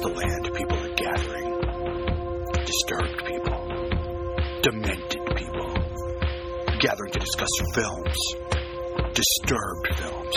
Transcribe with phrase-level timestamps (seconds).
[0.00, 1.58] the land, people are gathering.
[2.64, 3.58] Disturbed people.
[4.62, 5.70] Demented people.
[6.78, 8.18] Gathering to discuss films.
[9.14, 10.36] Disturbed films.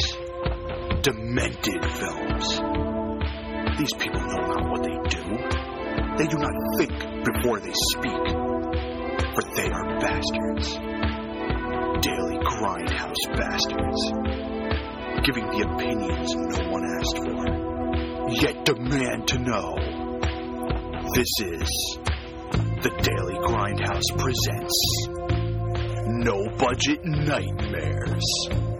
[1.04, 2.48] Demented films.
[3.78, 5.24] These people know not what they do.
[6.18, 6.94] They do not think
[7.26, 8.24] before they speak.
[9.34, 10.74] For they are bastards.
[12.02, 14.02] Daily grindhouse bastards.
[15.26, 17.71] Giving the opinions no one asked for.
[18.30, 19.76] Yet demand to know.
[21.16, 21.98] This is
[22.82, 25.08] the Daily Grindhouse presents
[26.08, 28.71] No Budget Nightmares.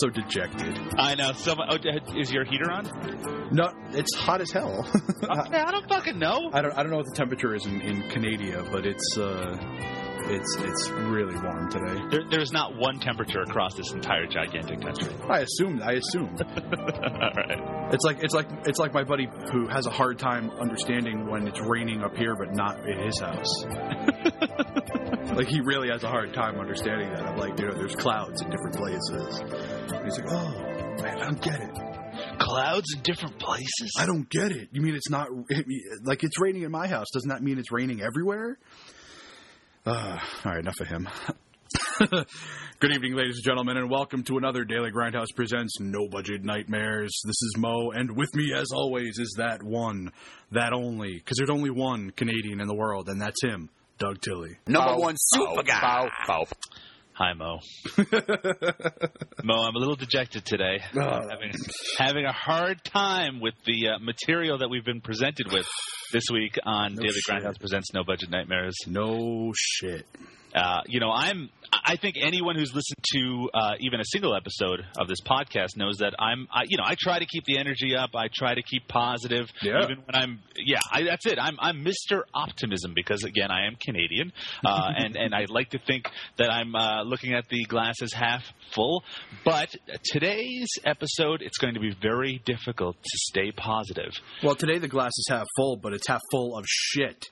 [0.00, 0.78] So dejected.
[0.98, 1.32] I know.
[1.32, 3.48] Someone, oh, is your heater on?
[3.52, 4.88] No, it's hot as hell.
[5.22, 6.50] Okay, I don't fucking know.
[6.52, 6.72] I don't.
[6.72, 9.56] I don't know what the temperature is in, in Canada, but it's uh,
[10.24, 12.00] it's it's really warm today.
[12.10, 15.14] There, there's not one temperature across this entire gigantic country.
[15.28, 15.82] I assume.
[15.82, 16.36] I assume.
[16.40, 17.92] All right.
[17.92, 21.46] It's like it's like it's like my buddy who has a hard time understanding when
[21.46, 23.64] it's raining up here, but not in his house.
[25.34, 27.24] like he really has a hard time understanding that.
[27.24, 29.42] I'm like, dude, there's clouds in different places.
[29.88, 30.50] And he's like, oh
[31.02, 31.70] man, I don't get it.
[32.38, 33.92] Clouds in different places.
[33.98, 34.68] I don't get it.
[34.72, 35.28] You mean it's not
[36.04, 37.06] like it's raining in my house?
[37.12, 38.58] Doesn't that mean it's raining everywhere?
[39.86, 41.08] Uh, all right, enough of him.
[42.80, 47.20] Good evening, ladies and gentlemen, and welcome to another Daily Grindhouse Presents No Budget Nightmares.
[47.24, 50.10] This is Mo, and with me, as always, is that one,
[50.52, 54.56] that only, because there's only one Canadian in the world, and that's him, Doug Tilley.
[54.66, 55.80] Number one super guy.
[55.80, 56.44] Bow, bow.
[57.20, 57.58] Hi, Mo.
[59.44, 60.78] Mo, I'm a little dejected today.
[60.94, 61.52] Having,
[61.98, 65.66] having a hard time with the uh, material that we've been presented with
[66.14, 67.42] this week on No Daily shit.
[67.42, 68.74] Grindhouse Presents No Budget Nightmares.
[68.86, 70.06] no shit.
[70.54, 71.50] Uh, you know, I'm.
[71.72, 75.98] I think anyone who's listened to uh, even a single episode of this podcast knows
[75.98, 76.48] that I'm.
[76.52, 78.10] I, you know, I try to keep the energy up.
[78.14, 79.84] I try to keep positive, Yeah.
[79.84, 80.40] even when I'm.
[80.56, 81.38] Yeah, I, that's it.
[81.40, 81.56] I'm.
[81.60, 82.22] I'm Mr.
[82.34, 84.32] Optimism because again, I am Canadian,
[84.64, 86.06] uh, and and I like to think
[86.38, 88.42] that I'm uh, looking at the glass as half
[88.74, 89.04] full.
[89.44, 94.12] But today's episode, it's going to be very difficult to stay positive.
[94.42, 97.26] Well, today the glass is half full, but it's half full of shit.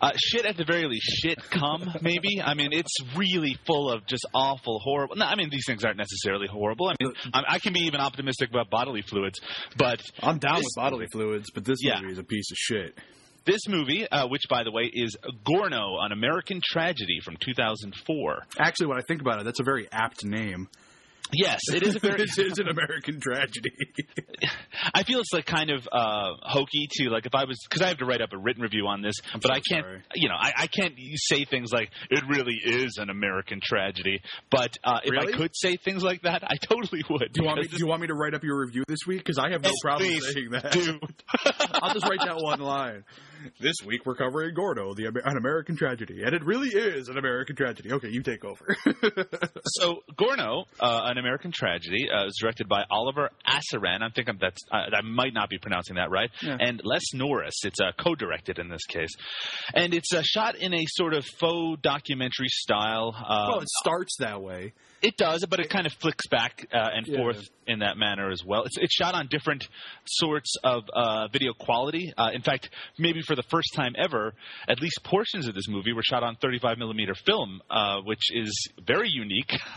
[0.00, 1.06] Uh, shit at the very least.
[1.22, 2.40] Shit come, maybe.
[2.42, 5.16] I mean, it's really full of just awful, horrible.
[5.16, 6.88] No, I mean, these things aren't necessarily horrible.
[6.88, 9.40] I mean, I, I can be even optimistic about bodily fluids,
[9.76, 12.00] but I'm down This- with bodily fluids, but this Yeah.
[12.00, 12.98] movie is a piece of shit.
[13.46, 18.46] this movie, uh, which by the way is Gorno, an American tragedy from 2004.
[18.58, 20.68] Actually, when I think about it, that's a very apt name.
[21.36, 22.22] Yes, it is a very.
[22.22, 23.70] it is an American tragedy.
[24.94, 27.88] I feel it's like kind of uh, hokey to like if I was because I
[27.88, 29.84] have to write up a written review on this, but so I can't.
[29.84, 30.02] sorry.
[30.14, 34.20] You know, I, I can't say things like it really is an American tragedy.
[34.50, 35.32] But uh, if Really?
[35.32, 37.32] I could say things like that, I totally would.
[37.32, 37.66] Do you want me?
[37.68, 39.18] Do you want me to write up your review this week?
[39.18, 40.32] Because I have no Yes, problem please.
[40.32, 40.72] saying that.
[40.72, 41.00] Dude.
[41.82, 43.04] I'll just write that one line.
[43.60, 47.54] This week we're covering Gorno, the an American tragedy, and it really is an American
[47.56, 47.92] tragedy.
[47.92, 48.74] Okay, you take over.
[49.66, 54.02] So Gorno, uh, an American tragedy, uh, is directed by Oliver Assaran.
[54.02, 56.30] I'm thinking that's uh, I might not be pronouncing that right.
[56.42, 56.58] Yeah.
[56.60, 57.54] And Les Norris.
[57.64, 59.14] It's uh, co-directed in this case,
[59.74, 63.14] and it's uh, shot in a sort of faux documentary style.
[63.16, 64.74] Uh, well, it starts that way.
[65.04, 67.18] It does, but it kind of flicks back uh, and Yeah.
[67.18, 68.62] forth in that manner as well.
[68.64, 69.68] It's, it's shot on different
[70.06, 72.10] sorts of uh, video quality.
[72.16, 74.32] Uh, in fact, maybe for the first time ever,
[74.66, 78.68] at least portions of this movie were shot on 35 millimeter film, uh, which is
[78.86, 79.52] very unique.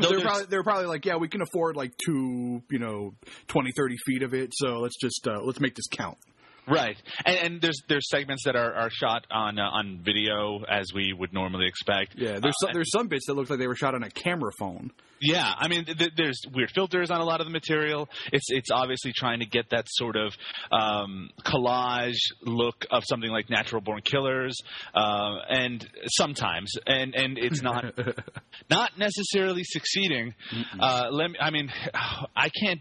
[0.00, 3.14] they're probably they're probably like, yeah, we can afford like two, you know,
[3.48, 6.18] 20, 30 feet of it, so let's just uh, let's make this count.
[6.66, 6.96] Right,
[7.26, 11.12] and, and there's there's segments that are, are shot on uh, on video as we
[11.12, 12.14] would normally expect.
[12.16, 14.10] Yeah, there's Uh, some, there's some bits that look like they were shot on a
[14.10, 14.90] camera phone.
[15.20, 18.08] Yeah, I mean, th- th- there's weird filters on a lot of the material.
[18.32, 20.34] It's it's obviously trying to get that sort of
[20.72, 24.56] um, collage look of something like Natural Born Killers,
[24.94, 27.84] uh, and sometimes, and and it's not
[28.70, 30.34] not necessarily succeeding.
[30.78, 31.70] Uh, let me, I mean,
[32.36, 32.80] I can't.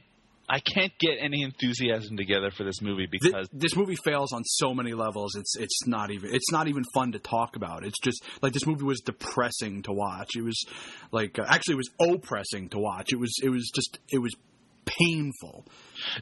[0.50, 4.74] I can't get any enthusiasm together for this movie because this movie fails on so
[4.74, 5.36] many levels.
[5.36, 7.86] It's it's not even it's not even fun to talk about.
[7.86, 10.32] It's just like this movie was depressing to watch.
[10.36, 10.62] It was
[11.12, 13.14] like uh, actually it was oppressing to watch.
[13.14, 14.36] It was it was just it was
[14.86, 15.66] painful.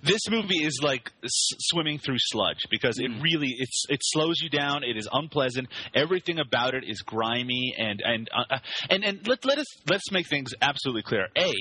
[0.04, 1.30] this movie is like s-
[1.60, 4.84] swimming through sludge because it really it's it slows you down.
[4.84, 5.68] It is unpleasant.
[5.94, 8.58] Everything about it is grimy and and uh, uh,
[8.90, 11.28] and and let let us let's make things absolutely clear.
[11.38, 11.52] A,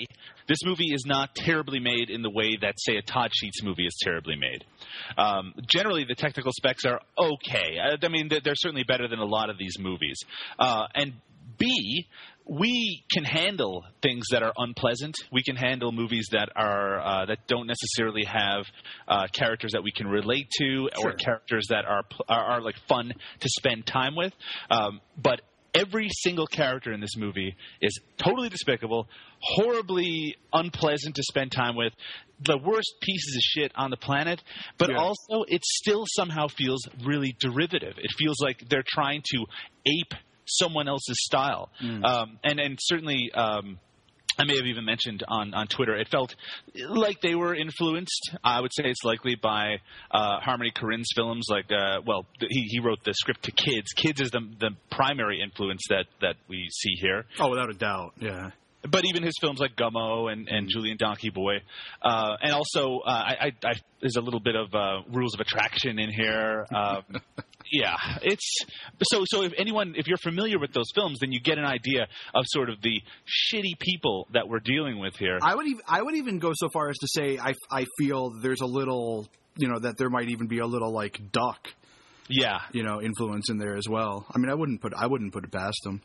[0.48, 3.86] this movie is not terribly made in the way that say a Todd Sheets movie
[3.86, 4.64] is terribly made.
[5.16, 7.78] Um, generally, the technical specs are okay.
[7.80, 10.18] I, I mean, they're, they're certainly better than a lot of these movies.
[10.58, 11.12] Uh, and
[11.58, 12.06] B,
[12.50, 15.14] we can handle things that are unpleasant.
[15.30, 18.64] We can handle movies that are uh, that don't necessarily have
[19.06, 21.10] uh, characters that we can relate to, Sure.
[21.10, 24.32] or characters that are, are are like fun to spend time with.
[24.68, 25.42] Um, but
[25.74, 29.06] every single character in this movie is totally despicable,
[29.40, 31.92] horribly unpleasant to spend time with,
[32.44, 34.42] the worst pieces of shit on the planet.
[34.76, 34.96] But Yeah.
[34.96, 37.94] also, it still somehow feels really derivative.
[37.98, 39.46] It feels like they're trying to
[39.86, 40.14] ape
[40.58, 41.70] someone else's style.
[41.82, 43.30] Um, and and certainly.
[43.32, 43.78] Um,
[44.38, 45.94] I may have even mentioned on, on Twitter.
[45.94, 46.34] It felt
[46.88, 48.30] like they were influenced.
[48.42, 49.80] I would say it's likely by
[50.10, 51.48] uh, Harmony Korine's films.
[51.50, 53.88] Like, uh, well, th- he he wrote the script to Kids.
[53.94, 58.14] Kids is the the primary influence that that we see here Oh, without a doubt.
[58.18, 58.52] Yeah.
[58.88, 61.56] But even his films like Gummo and, and Julien Donkey Boy,
[62.02, 65.40] uh, and also uh, I, I, I, there's a little bit of uh, Rules of
[65.40, 66.66] Attraction in here.
[66.74, 67.02] Um,
[67.72, 68.56] yeah, it's
[69.02, 69.42] so so.
[69.42, 72.70] If anyone, if you're familiar with those films, then you get an idea of sort
[72.70, 75.38] of the shitty people that we're dealing with here.
[75.42, 78.32] I would even I would even go so far as to say I I feel
[78.40, 81.68] there's a little you know that there might even be a little like duck
[82.30, 84.24] yeah, you know influence in there as well.
[84.32, 86.00] I mean I wouldn't put I wouldn't put it past them.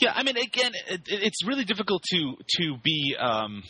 [0.00, 3.16] Yeah, I mean, again, it, it's really difficult to to be.
[3.18, 3.62] Um,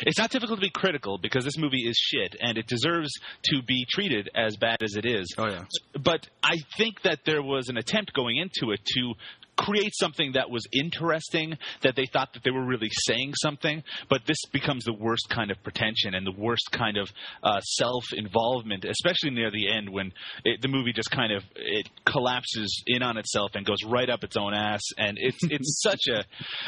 [0.00, 3.10] it's not difficult to be critical because this movie is shit and it deserves
[3.44, 5.32] to be treated as bad as it is.
[5.38, 5.64] Oh yeah.
[5.92, 9.14] But I think that there was an attempt going into it to
[9.56, 14.20] create something that was interesting, that they thought that they were really saying something, but
[14.26, 17.10] this becomes the worst kind of pretension and the worst kind of
[17.42, 20.12] uh, self-involvement, especially near the end when
[20.44, 24.24] it, the movie just kind of it collapses in on itself and goes right up
[24.24, 26.24] its own ass, and it's it's such a,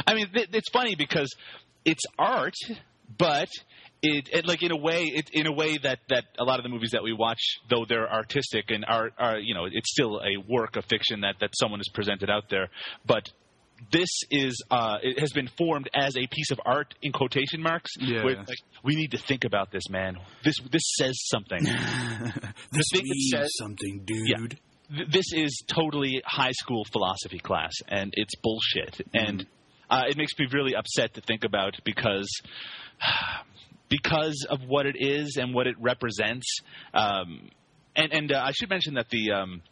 [0.06, 1.35] I mean, th- it's funny because
[1.85, 2.55] it's art,
[3.17, 3.49] but
[4.03, 6.62] it, it like in a way it, in a way that that a lot of
[6.62, 10.21] the movies that we watch though they're artistic and are are you know it's still
[10.21, 12.69] a work of fiction that that someone has presented out there
[13.06, 13.29] but
[13.93, 17.93] this is uh, it has been formed as a piece of art in quotation marks.
[18.00, 18.25] Yeah.
[18.25, 20.17] Where, like, we need to think about this, man.
[20.45, 21.62] This this says something.
[22.73, 24.29] this means says- something, dude.
[24.29, 24.37] Yeah.
[24.97, 29.00] Th- this is totally high school philosophy class, and it's bullshit.
[29.15, 29.47] And
[29.91, 32.29] uh, it makes me really upset to think about because
[33.88, 36.46] because of what it is and what it represents.
[36.94, 37.50] Um,
[37.96, 39.32] and and uh, I should mention that the.
[39.32, 39.62] Um,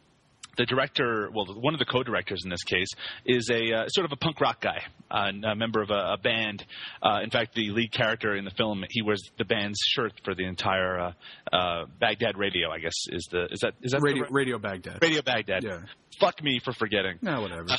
[0.57, 2.89] the director, well, one of the co-directors in this case,
[3.27, 6.17] is a uh, sort of a punk rock guy, uh, a member of a, a
[6.17, 6.65] band.
[7.03, 10.35] Uh, in fact, the lead character in the film, he wears the band's shirt for
[10.35, 11.13] the entire uh,
[11.53, 12.71] uh, Baghdad Radio.
[12.71, 14.99] I guess is the is that is that the Radio right- Radio Baghdad.
[15.03, 15.63] Radio Baghdad.
[15.63, 15.81] Yeah.
[16.21, 17.19] Fuck me for forgetting.
[17.21, 17.67] No, whatever.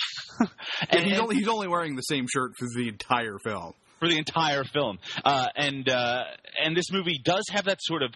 [0.92, 3.74] And, he's and only he's only wearing the same shirt for the entire film.
[4.00, 6.24] For the entire film, uh, and uh,
[6.64, 8.12] and this movie does have that sort of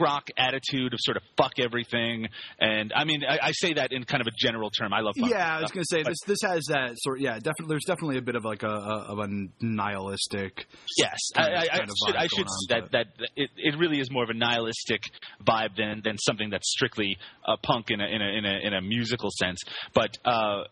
[0.00, 2.26] rock attitude of sort of fuck everything.
[2.58, 4.92] And I mean, I, I say that in kind of a general term.
[4.92, 5.14] I love.
[5.16, 6.16] Yeah, I was gonna say this.
[6.26, 7.20] This has that sort.
[7.20, 7.66] Yeah, definitely.
[7.68, 9.28] There's definitely a bit of like a, a of a
[9.60, 10.66] nihilistic.
[10.98, 13.06] Yes, I, kind of- I, I kind of should, I should on, that that
[13.36, 15.02] it, it really is more of a nihilistic
[15.46, 17.16] vibe than than something that's strictly
[17.46, 19.60] uh, punk in a in a in a in a musical sense.
[19.94, 20.64] But uh,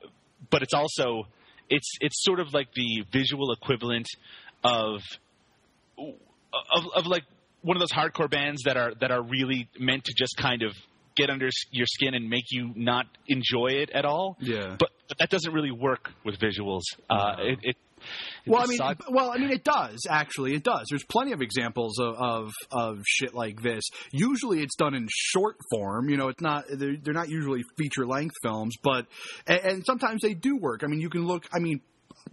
[0.51, 1.27] but it's also
[1.71, 4.07] it's it's sort of like the visual equivalent
[4.63, 5.01] of
[5.99, 7.25] of of like
[7.63, 10.73] one of those hardcore bands that are that are really meant to just kind of
[11.17, 14.37] get under your skin and make you not enjoy it at all.
[14.41, 14.77] Yeah.
[14.79, 16.83] But, but that doesn't really work with visuals.
[17.11, 17.45] Uh, No.
[17.45, 17.77] it, it
[18.47, 19.07] Well, I mean, sucks.
[19.11, 20.55] well, I mean, it does actually.
[20.55, 20.87] It does.
[20.89, 23.85] There's plenty of examples of of, of shit like this.
[24.13, 26.09] Usually, it's done in short form.
[26.09, 26.65] You know, it's not.
[26.71, 29.07] They're, they're not usually feature length films, but
[29.47, 30.83] and, and sometimes they do work.
[30.85, 31.47] I mean, you can look.
[31.53, 31.81] I mean.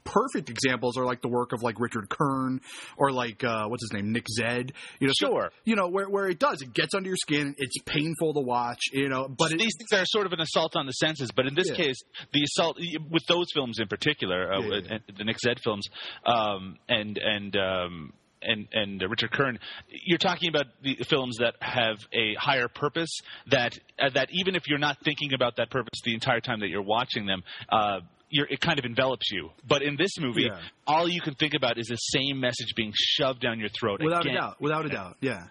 [0.04, 2.62] Perfect examples are like the work of like Richard Kern
[2.98, 4.72] or like uh, what's his name Nick Zedd.
[5.00, 5.52] You know, so- Sure.
[5.66, 7.54] you know where where it does it gets under your skin.
[7.58, 8.80] It's painful to watch.
[8.94, 11.46] You know, but it, these things are sort of an assault on the senses, but
[11.46, 11.76] in this Yeah.
[11.76, 11.98] case,
[12.34, 12.78] the assault
[13.12, 14.98] with those films in particular, uh, Yeah, yeah.
[15.18, 15.86] the Nick Zedd films,
[16.26, 21.56] um, and and um, and and uh, Richard Kern, you're talking about the films that
[21.60, 23.10] have a higher purpose.
[23.48, 26.70] That uh, that even if you're not thinking about that purpose the entire time that
[26.70, 27.44] you're watching them.
[27.70, 30.60] Uh, you're, it kind of envelops you, but in this movie, Yeah.
[30.86, 34.02] all you can think about is the same message being shoved down your throat.
[34.04, 34.36] without again.
[34.36, 35.48] a doubt, without a doubt, yeah.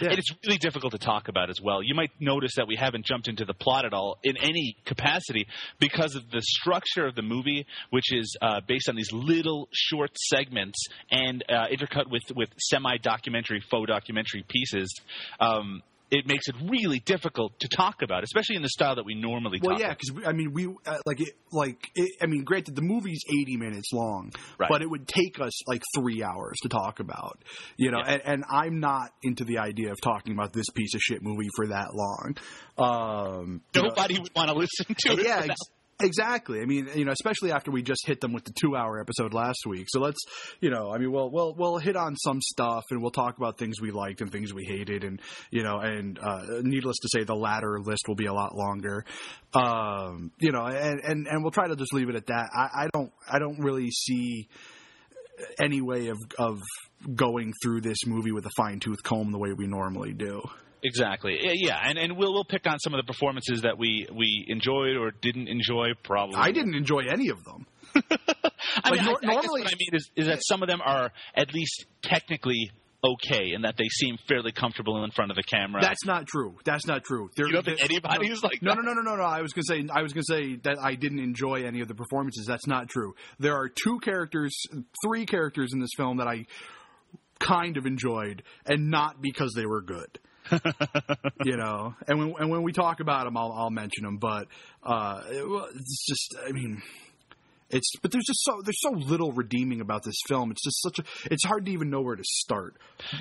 [0.00, 0.08] Yeah.
[0.08, 1.82] And it's really difficult to talk about as well.
[1.82, 5.46] You might notice that we haven't jumped into the plot at all in any capacity
[5.80, 10.10] because of the structure of the movie, which is uh, based on these little short
[10.16, 14.90] segments and uh, intercut with, with semi documentary, faux documentary pieces.
[15.38, 15.82] Um,
[16.12, 19.58] it makes it really difficult to talk about, especially in the style that we normally
[19.62, 19.98] Well, talk yeah, about.
[19.98, 23.56] because I mean, we uh, like it, like it, I mean, granted, the movie's eighty
[23.56, 24.68] minutes long, Right.
[24.68, 27.42] but it would take us like three hours to talk about,
[27.78, 27.98] you know.
[28.04, 28.12] Yeah.
[28.12, 31.48] And, and I'm not into the idea of talking about this piece of shit movie
[31.56, 32.36] for that long.
[32.78, 35.24] Um, you know, Nobody would want to listen to it.
[35.26, 35.56] yeah, for that ex-
[36.02, 36.60] exactly.
[36.60, 39.60] I mean, you know, especially after we just hit them with the two-hour episode last
[39.66, 39.86] week.
[39.88, 40.20] So let's,
[40.60, 43.58] you know, I mean, we'll we'll we'll hit on some stuff and we'll talk about
[43.58, 47.24] things we liked and things we hated, and you know, and uh, needless to say,
[47.24, 49.04] the latter list will be a lot longer.
[49.54, 52.50] Um, you know, and and and we'll try to just leave it at that.
[52.54, 54.48] I, I don't I don't really see
[55.60, 56.60] any way of of
[57.14, 60.42] going through this movie with a fine tooth comb the way we normally do.
[60.82, 61.38] Exactly.
[61.42, 64.96] Yeah, and and we'll we'll pick on some of the performances that we we enjoyed
[64.96, 65.88] or didn't enjoy.
[66.02, 66.36] Probably.
[66.36, 67.66] I didn't enjoy any of them.
[67.94, 70.68] I Like, mean, nor- I, I normally- what I mean is, is that some of
[70.68, 72.70] them are at least technically
[73.04, 75.82] okay, and that they seem fairly comfortable in front of the camera.
[75.82, 76.56] That's not true.
[76.64, 77.30] That's not true.
[77.36, 78.82] There, You don't think anybody no, like no, that?
[78.82, 79.24] no, no, no, no, no.
[79.24, 81.94] I was gonna say I was gonna say that I didn't enjoy any of the
[81.94, 82.46] performances.
[82.46, 83.14] That's not true.
[83.38, 84.52] There are two characters,
[85.04, 86.46] three characters in this film that I
[87.40, 90.18] kind of enjoyed, and not because they were good.
[91.44, 94.18] you know, and when and when we talk about them, I'll I'll mention them.
[94.18, 94.48] But
[94.82, 96.82] uh, it, it's just, I mean.
[97.74, 100.50] It's but there's just so there's so little redeeming about this film.
[100.50, 102.76] It's just such a it's hard to even know where to start.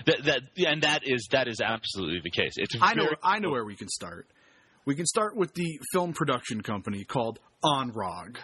[0.05, 2.51] that, that yeah, and that is that is absolutely the case.
[2.57, 4.27] It's I know I know where we can start.
[4.83, 8.35] We can start with the film production company called Onrog.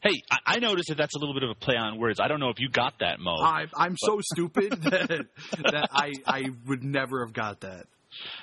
[0.00, 2.20] Hey, I, I noticed that that's a little bit of a play on words.
[2.20, 3.32] I don't know if you got that, Mo.
[3.32, 5.26] I, I'm so stupid that,
[5.64, 7.86] that I I would never have got that.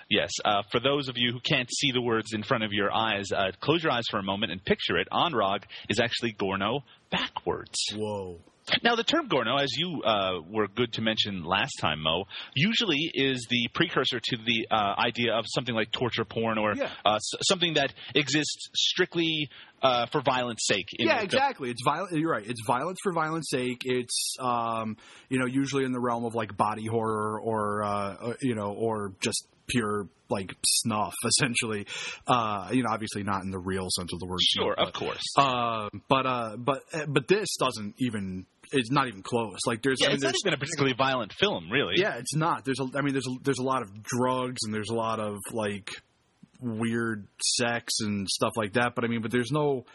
[0.10, 0.32] Yes.
[0.44, 3.32] Uh, for those of you who can't see the words in front of your eyes,
[3.36, 5.08] uh, close your eyes for a moment and picture it.
[5.12, 7.78] Onrog is actually Gorno backwards.
[7.96, 8.40] Whoa.
[8.82, 12.24] Now, the term Gorno, as you uh, were good to mention last time, Mo,
[12.56, 16.90] usually is the precursor to the uh, idea of something like torture porn or Yeah.
[17.06, 19.50] uh, s- something that exists strictly
[19.84, 20.88] uh, for violence sake.
[20.98, 21.70] In yeah, exactly.
[21.70, 22.14] It's violent.
[22.14, 22.44] You're right.
[22.44, 23.82] It's violence for violence sake.
[23.86, 24.98] It's um,
[25.30, 28.72] you know usually in the realm of like body horror or uh, uh, you know
[28.74, 31.86] or just pure like snuff essentially.
[32.28, 34.40] Uh, you know, obviously not in the real sense of the word.
[34.42, 35.24] Sure, snuff, of course.
[35.36, 38.46] but, uh, but uh, but uh, but this doesn't even.
[38.72, 39.60] It's not even close.
[39.68, 40.00] Like there's.
[40.02, 41.94] yeah, I mean, it's not there's even a particularly violent film, really.
[41.98, 42.66] Yeah, it's not.
[42.66, 42.98] There's a.
[42.98, 45.92] I mean, there's a, there's a lot of drugs and there's a lot of like
[46.60, 48.94] weird sex and stuff like that.
[48.96, 49.86] But I mean, but there's no.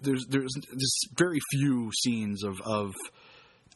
[0.00, 2.92] There's there's there's very few scenes of of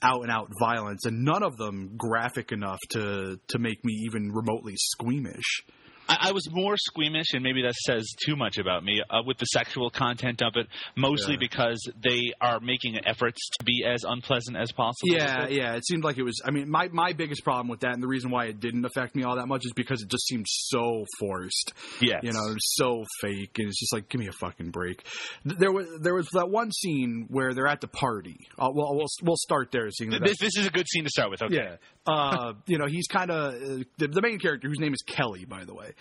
[0.03, 4.31] out and out violence, and none of them graphic enough to to make me even
[4.33, 5.65] remotely squeamish.
[6.09, 9.39] I, I was more squeamish, and maybe that says too much about me, uh, with
[9.39, 11.39] the sexual content of it, mostly Yeah.
[11.41, 15.15] because they are making efforts to be as unpleasant as possible.
[15.17, 15.75] Yeah, yeah.
[15.75, 16.41] It seemed like it was.
[16.45, 19.15] I mean, my my biggest problem with that, and the reason why it didn't affect
[19.15, 21.73] me all that much, is because it just seemed so forced.
[22.01, 24.71] Yeah, You know, it was so fake, and it's just like, give me a fucking
[24.71, 25.05] break.
[25.45, 28.37] There was there was that one scene where they're at the party.
[28.59, 29.91] Uh, well, we'll we'll start there.
[29.91, 30.11] Seeing.
[30.11, 31.43] This, this is a good scene to start with.
[31.43, 31.57] Okay.
[31.57, 31.77] Yeah.
[32.07, 35.45] Uh, you know, he's kind of uh, the, the main character, whose name is Kelly,
[35.45, 35.93] by the way.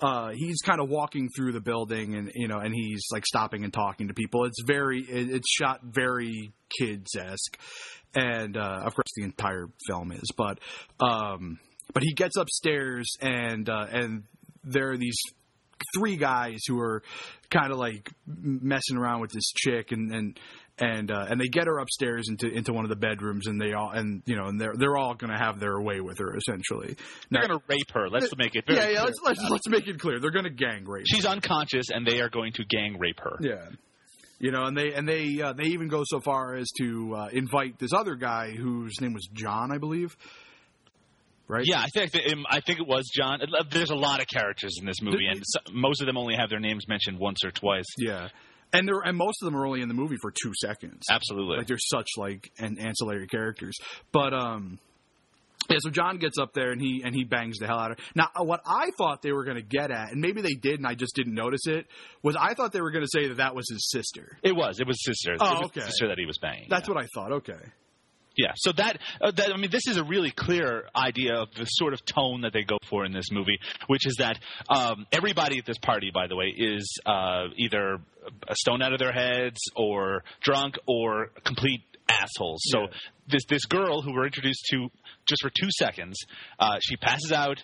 [0.00, 3.62] Uh, he's kind of walking through the building, and you know, and he's like stopping
[3.62, 4.44] and talking to people.
[4.44, 7.56] It's very, it, it's shot very kids esque,
[8.14, 10.28] and uh, of course, the entire film is.
[10.36, 10.58] But,
[10.98, 11.60] um,
[11.94, 14.24] but he gets upstairs, and uh, and
[14.64, 15.18] there are these
[15.94, 17.02] three guys who are
[17.50, 20.40] kind of like messing around with this chick and and
[20.78, 23.72] and uh, and they get her upstairs into into one of the bedrooms and they
[23.72, 26.36] all and you know and they're they're all going to have their way with her
[26.36, 26.96] essentially.
[27.30, 28.08] They're going to rape her.
[28.08, 29.00] Let's make it very yeah, yeah.
[29.00, 29.04] clear.
[29.04, 30.18] Let's, let's let's make it clear.
[30.18, 31.02] They're going to gang rape.
[31.02, 31.16] Her.
[31.16, 33.36] She's unconscious, and they are going to gang rape her.
[33.40, 33.68] Yeah.
[34.38, 37.28] You know, and they and they uh, they even go so far as to uh,
[37.32, 40.16] invite this other guy whose name was John, I believe.
[41.46, 41.64] Right?
[41.66, 43.40] Yeah, I think um, I think it was John.
[43.70, 46.60] There's a lot of characters in this movie, and most of them only have their
[46.60, 47.84] names mentioned once or twice.
[47.98, 48.28] Yeah.
[48.72, 51.02] And they're and most of them are only in the movie for two seconds.
[51.10, 51.58] Absolutely.
[51.58, 53.76] Like they're such like an ancillary characters.
[54.12, 54.78] But um
[55.70, 57.98] yeah, so John gets up there and he and he bangs the hell out of
[57.98, 58.04] her.
[58.16, 60.86] Now, what I thought they were going to get at, and maybe they did, and
[60.86, 61.86] I just didn't notice it,
[62.22, 64.38] was I thought they were going to say that that was his sister.
[64.42, 64.80] it was.
[64.80, 65.36] It was sister.
[65.40, 65.80] Oh, it was okay.
[65.82, 66.66] sister that he was banging.
[66.68, 67.32] That's what I thought.
[67.32, 67.60] Okay.
[68.36, 71.64] Yeah, so that, uh, that I mean, this is a really clear idea of the
[71.66, 73.58] sort of tone that they go for in this movie,
[73.88, 77.98] which is that um, everybody at this party, by the way, is uh, either
[78.48, 82.60] a stone out of their heads or drunk or complete assholes.
[82.64, 82.86] So Yeah.
[83.28, 84.88] this this girl who we're introduced to
[85.26, 86.16] just for two seconds,
[86.58, 87.62] uh, she passes out.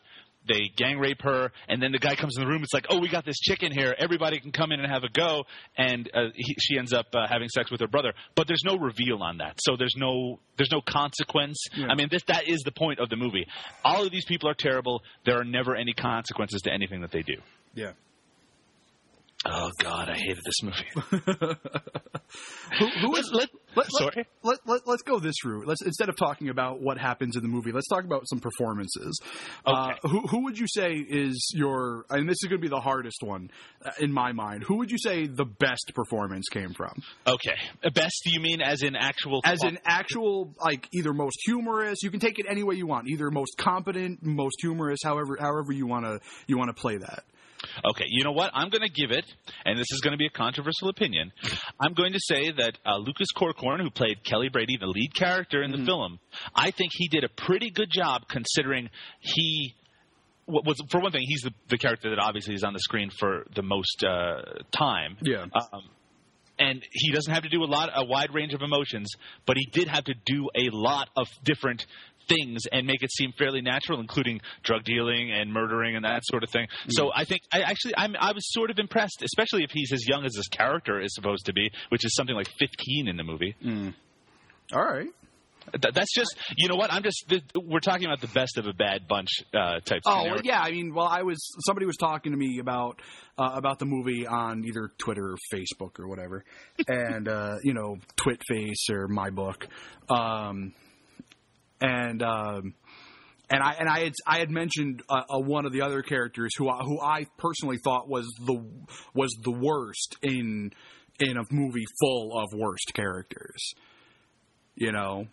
[0.48, 2.62] They gang rape her, and then the guy comes in the room.
[2.62, 3.94] It's like, oh, we got this chick in here.
[3.98, 5.44] Everybody can come in and have a go.
[5.76, 8.12] And uh, he, she ends up uh, having sex with her brother.
[8.34, 11.62] But there's no reveal on that, so there's no there's no consequence.
[11.76, 11.86] Yeah.
[11.88, 13.46] I mean, this that is the point of the movie.
[13.84, 15.02] All of these people are terrible.
[15.24, 17.36] There are never any consequences to anything that they do.
[17.74, 17.92] Yeah.
[19.46, 21.54] Oh God, I hated this movie.
[22.78, 23.48] Who, who is let, let,
[23.90, 24.26] sorry.
[24.42, 25.66] Let, let, let, us go this route.
[25.66, 29.20] Let's instead of talking about what happens in the movie, let's talk about some performances.
[29.64, 29.98] Uh, Okay.
[30.08, 32.04] who who would you say is your?
[32.10, 33.50] And this is going to be the hardest one
[33.84, 34.64] uh, in my mind.
[34.64, 37.02] Who would you say the best performance came from?
[37.26, 37.56] Okay,
[37.94, 42.02] best do you mean as in actual As in actual, like either most humorous.
[42.02, 43.08] You can take it any way you want.
[43.08, 45.00] Either most competent, most humorous.
[45.04, 47.24] However, however you want to you want to play that.
[47.90, 48.50] Okay, you know what?
[48.54, 49.24] I'm going to give it,
[49.64, 51.32] and this is going to be a controversial opinion.
[51.80, 55.62] I'm going to say that uh, Lucas Corcoran, who played Kelly Brady, the lead character
[55.62, 56.18] in the film,
[56.54, 59.74] I think he did a pretty good job considering he
[60.46, 63.44] was, for one thing, he's the, the character that obviously is on the screen for
[63.54, 65.16] the most uh, time.
[65.20, 65.44] Yeah.
[65.54, 65.82] Um,
[66.58, 69.08] and he doesn't have to do a lot, a wide range of emotions,
[69.46, 71.86] but he did have to do a lot of different
[72.28, 76.44] things and make it seem fairly natural, including drug dealing and murdering and that sort
[76.44, 76.66] of thing.
[76.88, 80.06] So I think I actually I'm, I was sort of impressed, especially if he's as
[80.06, 83.24] young as this character is supposed to be, which is something like 15 in the
[83.24, 83.54] movie.
[84.74, 85.08] All right.
[85.72, 88.66] Th- that's just you know what I'm just th- we're talking about the best of
[88.66, 90.02] a bad bunch uh, type.
[90.06, 90.42] Oh scenario.
[90.44, 90.60] yeah.
[90.60, 93.00] I mean, well, I was somebody was talking to me about
[93.36, 96.44] uh, about the movie on either Twitter or Facebook or whatever,
[96.88, 99.68] and uh, you know, Twitface or my book,
[100.08, 100.72] um,
[101.80, 102.74] and um,
[103.50, 106.52] and I and I had I had mentioned uh, uh, one of the other characters
[106.56, 108.62] who I, who I personally thought was the
[109.14, 110.72] was the worst in
[111.20, 113.74] in a movie full of worst characters.
[114.74, 115.26] You know,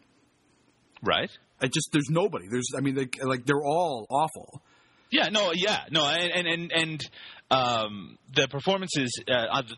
[1.03, 1.29] right.
[1.61, 2.45] I just there's nobody.
[2.49, 4.61] There's I mean, they, like they're all awful.
[5.11, 7.09] Yeah, no, yeah, no, and and and, and
[7.51, 9.21] um, the performances.
[9.27, 9.77] Uh, the-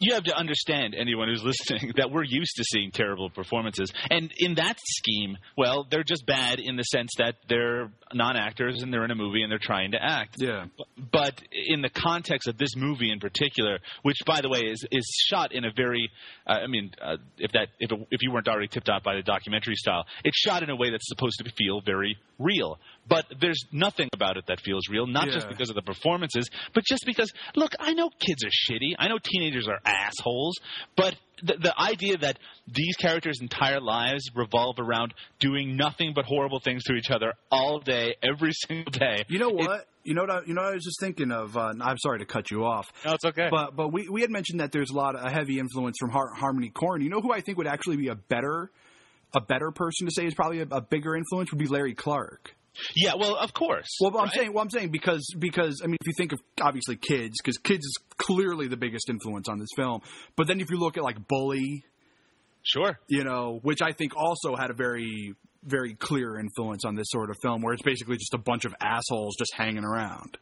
[0.00, 4.32] you have to understand anyone who's listening that we're used to seeing terrible performances, and
[4.38, 9.04] in that scheme, well, they're just bad in the sense that they're non-actors and they're
[9.04, 10.36] in a movie and they're trying to act.
[10.38, 10.66] Yeah.
[11.12, 15.06] But in the context of this movie in particular, which by the way is is
[15.28, 16.10] shot in a very,
[16.46, 19.14] uh, I mean, uh, if that if it, if you weren't already tipped off by
[19.14, 22.78] the documentary style, it's shot in a way that's supposed to feel very real.
[23.10, 26.84] But there's nothing about it that feels real, not just because of the performances, but
[26.84, 30.54] just because look, I know kids are shitty, I know teenagers are assholes,
[30.96, 36.60] but the, the idea that these characters' entire lives revolve around doing nothing but horrible
[36.60, 39.24] things to each other all day, every single day.
[39.28, 39.86] You know it- what?
[40.04, 40.30] you know what?
[40.30, 41.56] I, you know what I was just thinking of.
[41.56, 43.48] Uh, I'm sorry to cut you off, no, it's okay.
[43.50, 46.10] but but we, we had mentioned that there's a lot of a heavy influence from
[46.10, 47.02] Har- Harmony Korine.
[47.02, 48.70] You know who I think would actually be a better
[49.34, 52.54] a better person to say is probably a, a bigger influence would be Larry Clark.
[52.96, 53.88] Yeah, well, of course.
[54.00, 56.96] Well, I'm saying, well, I'm saying because because I mean, if you think of obviously
[56.96, 60.00] kids, because kids is clearly the biggest influence on this film.
[60.36, 61.84] But then if you look at like Bully,
[62.62, 62.98] Sure.
[63.08, 67.30] you know, which I think also had a very very clear influence on this sort
[67.30, 70.38] of film, where it's basically just a bunch of assholes just hanging around.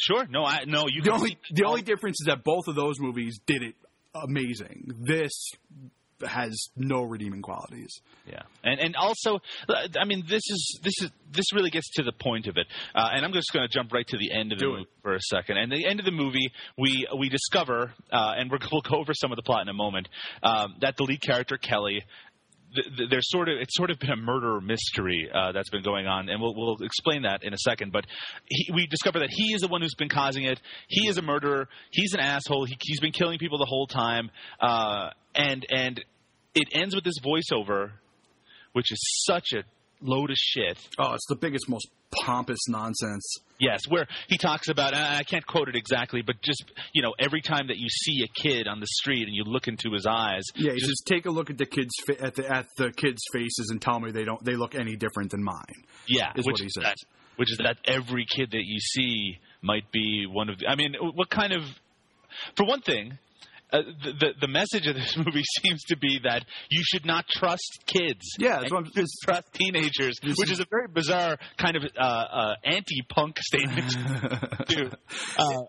[0.00, 0.26] Sure.
[0.30, 0.84] No, I no.
[0.88, 3.74] You The only the only difference is that both of those movies did it
[4.14, 4.90] amazing.
[5.00, 5.32] This
[6.26, 8.00] has no redeeming qualities.
[8.26, 12.12] Yeah, and and also, I mean, this is this is this really gets to the
[12.12, 12.66] point of it.
[12.94, 14.86] Uh, and I'm just going to jump right to the end of the Do movie
[15.02, 15.58] for a second.
[15.58, 19.12] And the end of the movie, we we discover, uh, and we're, we'll go over
[19.14, 20.08] some of the plot in a moment,
[20.42, 22.02] um, that the lead character Kelly.
[22.74, 25.82] Th- th- There's sort of it's sort of been a murder mystery uh, that's been
[25.82, 27.92] going on, and we'll we'll explain that in a second.
[27.92, 28.06] But
[28.46, 30.60] he, we discover that he is the one who's been causing it.
[30.88, 31.68] He is a murderer.
[31.90, 32.64] He's an asshole.
[32.64, 36.04] He, he's been killing people the whole time, uh, and and
[36.54, 37.92] it ends with this voiceover,
[38.72, 39.62] which is such a
[40.00, 40.78] load of shit.
[40.98, 41.88] Oh, it's the biggest, most
[42.24, 43.36] pompous nonsense.
[43.60, 47.14] Yes, where he talks about, and I can't quote it exactly, but just you know,
[47.18, 50.06] every time that you see a kid on the street and you look into his
[50.06, 52.92] eyes, Yeah, he says, take a look at the kids fa- at the at the
[52.92, 55.74] kids' faces and tell me they don't they look any different than mine.
[56.06, 56.84] yeah, is which what he is says.
[56.84, 56.96] that,
[57.36, 60.58] which is that every kid that you see might be one of.
[60.58, 61.62] The, I mean, what kind of
[62.56, 63.18] for one thing,
[63.72, 67.26] uh, the, the the message of this movie seems to be that you should not
[67.28, 68.24] trust kids.
[68.38, 72.54] Yeah, that's what I'm- trust teenagers, which is a very bizarre kind of uh, uh,
[72.64, 73.94] anti-punk statement.
[74.68, 74.90] too.
[75.38, 75.62] Uh,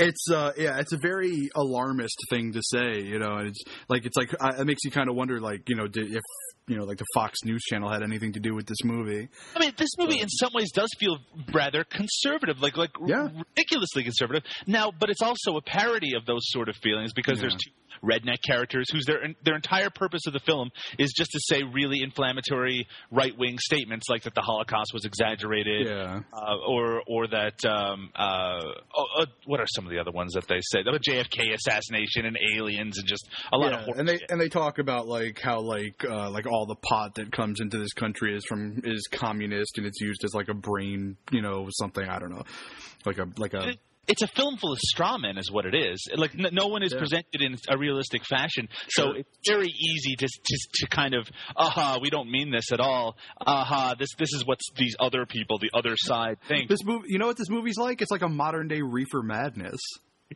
[0.00, 3.34] It's uh yeah, it's a very alarmist thing to say, you know.
[3.38, 5.88] And it's like it's like uh, it makes you kind of wonder, like you know,
[5.88, 6.22] did, if
[6.68, 9.28] you know, like the Fox News Channel had anything to do with this movie.
[9.56, 11.18] I mean, this movie in some ways does feel
[11.52, 13.28] rather conservative, like like Yeah.
[13.56, 14.44] ridiculously conservative.
[14.66, 17.70] Now, but it's also a parody of those sort of feelings because there's two
[18.02, 22.00] redneck characters whose their their entire purpose of the film is just to say really
[22.02, 26.20] inflammatory right wing statements like that the Holocaust was exaggerated, Yeah.
[26.32, 28.60] uh, or or that um, uh,
[28.96, 30.82] oh, uh, what are some of the other ones that they say?
[30.82, 34.30] The JFK assassination and aliens and just a lot Yeah, of horror and they shit.
[34.30, 37.78] and they talk about like how like uh, like all the pot that comes into
[37.78, 41.66] this country is from is communist and it's used as like a brain, you know,
[41.70, 42.44] something I don't know,
[43.04, 43.74] like a like a
[44.08, 45.98] it's a film full of straw men, is what it is.
[46.16, 46.98] Like n- no one is Yeah.
[46.98, 51.98] presented in a realistic fashion, so it's very easy to, to to kind of, aha,
[52.02, 53.16] we don't mean this at all.
[53.46, 56.68] Aha, this this is what these other people, the other side, think.
[56.68, 57.06] this movie.
[57.08, 58.00] You know what this movie's like?
[58.02, 59.80] It's like a modern day Reefer Madness.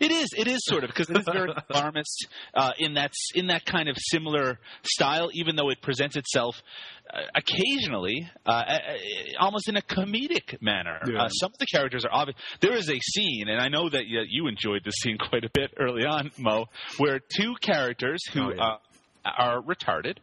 [0.00, 0.28] It is.
[0.36, 3.88] It is sort of because it is very alarmist uh, in that in that kind
[3.88, 6.56] of similar style, even though it presents itself
[7.12, 8.62] uh, occasionally uh,
[9.38, 11.00] almost in a comedic manner.
[11.06, 11.24] Yeah.
[11.24, 12.38] Uh, some of the characters are obvious.
[12.60, 15.50] There is a scene, and I know that you, you enjoyed this scene quite a
[15.52, 16.66] bit early on, Mo,
[16.98, 18.44] where two characters who.
[18.44, 18.62] Oh, yeah.
[18.62, 18.76] uh,
[19.24, 20.16] are retarded.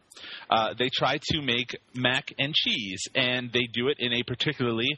[0.50, 4.88] Uh, they try to make mac and cheese, and they do it in a particularly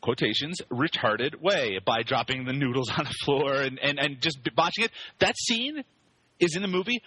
[0.00, 4.84] quotations retarded way by dropping the noodles on the floor and, and, and just botching
[4.84, 4.90] it.
[5.18, 5.84] That scene
[6.38, 7.02] is in the movie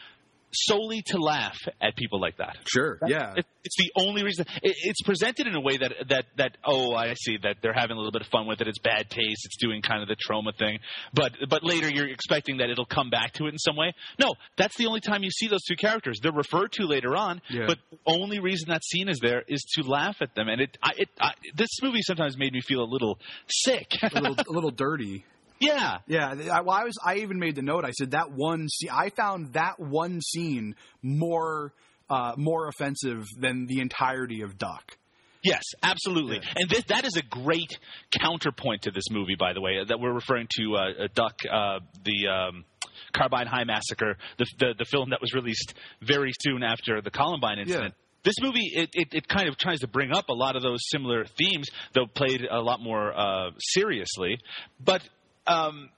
[0.53, 2.57] solely to laugh at people like that.
[2.65, 2.99] Sure.
[3.07, 3.33] Yeah.
[3.37, 4.45] It, it's the only reason.
[4.61, 7.95] It, it's presented in a way that that that oh, I see that they're having
[7.95, 8.67] a little bit of fun with it.
[8.67, 9.45] It's bad taste.
[9.45, 10.79] It's doing kind of the Troma thing.
[11.13, 13.93] But but later you're expecting that it'll come back to it in some way.
[14.19, 16.19] No, that's the only time you see those two characters.
[16.21, 17.41] They're referred to later on.
[17.49, 17.65] Yeah.
[17.67, 20.47] But the only reason that scene is there is to laugh at them.
[20.47, 23.91] And it I, it I, this movie sometimes made me feel a little sick.
[24.01, 25.25] a little a little dirty.
[25.61, 25.97] yeah.
[26.07, 26.97] Yeah, I, well, I was.
[27.03, 27.85] I even made the note.
[27.85, 28.67] I said that one.
[28.69, 28.89] scene.
[28.91, 31.73] I found that one scene more
[32.09, 34.97] uh, more offensive than the entirety of Duck.
[35.43, 36.39] Yes, absolutely.
[36.43, 36.53] Yeah.
[36.57, 37.79] And this, that is a great
[38.19, 41.79] counterpoint to this movie, by the way, that we're referring to uh, uh, Duck, uh,
[42.03, 42.65] the um,
[43.13, 47.59] Carbine High Massacre, the, the, the film that was released very soon after the Columbine
[47.59, 47.95] incident.
[48.23, 50.79] This movie, it, it, it kind of tries to bring up a lot of those
[50.91, 54.37] similar themes, though played a lot more uh, seriously.
[54.79, 55.01] But
[55.47, 55.89] um,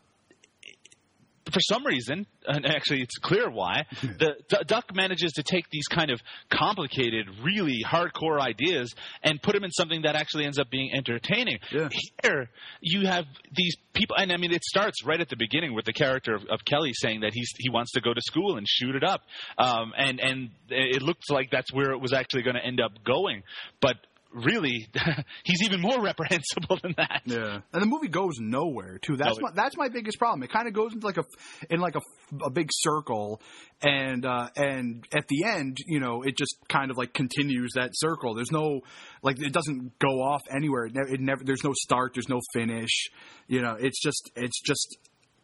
[1.52, 5.88] for some reason, and actually it's clear why, the D- Duck manages to take these
[5.88, 10.70] kind of complicated, really hardcore ideas and put them in something that actually ends up
[10.70, 11.60] being entertaining.
[11.72, 11.90] Yeah.
[12.24, 12.50] Here,
[12.82, 13.26] you have
[13.56, 16.44] these people, and I mean, it starts right at the beginning with the character of,
[16.50, 19.22] of Kelly saying that he's he wants to go to school and shoot it up,
[19.58, 22.92] um, and and it looks like that's where it was actually going to end up
[23.06, 23.44] going,
[23.82, 23.96] but.
[24.34, 24.88] Really,
[25.44, 27.22] he's even more reprehensible than that.
[27.26, 29.16] Yeah, and the movie goes nowhere too.
[29.16, 30.44] That's No, my that's my biggest problem.
[30.44, 31.24] It kind of goes into like a
[31.70, 32.02] in like a,
[32.44, 33.42] a big circle,
[33.82, 37.92] and uh, and at the end, you know, it just kind of like continues that
[37.94, 38.34] circle.
[38.34, 38.82] There's no
[39.22, 40.86] like it doesn't go off anywhere.
[40.86, 41.44] It, it never.
[41.44, 42.14] There's no start.
[42.16, 43.10] There's no finish.
[43.48, 44.98] You know, it's just it's just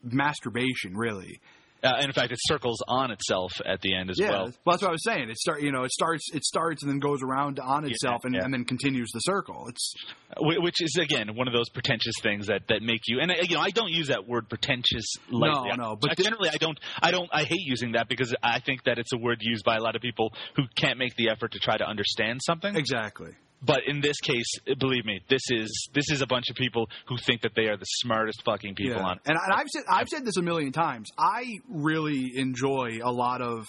[0.04, 1.40] masturbation, really.
[1.82, 4.44] Uh, and in fact, it circles on itself at the end as Yeah, well.
[4.66, 5.30] well, that's what I was saying.
[5.30, 8.36] It start, you know, it starts, it starts, and then goes around on itself, and,
[8.36, 8.44] yeah.
[8.44, 9.66] and then continues the circle.
[9.70, 9.94] It's
[10.42, 13.56] which is again one of those pretentious things that, that make you and uh, you
[13.56, 15.70] know I don't use that word pretentious lightly.
[15.70, 18.36] No, no, but I- thi- generally I don't I don't I hate using that because
[18.44, 21.16] I think that it's a word used by a lot of people who can't make
[21.16, 22.76] the effort to try to understand something.
[22.76, 23.32] exactly.
[23.62, 24.46] But in this case,
[24.80, 27.78] believe me, this is this is a bunch of people who think that they are
[27.78, 29.20] the smartest fucking people on.
[29.26, 31.10] And, and I've said I've said this a million times.
[31.18, 33.68] I really enjoy a lot of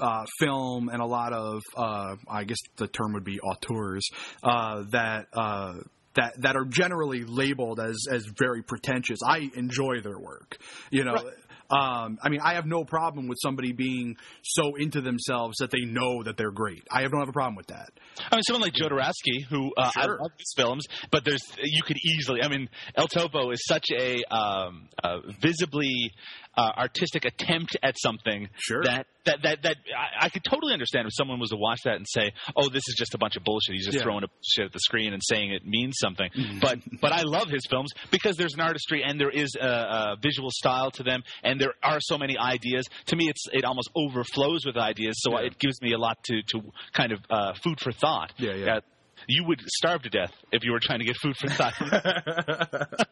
[0.00, 4.08] uh, film and a lot of uh, I guess the term would be auteurs
[4.42, 5.26] uh, that.
[5.32, 5.74] Uh,
[6.14, 9.18] that, that are generally labeled as, as very pretentious.
[9.22, 10.56] I enjoy their work.
[10.90, 11.30] You know,
[11.70, 15.84] um, I mean, I have no problem with somebody being so into themselves that they
[15.84, 16.86] know that they're great.
[16.90, 17.90] I don't have a problem with that.
[18.30, 21.96] I mean, someone like Jodorowsky, who uh, I love his films, but there's you could
[22.04, 22.42] easily.
[22.42, 26.12] I mean, El Topo is such a um, uh, visibly
[26.56, 28.82] uh, artistic attempt at something Sure.
[28.84, 31.96] that that that, that I, I could totally understand if someone was to watch that
[31.96, 33.74] and say, "Oh, this is just a bunch of bullshit.
[33.74, 34.02] He's just Yeah.
[34.04, 37.48] throwing a shit at the screen and saying it means something." but but I love
[37.48, 41.22] his films because there's an artistry and there is a, a visual style to them,
[41.42, 42.86] and there are so many ideas.
[43.06, 45.46] To me, it's it almost overflows with ideas, so Yeah.
[45.46, 46.60] it gives me a lot to to
[46.92, 48.32] kind of uh, food for thought.
[48.38, 48.74] Yeah, yeah.
[48.76, 48.80] Uh,
[49.28, 51.74] you would starve to death if you were trying to get food for thought.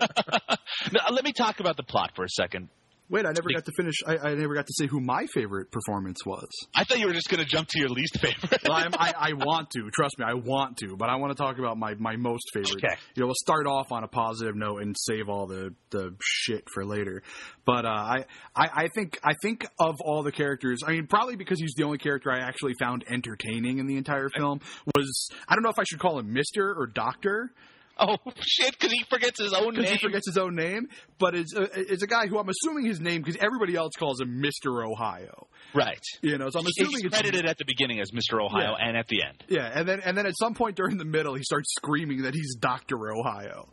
[0.92, 2.68] now, let me talk about the plot for a second.
[3.10, 3.96] Wait, I never got to finish.
[4.06, 6.48] I, I never got to say who my favorite performance was.
[6.74, 8.62] I thought you were just going to jump to your least favorite.
[8.66, 9.90] well, I'm, I, I want to.
[9.90, 10.96] Trust me, I want to.
[10.96, 12.82] But I want to talk about my, my most favorite.
[12.82, 12.96] Okay.
[13.14, 16.64] You know, we'll start off on a positive note and save all the, the shit
[16.72, 17.22] for later.
[17.66, 18.24] But uh, I,
[18.56, 20.80] I I think I think of all the characters.
[20.86, 24.28] I mean, probably because he's the only character I actually found entertaining in the entire
[24.28, 24.60] film.
[24.94, 27.52] Was I don't know if I should call him Mister or Doctor.
[27.98, 28.72] Oh shit!
[28.72, 29.92] Because he forgets his own because name.
[29.98, 30.88] he forgets his own name.
[31.18, 34.20] But it's a, it's a guy who I'm assuming his name because everybody else calls
[34.20, 35.46] him Mister Ohio.
[35.74, 36.02] right.
[36.22, 38.42] You know, so I'm assuming He's it's credited at the beginning as Mr.
[38.44, 38.86] Ohio Yeah.
[38.88, 39.44] and at the end.
[39.48, 42.34] Yeah, and then and then at some point during the middle, he starts screaming that
[42.34, 43.68] he's Doctor Ohio.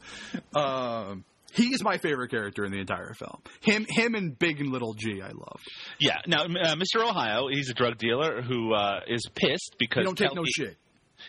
[0.55, 3.41] Um, he is my favorite character in the entire film.
[3.61, 5.59] Him, him, and Big and Little G, I love.
[5.99, 6.17] Yeah.
[6.25, 7.03] Now, uh, Mr.
[7.05, 10.77] Ohio, he's a drug dealer who uh, is pissed because He don't take no shit.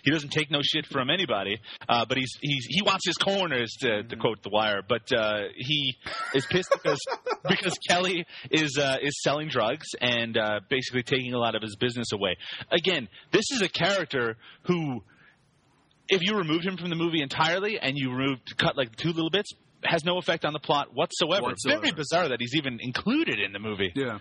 [0.02, 3.74] He doesn't take no shit from anybody, uh, but he's he's he wants his corners
[3.81, 4.83] to, to quote the wire.
[4.87, 5.96] But uh, he
[6.35, 7.00] is pissed because
[7.48, 11.76] because Kelly is uh, is selling drugs and uh, basically taking a lot of his
[11.76, 12.37] business away.
[12.70, 15.02] Again, this is a character who,
[16.09, 19.31] if you removed him from the movie entirely and you removed cut like two little
[19.31, 19.50] bits,
[19.85, 21.46] has no effect on the plot whatsoever.
[21.46, 21.81] Whatsoever.
[21.81, 23.92] Very bizarre that he's even included in the movie.
[23.94, 24.18] Yeah,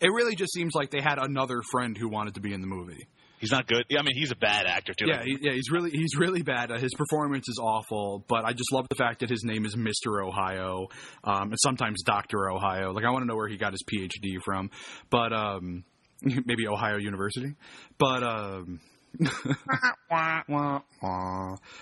[0.00, 2.66] it really just seems like they had another friend who wanted to be in the
[2.66, 3.06] movie.
[3.44, 3.84] He's not good.
[3.90, 5.04] I mean, he's a bad actor too.
[5.06, 6.70] Yeah, he, yeah, he's really he's really bad.
[6.70, 9.76] Uh, his performance is awful, but I just love the fact that his name is
[9.76, 10.86] Mister Ohio,
[11.24, 12.92] um, and sometimes Doctor Ohio.
[12.92, 14.70] Like I want to know where he got his PhD from,
[15.10, 15.84] but um,
[16.22, 17.54] maybe Ohio University.
[17.98, 18.80] But um,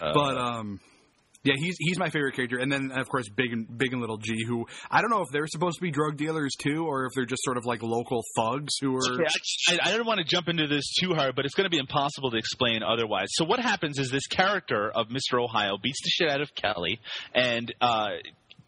[0.01, 0.81] but um.
[1.45, 4.17] Yeah, he's he's my favorite character, and then of course Big and Big and Little
[4.17, 7.13] G, who I don't know if they're supposed to be drug dealers too, or if
[7.17, 9.21] they're just sort of like local thugs who are.
[9.21, 11.71] Yeah, I, I don't want to jump into this too hard, but it's going to
[11.71, 13.27] be impossible to explain otherwise.
[13.31, 15.43] So what happens is this character of Mr.
[15.43, 17.01] Ohio beats the shit out of Kelly,
[17.35, 18.11] and uh,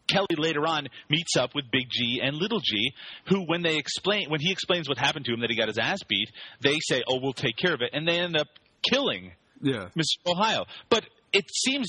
[0.07, 2.91] Kelly later on meets up with Big G and Little G,
[3.27, 5.77] who when they explain when he explains what happened to him that he got his
[5.77, 6.29] ass beat,
[6.61, 8.47] they say, "Oh, we'll take care of it," and they end up
[8.89, 10.27] killing Yeah, Mr.
[10.27, 10.65] Ohio.
[10.89, 11.87] But it seems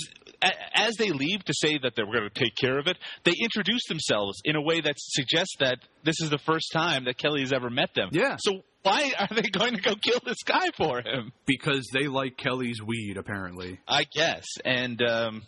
[0.74, 3.86] as they leave to say that they're going to take care of it, they introduce
[3.88, 7.52] themselves in a way that suggests that this is the first time that Kelly has
[7.52, 8.10] ever met them.
[8.12, 8.36] Yeah.
[8.38, 11.32] So why are they going to go kill this guy for him?
[11.46, 13.80] because they like Kelly's weed, apparently.
[13.88, 14.46] I guess.
[14.64, 15.42] And um,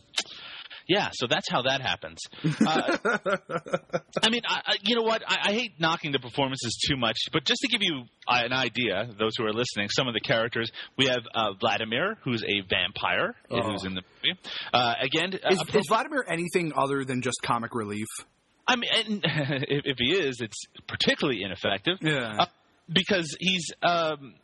[0.89, 2.19] yeah, so that's how that happens.
[2.67, 2.97] Uh,
[4.23, 5.23] I mean, I, you know what?
[5.27, 8.53] I, I hate knocking the performances too much, but just to give you uh, an
[8.53, 12.61] idea, those who are listening, some of the characters, we have uh, Vladimir, who's a
[12.69, 13.63] vampire, Oh.
[13.63, 14.39] who's in the movie.
[14.73, 18.07] Uh, again, uh, Is, is Vladimir anything other than just comic relief?
[18.67, 19.21] I mean, and
[19.69, 21.99] if, if he is, it's particularly ineffective.
[22.03, 22.37] Yeah.
[22.41, 22.47] Uh,
[22.91, 24.35] because he's um,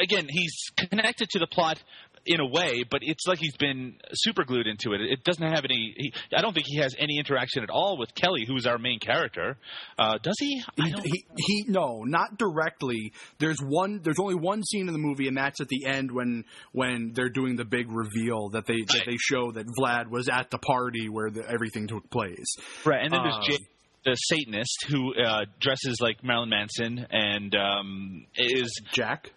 [0.00, 0.54] again he's
[0.90, 1.78] connected to the plot
[2.24, 5.00] in a way, but it's like he's been super glued into it.
[5.00, 5.94] It doesn't have any.
[5.96, 8.98] He, I don't think he has any interaction at all with Kelly, who's our main
[9.00, 9.56] character.
[9.98, 10.62] Uh, does he?
[10.78, 13.12] I He, he, he no, not directly.
[13.38, 14.00] There's one.
[14.02, 17.28] There's only one scene in the movie, and that's at the end when when they're
[17.30, 19.06] doing the big reveal that they that Right.
[19.06, 22.54] they show that Vlad was at the party where the, everything took place.
[22.84, 23.68] right, and then um, there's Jake,
[24.04, 28.70] the Satanist, who uh, dresses like Marilyn Manson and um, is.
[28.92, 29.30] Jack.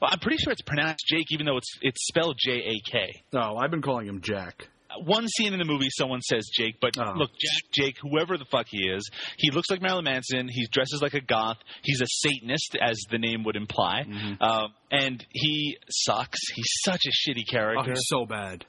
[0.00, 3.22] Well, I'm pretty sure it's pronounced Jake, even though it's it's spelled J A K.
[3.32, 4.68] No, I've been calling him Jack.
[5.04, 7.12] one scene in the movie, someone says Jake, but Oh.
[7.16, 10.48] look, Jack, Jake, whoever the fuck he is, he looks like Marilyn Manson.
[10.48, 11.58] He dresses like a goth.
[11.82, 14.42] He's a Satanist, as the name would imply, Mm-hmm.
[14.42, 16.38] um, and he sucks.
[16.54, 17.90] He's such a shitty Oh, character.
[17.92, 18.64] he's so bad.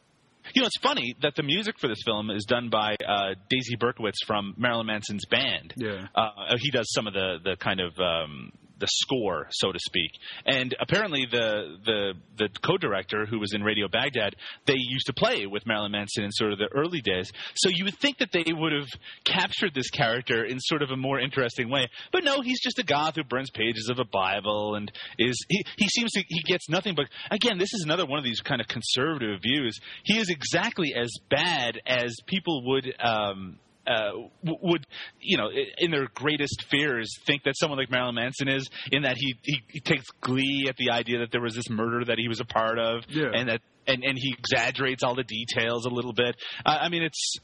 [0.53, 3.75] you know, it's funny that the music for this film is done by uh, Daisy
[3.77, 5.73] Berkowitz from Marilyn Manson's band.
[5.77, 6.07] Yeah.
[6.15, 10.11] Uh, he does some of the the kind of um, the score, so to speak.
[10.45, 15.45] And apparently, the the the co-director who was in Radio Baghdad, they used to play
[15.45, 17.31] with Marilyn Manson in sort of the early days.
[17.55, 18.87] So you would think that they would have
[19.25, 21.89] captured this character in sort of a more interesting way.
[22.11, 25.63] But no, he's just a goth who burns pages of a Bible and is he,
[25.77, 28.61] he seems to he gets nothing but again, this is another one of these kind
[28.61, 29.79] of conservative views.
[30.03, 33.59] He is exactly as bad as people would um
[33.89, 34.11] uh,
[34.43, 34.85] would
[35.19, 35.49] you know
[35.79, 39.61] in their greatest fears think that someone like Marilyn Manson is in that he, he
[39.67, 42.45] he takes glee at the idea that there was this murder that he was a
[42.45, 43.31] part of Yeah.
[43.33, 46.35] and that and and he exaggerates all the details a little bit.
[46.65, 47.35] Uh, I mean it's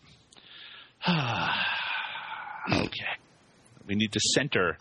[2.72, 3.06] okay.
[3.88, 4.78] We need to center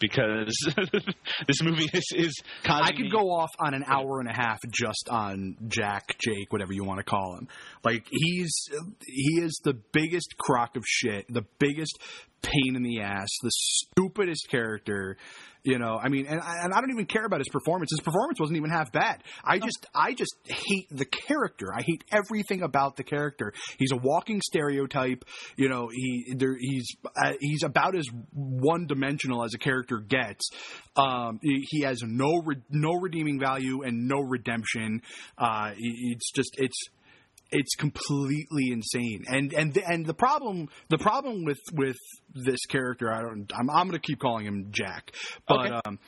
[0.00, 0.56] because
[1.46, 2.34] this movie is, is
[2.64, 6.52] I could me- go off on an hour and a half just on Jack, Jake,
[6.52, 7.48] whatever you want to call him.
[7.84, 8.52] Like he's
[9.06, 11.98] he is the biggest crock of shit, the biggest
[12.42, 15.16] pain in the ass, the stupidest character.
[15.62, 17.90] You know, I mean, and, and I don't even care about his performance.
[17.90, 19.22] His performance wasn't even half bad.
[19.44, 21.66] I just, I just hate the character.
[21.76, 23.52] I hate everything about the character.
[23.78, 25.22] He's a walking stereotype.
[25.56, 30.48] You know, he, there, he's, uh, he's about as one dimensional as a character gets.
[30.96, 35.02] Um, he, he has no, re- no redeeming value and no redemption.
[35.36, 36.88] Uh, it's just, it's,
[37.52, 39.24] it's completely insane.
[39.28, 41.96] And and and the problem the problem with with
[42.34, 45.12] this character, I don't I'm I'm going to keep calling him Jack.
[45.48, 45.80] But Okay.
[45.84, 45.98] um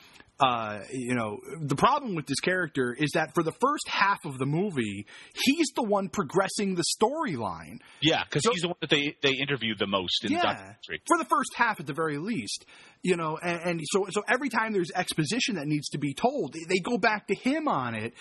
[0.42, 4.38] uh, you know, the problem with this character is that for the first half of
[4.38, 5.07] the movie,
[5.44, 7.78] he's the one progressing the storyline.
[8.02, 10.42] Yeah, because So- he's the one that they, they interviewed the most in the Yeah,
[10.42, 11.02] documentary.
[11.07, 12.64] for the first half at the very least,
[13.02, 16.52] you know, and, and so so every time there's exposition that needs to be told,
[16.55, 18.12] they, they go back to him on it,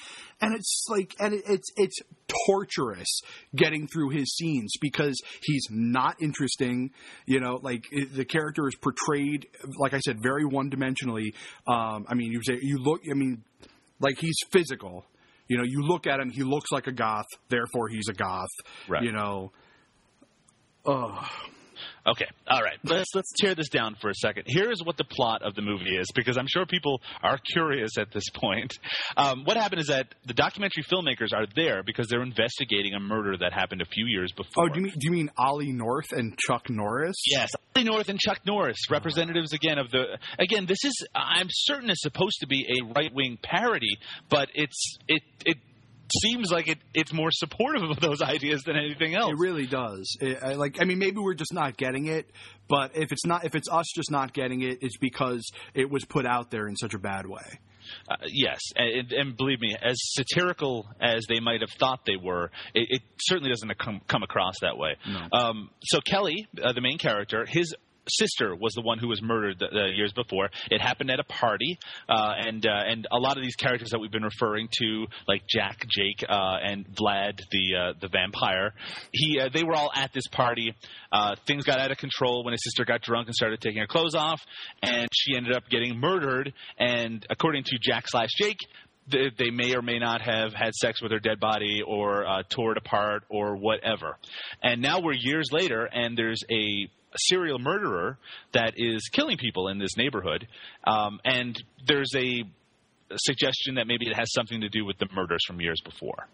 [0.41, 1.99] and it's like, and it, it's it's
[2.47, 3.21] torturous
[3.55, 6.91] getting through his scenes because he's not interesting,
[7.25, 9.47] you know, like the character is portrayed,
[9.79, 11.33] like I said, very one dimensionally.
[11.67, 13.43] Um, I mean, you say you look, I mean,
[13.99, 15.05] like he's physical.
[15.47, 18.49] You know, you look at him, he looks like a goth, therefore he's a goth.
[18.87, 19.03] Right.
[19.03, 19.51] You know,
[20.85, 21.27] oh,
[22.07, 22.77] Okay, all right.
[22.83, 24.45] Let's let's tear this down for a second.
[24.47, 27.91] Here is what the plot of the movie is, because I'm sure people are curious
[27.99, 28.73] at this point.
[29.15, 33.37] Um, what happened is that the documentary filmmakers are there because they're investigating a murder
[33.37, 34.65] that happened a few years before.
[34.65, 37.17] Oh, do you mean do you mean Ollie North and Chuck Norris?
[37.27, 40.19] Yes, North and Chuck Norris, representatives again of the.
[40.37, 43.97] Again, this is I'm certain is supposed to be a right wing parody,
[44.29, 45.57] but it's it it
[46.21, 49.31] seems like it it's more supportive of those ideas than anything else.
[49.31, 50.17] It really does.
[50.19, 52.29] It, I, like, I mean, maybe we're just not getting it,
[52.67, 56.05] but if it's not, if it's us just not getting it, it's because it was
[56.05, 57.59] put out there in such a bad way.
[58.09, 62.51] Uh, yes, and, and believe me, as satirical as they might have thought they were,
[62.73, 64.95] it, it certainly doesn't come, come across that way.
[65.31, 67.73] Um, so Kelly, uh, the main character, his
[68.11, 70.49] sister was the one who was murdered the, the years before.
[70.69, 71.77] It happened at a party,
[72.09, 75.43] uh, and uh, and a lot of these characters that we've been referring to, like
[75.47, 78.73] Jack, Jake, uh, and Vlad, the uh, the vampire,
[79.11, 80.73] he uh, they were all at this party.
[81.45, 84.15] Things got out of control when his sister got drunk and started taking her clothes
[84.15, 84.41] off,
[84.81, 86.53] and she ended up getting murdered.
[86.77, 88.57] And according to Jack slash Jake,
[89.07, 92.73] they may or may not have had sex with her dead body or uh, tore
[92.73, 94.17] it apart or whatever.
[94.61, 98.17] And now we're years later, and there's a serial murderer
[98.53, 100.47] that is killing people in this neighborhood.
[100.85, 102.43] Um, and there's a
[103.17, 106.27] suggestion that maybe it has something to do with the murders from years before.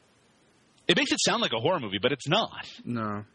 [0.88, 2.66] It makes it sound like a horror movie, but it's not.
[2.86, 3.26] No.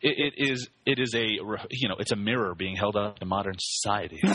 [0.00, 0.68] It, it is.
[0.86, 1.26] It is a.
[1.70, 4.20] You know, it's a mirror being held up to modern society.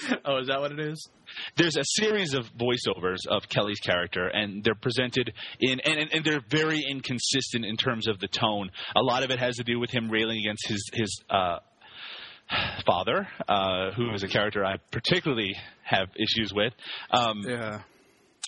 [0.24, 1.08] oh, is that what it is?
[1.56, 6.24] there's a series of voiceovers of Kelly's character, and they're presented in, and, and, and
[6.24, 8.70] they're very inconsistent in terms of the tone.
[8.96, 11.58] A lot of it has to do with him railing against his his uh,
[12.86, 16.72] father, uh, who is a character I particularly have issues with.
[17.10, 17.82] Um, Yeah.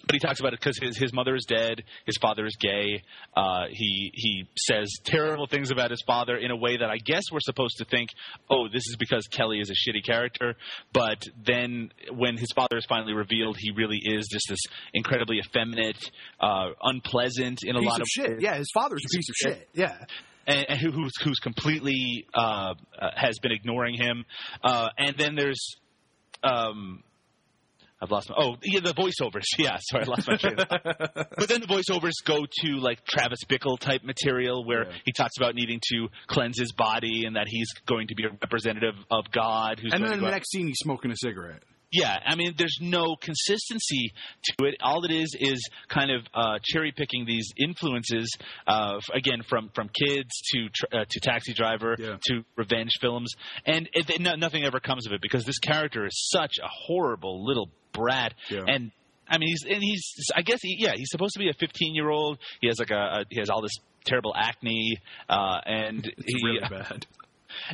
[0.07, 3.03] But he talks about it because his, his mother is dead, his father is gay.
[3.37, 7.25] Uh, he he says terrible things about his father in a way that I guess
[7.33, 8.11] we're supposed to think,
[8.51, 10.55] oh, this is because Kelly is a shitty character.
[10.93, 14.61] But then when his father is finally revealed, he really is just this
[14.93, 15.99] incredibly effeminate,
[16.41, 18.41] uh, unpleasant in a Piece lot of of shit.
[18.41, 19.69] Yeah, his father's a piece of shit.
[19.75, 19.97] Yeah.
[20.47, 24.25] and, and who, who's who's completely uh, uh, has been ignoring him.
[24.63, 25.77] Uh, and then there's,
[26.43, 27.03] um,
[28.05, 30.61] I've lost my oh yeah the voiceovers yeah sorry I lost my train.
[30.61, 30.85] of thought.
[31.37, 34.93] but then the voiceovers go to like Travis Bickle type material where Yeah.
[35.05, 38.29] he talks about needing to cleanse his body and that he's going to be a
[38.31, 39.81] representative of God.
[39.81, 41.63] Who's And then the out- next scene, he's smoking a cigarette.
[41.95, 44.13] Yeah, I mean, there's no consistency
[44.45, 44.75] to it.
[44.83, 48.29] All it is is kind of uh, cherry picking these influences,
[48.67, 52.17] uh, again, from from kids to uh, to Taxi Driver Yeah.
[52.29, 53.33] to revenge films,
[53.67, 56.69] and it, it- no, nothing ever comes of it because this character is such a
[56.69, 58.65] horrible little brat, Yeah.
[58.67, 58.91] and.
[59.27, 60.05] I mean, he's and he's.
[60.37, 62.39] I guess, he, yeah, he's supposed to be a 15 year old.
[62.61, 63.73] He has like a, a he has all this
[64.05, 64.99] terrible acne,
[65.31, 66.35] uh, and he.
[66.45, 67.07] really bad.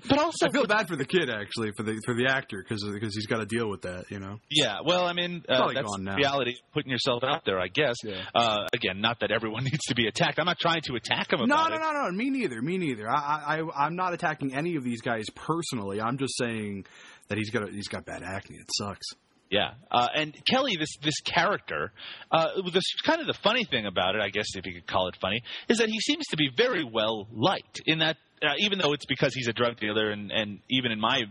[0.08, 2.84] But also, I feel bad for the kid actually, for the for the actor, because
[2.92, 4.04] because he's got to deal with that.
[4.10, 4.38] You know.
[4.50, 6.54] Yeah, well, I mean, uh, that's reality.
[6.72, 7.96] Putting yourself out there, I guess.
[8.04, 8.22] Yeah.
[8.34, 10.38] Uh, again, not that everyone needs to be attacked.
[10.38, 11.78] I'm not trying to attack him No, no, it.
[11.80, 12.10] no, no.
[12.12, 12.60] Me neither.
[12.62, 13.08] Me neither.
[13.10, 16.00] I, I, I'm not attacking any of these guys personally.
[16.00, 16.86] I'm just saying
[17.28, 18.56] that he's got a, he's got bad acne.
[18.56, 19.06] It sucks.
[19.50, 21.90] Yeah, uh, and Kelly, this this character,
[22.30, 25.08] uh, this kind of the funny thing about it, I guess if you could call
[25.08, 27.80] it funny, is that he seems to be very well liked.
[27.84, 31.00] In that, uh, even though it's because he's a drug dealer, and and even in
[31.00, 31.22] my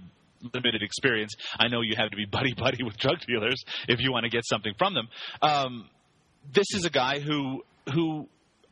[0.54, 4.12] limited experience, I know you have to be buddy buddy with drug dealers if you
[4.12, 5.08] want to get something from them.
[5.42, 5.90] Um,
[6.54, 7.64] this is a guy who
[7.94, 8.28] who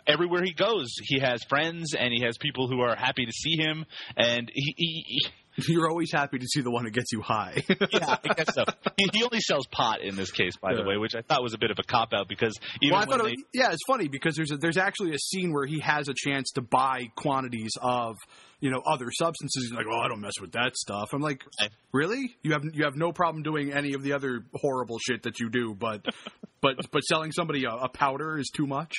[0.06, 3.56] everywhere he goes, he has friends and he has people who are happy to see
[3.58, 3.86] him,
[4.18, 4.74] and he.
[4.76, 5.28] he, he
[5.68, 7.64] You're always happy to see the one that gets you high.
[7.92, 8.64] yeah, I guess so.
[8.96, 10.84] He, he only sells pot in this case, by Yeah.
[10.84, 13.08] the way, which I thought was a bit of a cop out because even well,
[13.08, 15.80] when they, it, yeah, it's funny because there's a, there's actually a scene where he
[15.80, 18.16] has a chance to buy quantities of
[18.60, 19.64] you know other substances.
[19.70, 21.44] He's like, "Oh, I don't mess with that stuff." I'm like,
[21.92, 22.36] "Really?
[22.44, 25.50] You have you have no problem doing any of the other horrible shit that you
[25.50, 26.06] do, but
[26.62, 28.94] but but selling somebody a, a powder is too much."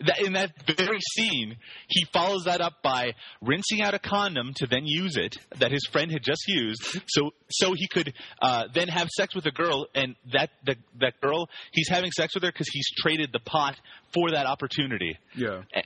[0.00, 1.56] That, in that very scene,
[1.88, 5.86] he follows that up by rinsing out a condom to then use it that his
[5.90, 8.12] friend had just used, so so he could
[8.42, 12.34] uh, then have sex with a girl, and that the, that girl he's having sex
[12.34, 13.76] with her because he's traded the pot
[14.12, 15.18] for that opportunity.
[15.34, 15.62] Yeah.
[15.72, 15.84] And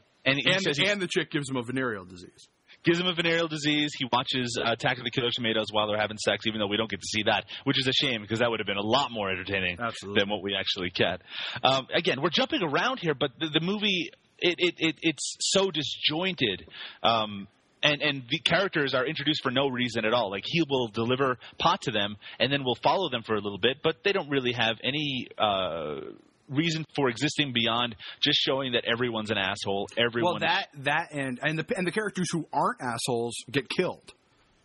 [0.67, 2.49] And he and the chick gives him a venereal disease.
[2.85, 3.91] Gives him a venereal disease.
[3.99, 6.77] He watches uh, Attack of the Killer Tomatoes while they're having sex, even though we
[6.77, 8.83] don't get to see that, which is a shame because that would have been a
[8.87, 10.21] lot more entertaining Absolutely.
[10.21, 11.23] than what we actually get.
[11.63, 15.71] Um, again, we're jumping around here, but the, the movie it, it, it it's so
[15.71, 16.67] disjointed.
[17.03, 17.49] Um,
[17.83, 20.31] and and the characters are introduced for no reason at all.
[20.31, 23.59] Like he will deliver pot to them, and then we'll follow them for a little
[23.59, 25.29] bit, but they don't really have any.
[25.39, 26.01] Uh,
[26.51, 29.87] Reason for existing beyond just showing that everyone's an asshole.
[29.97, 34.13] Everyone, Well, that that and and the and the characters who aren't assholes get killed.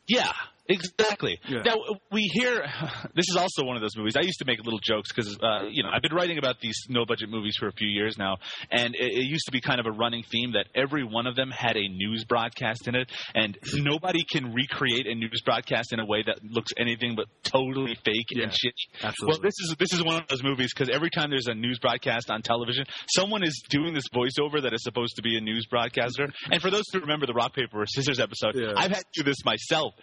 [0.07, 0.31] Yeah,
[0.67, 1.37] exactly.
[1.47, 1.61] Yeah.
[1.63, 1.75] Now
[2.11, 2.65] we hear
[3.15, 4.15] this is also one of those movies.
[4.17, 6.77] I used to make little jokes because uh, you know I've been writing about these
[6.89, 8.37] no budget movies for a few years now,
[8.71, 11.35] and it, it used to be kind of a running theme that every one of
[11.35, 15.99] them had a news broadcast in it, and nobody can recreate a news broadcast in
[15.99, 18.73] a way that looks anything but totally fake Yeah, and shit.
[19.03, 19.27] absolutely.
[19.27, 21.79] Well, this is this is one of those movies because every time there's a news
[21.79, 22.85] broadcast on television,
[23.15, 26.27] someone is doing this voiceover that is supposed to be a news broadcaster.
[26.51, 28.73] And for those who remember the rock paper or scissors episode, Yeah.
[28.75, 29.93] I've had to do this myself.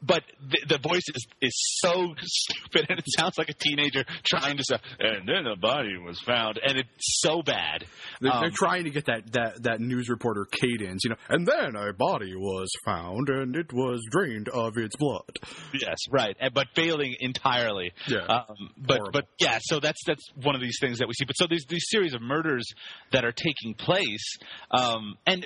[0.00, 4.56] But the, the voice is, is so stupid, and it sounds like a teenager trying
[4.56, 7.84] to say, "And then a body was found," and it's so bad.
[8.20, 11.16] They're, Um, they're trying to get that, that, that news reporter cadence, you know.
[11.28, 15.36] And then a body was found, and it was drained of its blood.
[15.74, 17.92] Yes, right, and- but failing entirely.
[18.06, 18.18] Yeah.
[18.20, 19.10] Um, but Horrible.
[19.12, 21.24] but yeah, so that's that's one of these things that we see.
[21.24, 22.64] But so these these series of murders
[23.10, 24.36] that are taking place,
[24.70, 25.44] um, and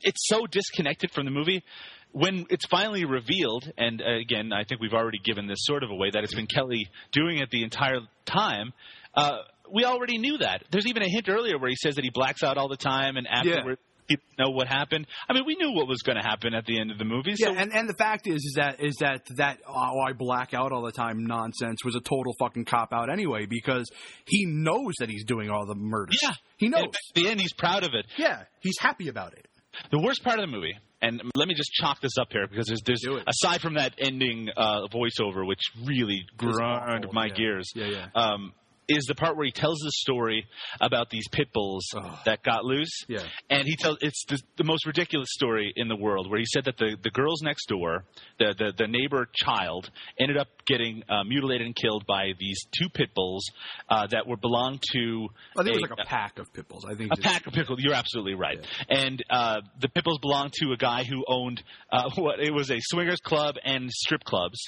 [0.00, 1.62] it's so disconnected from the movie.
[2.12, 5.90] When it's finally revealed, and uh, again, I think we've already given this sort of
[5.90, 8.72] away that it's been Kelly doing it the entire time.
[9.14, 9.38] Uh,
[9.72, 10.64] we already knew that.
[10.70, 13.16] There's even a hint earlier where he says that he blacks out all the time,
[13.16, 15.06] and afterward he didn't know what happened.
[15.28, 17.34] I mean, we knew what was going to happen at the end of the movie.
[17.36, 20.54] Yeah, So and, and the fact is, is that is that that oh, I black
[20.54, 23.90] out all the time nonsense was a total fucking cop out anyway because
[24.26, 26.18] he knows that he's doing all the murders.
[26.22, 26.32] Yeah.
[26.56, 26.84] he knows.
[26.84, 28.06] at the end, he's proud of it.
[28.16, 29.46] Yeah, he's happy about it.
[29.90, 32.66] The worst part of the movie, and let me just chalk this up here because
[32.66, 37.34] there's, there's aside from that ending uh, voiceover, which really ground my yeah.
[37.34, 38.06] gears, Yeah, yeah.
[38.14, 38.54] Um,
[38.96, 40.46] is the part where he tells the story
[40.80, 42.18] about these pit bulls Oh.
[42.24, 42.90] that got loose.
[43.08, 43.22] Yeah.
[43.50, 46.64] And he tells it's the, the most ridiculous story in the world where he said
[46.66, 48.04] that the, the girls next door,
[48.38, 52.88] the, the, the neighbor child, ended up getting uh, mutilated and killed by these two
[52.88, 53.44] pit bulls
[53.88, 56.84] uh, that were belonged to I think it was like a pack of pit bulls.
[56.84, 57.80] I think a it's- pack of pickles.
[57.82, 58.58] You're absolutely right.
[58.88, 62.78] And uh, the pickles belonged to a guy who owned uh, what it was a
[62.80, 64.58] swingers club and strip clubs.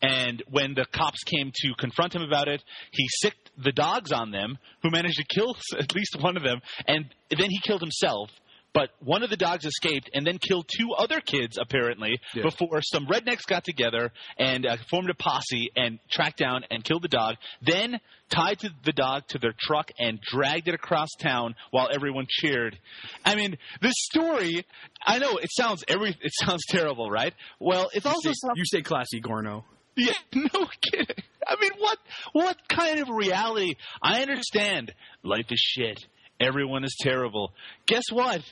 [0.00, 2.62] And when the cops came to confront him about it,
[2.92, 6.60] he sicked the dogs on them, who managed to kill at least one of them,
[6.86, 8.30] and then he killed himself.
[8.74, 12.42] But one of the dogs escaped and then killed two other kids, apparently, Yeah.
[12.42, 17.02] before some rednecks got together and uh, formed a posse and tracked down and killed
[17.02, 17.36] the dog.
[17.62, 17.98] Then
[18.30, 22.78] tied to the dog to their truck and dragged it across town while everyone cheered.
[23.24, 24.66] I mean, this story.
[25.04, 26.10] I know it sounds every.
[26.10, 27.32] It sounds terrible, right?
[27.58, 29.64] Well, it's also You stay, you stay classy, Gorno.
[29.96, 31.16] yeah, no kidding.
[31.46, 31.98] I mean, what
[32.32, 33.74] what kind of reality?
[34.02, 36.04] I understand life is shit.
[36.40, 37.52] Everyone is terrible.
[37.86, 38.42] Guess what?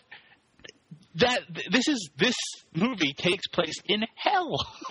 [1.17, 1.41] That
[1.71, 2.35] this is this
[2.75, 4.57] movie takes place in hell.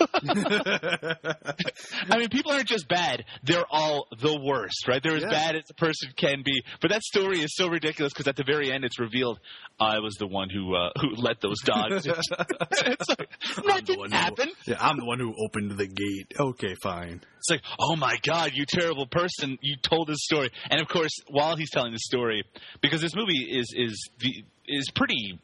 [2.10, 5.02] I mean, people aren't just bad; they're all the worst, right?
[5.02, 5.30] They're as Yeah.
[5.30, 6.62] bad as a person can be.
[6.80, 9.38] But that story is so ridiculous because at the very end, it's revealed
[9.78, 12.06] I was the one who uh, who let those dogs.
[12.06, 12.12] in."
[12.70, 13.28] it's like,
[13.66, 16.32] that didn't one who- yeah, I'm the one who opened the gate.
[16.38, 17.20] Okay, fine.
[17.38, 19.58] It's like, oh my God, you terrible person!
[19.60, 22.42] You told this story, and of course, while he's telling the story,
[22.80, 25.38] because this movie is is the is pretty,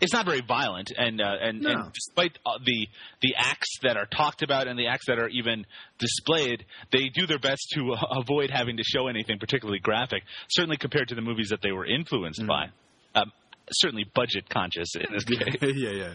[0.00, 1.70] it's not very violent, and uh, and, No.
[1.70, 2.88] and despite uh, the
[3.20, 5.66] the acts that are talked about and the acts that are even
[5.98, 10.22] displayed, they do their best to uh, avoid having to show anything particularly graphic.
[10.48, 12.66] Certainly compared to the movies that they were influenced by.
[13.14, 13.32] Um,
[13.70, 15.56] certainly budget conscious in this case.
[15.76, 16.12] yeah, yeah.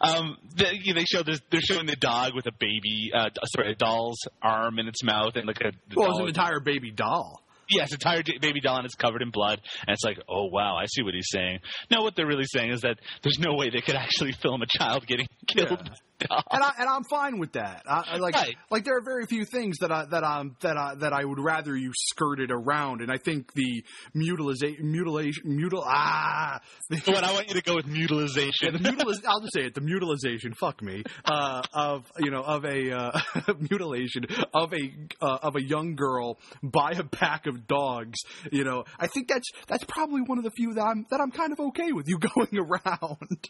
[0.00, 1.40] Um, the, you know, they show this.
[1.50, 5.36] They're showing the dog with a baby, uh, sorry, a doll's arm in its mouth,
[5.36, 5.72] and like a.
[5.96, 7.42] Well, it was an entire baby doll.
[7.70, 10.86] Yes, entire baby doll and it's covered in blood, and it's like, oh wow, I
[10.86, 11.60] see what he's saying.
[11.90, 14.66] No, what they're really saying is that there's no way they could actually film a
[14.66, 15.80] child getting killed.
[15.84, 15.94] Yeah.
[16.28, 16.42] Doll.
[16.50, 17.82] and I and I'm fine with that.
[17.86, 18.56] I, I like Right.
[18.70, 21.38] like there are very few things that I that um that I that I would
[21.40, 26.60] rather you skirted around, and I think the mutilization mutilation mutil ah
[26.90, 28.72] the, But I want you to go with yeah, mutilization.
[28.72, 32.64] the mutilis- I'll just say it the mutilization fuck me uh, of you know of
[32.64, 33.20] a uh,
[33.58, 38.18] mutilation of a uh, of a young girl by a pack of dogs
[38.50, 41.30] you know I think that's that's probably one of the few that I'm that I'm
[41.30, 43.48] kind of okay with you going around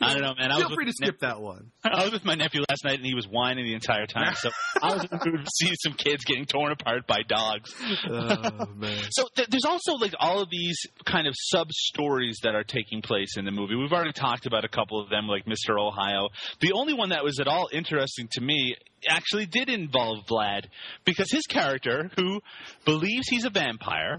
[0.00, 0.50] I don't know, man.
[0.52, 2.96] I was feel free to skip that one I was with my nephew last night,
[2.98, 4.34] and he was whining the entire time.
[4.36, 4.50] So
[4.82, 7.72] I was in the mood to see some kids getting torn apart by dogs.
[8.08, 12.54] oh man So th- there's also like all of these kind of sub stories that
[12.54, 13.74] are taking place in the movie.
[13.74, 15.78] We've already talked about a couple of them, like Mr.
[15.78, 16.28] Ohio.
[16.60, 18.76] The only one that was at all interesting to me
[19.08, 20.66] actually did involve Vlad
[21.04, 22.40] because his character, who
[22.84, 24.18] believes he's a vampire,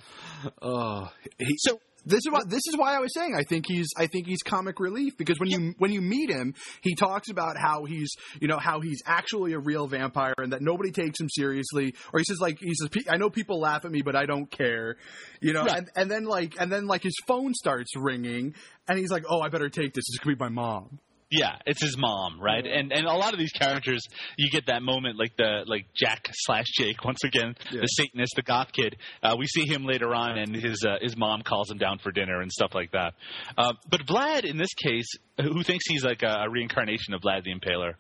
[0.62, 3.88] Oh, he, so this is why this is why I was saying I think he's
[3.98, 7.58] I think he's comic relief because when you when you meet him, he talks about
[7.58, 11.28] how he's you know how he's actually a real vampire and that nobody takes him
[11.30, 11.94] seriously.
[12.14, 14.50] Or he says like he says I know people laugh at me, but I don't
[14.50, 14.98] care.
[15.42, 15.78] You know, Right.
[15.80, 18.54] and and then like and then like his phone starts ringing
[18.88, 20.06] and he's like, oh, I better take this.
[20.12, 21.00] This could be my mom.
[21.32, 22.66] Yeah, it's his mom, right?
[22.66, 24.00] And and a lot of these characters,
[24.38, 27.82] you get that moment like the like Jack slash Jake once again, Yeah.
[27.82, 28.96] the Satanist, the goth kid.
[29.24, 32.12] Uh, we see him later on, and his uh, his mom calls him down for
[32.12, 33.16] dinner and stuff like that.
[33.58, 35.08] Uh, but Vlad, in this case,
[35.42, 37.96] who thinks he's like a, a reincarnation of Vlad the Impaler,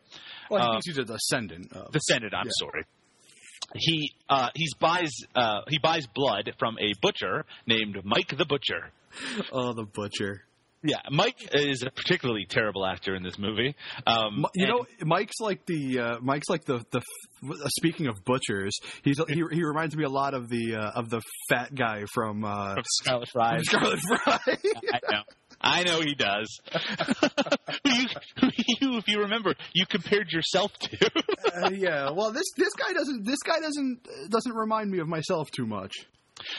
[0.52, 1.92] Well, he Uh, thinks he's a descendant of.
[1.92, 2.34] descendant.
[2.36, 2.52] I'm Yeah.
[2.60, 2.84] sorry.
[3.74, 8.92] He uh, he's buys uh, he buys blood from a butcher named Mike the Butcher.
[9.52, 10.45] oh, the butcher.
[10.86, 13.76] Yeah, Mike is a particularly terrible actor in this movie.
[14.06, 17.02] Um, You know, Mike's like the uh, Mike's like the the.
[17.44, 21.10] Uh, speaking of butchers, he's he, he reminds me a lot of the uh, of
[21.10, 23.66] the fat guy from uh, from Scarlet Fry's.
[23.66, 24.40] Scarlet Fry.
[24.48, 25.22] I know.
[25.62, 26.60] I know he does.
[27.86, 28.08] you,
[28.82, 31.12] you, if you remember, you compared yourself to.
[31.56, 32.12] uh, yeah.
[32.12, 35.94] Well, this this guy doesn't this guy doesn't doesn't remind me of myself too much.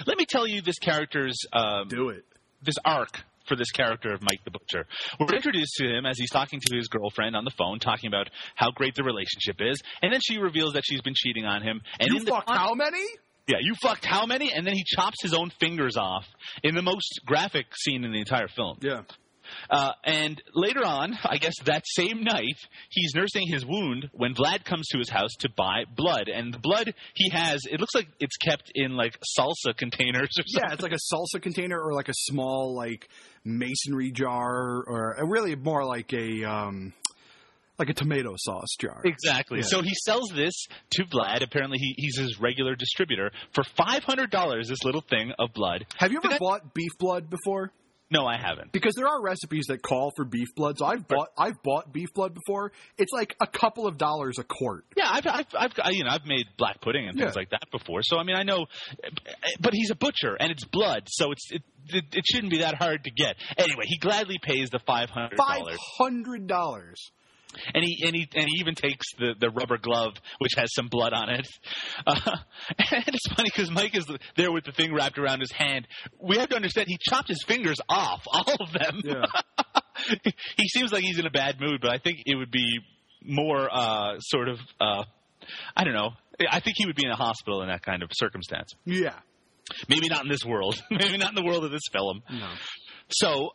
[0.07, 2.25] Let me tell you this character's um, Do it.
[2.63, 4.87] this arc for this character of Mike the Butcher.
[5.19, 8.29] We're introduced to him as he's talking to his girlfriend on the phone, talking about
[8.55, 11.81] how great the relationship is, and then she reveals that she's been cheating on him.
[12.01, 13.05] And You in the fucked how many?
[13.47, 14.53] Yeah, you fucked how many?
[14.53, 16.27] And then he chops his own fingers off
[16.65, 18.79] in the most graphic scene in the entire film.
[18.81, 19.03] Yeah.
[19.71, 22.57] Uh, and later on, I guess that same night,
[22.91, 26.29] he's nursing his wound when Vlad comes to his house to buy blood.
[26.29, 30.43] And the blood he has, it looks like it's kept in like salsa containers or
[30.45, 30.69] something.
[30.69, 33.09] Yeah, it's like a salsa container or like a small like
[33.45, 36.93] masonry jar or really more like a um
[37.79, 39.03] like a tomato sauce jar.
[39.05, 39.59] Exactly.
[39.59, 39.67] Yeah.
[39.67, 41.43] So he sells this to Vlad.
[41.43, 44.69] Apparently, he, he's his regular distributor for five hundred dollars.
[44.69, 45.85] This little thing of blood.
[45.99, 47.71] Have you ever Did I- bought beef blood before?
[48.09, 48.71] No, I haven't.
[48.71, 50.79] Because there are recipes that call for beef blood.
[50.79, 52.71] So I've bought I've bought beef blood before.
[52.99, 54.85] It's like a couple of dollars a quart.
[54.97, 57.41] Yeah, I've, I've, I've, I- you know, I've made black pudding and things Yeah.
[57.41, 58.01] like that before.
[58.05, 58.67] So I mean, I know,
[59.61, 62.75] but he's a butcher and it's blood, so it's it, it, it shouldn't be that
[62.77, 63.37] hard to get.
[63.57, 67.11] Anyway, he gladly pays the five hundred Five dollars, hundred dollars.
[67.75, 70.89] And he and he and he even takes the the rubber glove which has some
[70.89, 71.47] blood on it.
[72.07, 72.15] Uh,
[72.79, 75.87] and it's funny because Mike is there with the thing wrapped around his hand.
[76.21, 79.01] We have to understand he chopped his fingers off, all of them.
[79.05, 79.25] Yeah.
[80.57, 82.79] he seems like he's in a bad mood, but I think it would be
[83.23, 85.05] more uh, sort of uh,
[85.77, 86.11] I don't know.
[86.51, 88.75] I think he would be in a hospital in that kind of circumstance.
[88.85, 89.15] Yeah.
[89.89, 90.81] Maybe not in this world.
[90.91, 92.23] Maybe not in the world of this film.
[92.31, 92.49] No.
[93.11, 93.51] So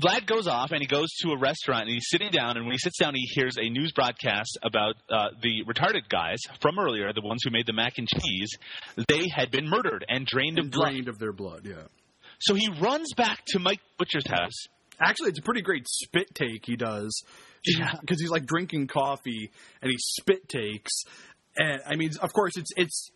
[0.00, 2.72] Vlad goes off and he goes to a restaurant and he's sitting down and when
[2.72, 7.12] he sits down he hears a news broadcast about uh, the retarded guys from earlier,
[7.12, 8.50] the ones who made the mac and cheese.
[9.08, 10.90] They had been murdered and drained And of blood.
[10.90, 11.60] drained of their blood.
[11.64, 11.82] Yeah.
[12.40, 14.66] So he runs back to Mike Butcher's house.
[15.00, 17.22] Actually, it's a pretty great spit take he does.
[17.64, 17.94] Yeah.
[18.00, 21.04] Because he's like drinking coffee and he spit takes.
[21.56, 23.10] And I mean, of course, it's it's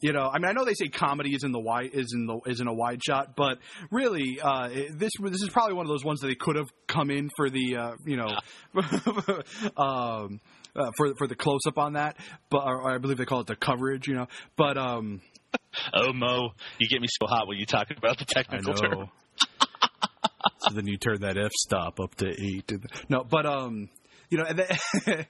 [0.00, 2.26] you know, I mean, I know they say comedy is in the wide is in
[2.26, 3.58] the is in a wide shot, but
[3.90, 7.10] really, uh, this this is probably one of those ones that they could have come
[7.10, 8.28] in for the uh, you know,
[9.76, 10.40] um,
[10.76, 12.16] uh, for for the close up on that,
[12.50, 14.28] but I believe they call it the coverage, you know.
[14.56, 15.20] But um,
[15.94, 19.10] Oh Mo, you get me so hot when you talk about the technical term.
[20.60, 22.70] so then you turn that f stop up to eight.
[23.08, 23.88] No, but um,
[24.30, 25.26] you know, and they,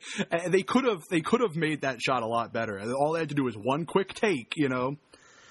[0.49, 2.81] they could have they could have made that shot a lot better.
[2.95, 4.97] All they had to do was one quick take, you know.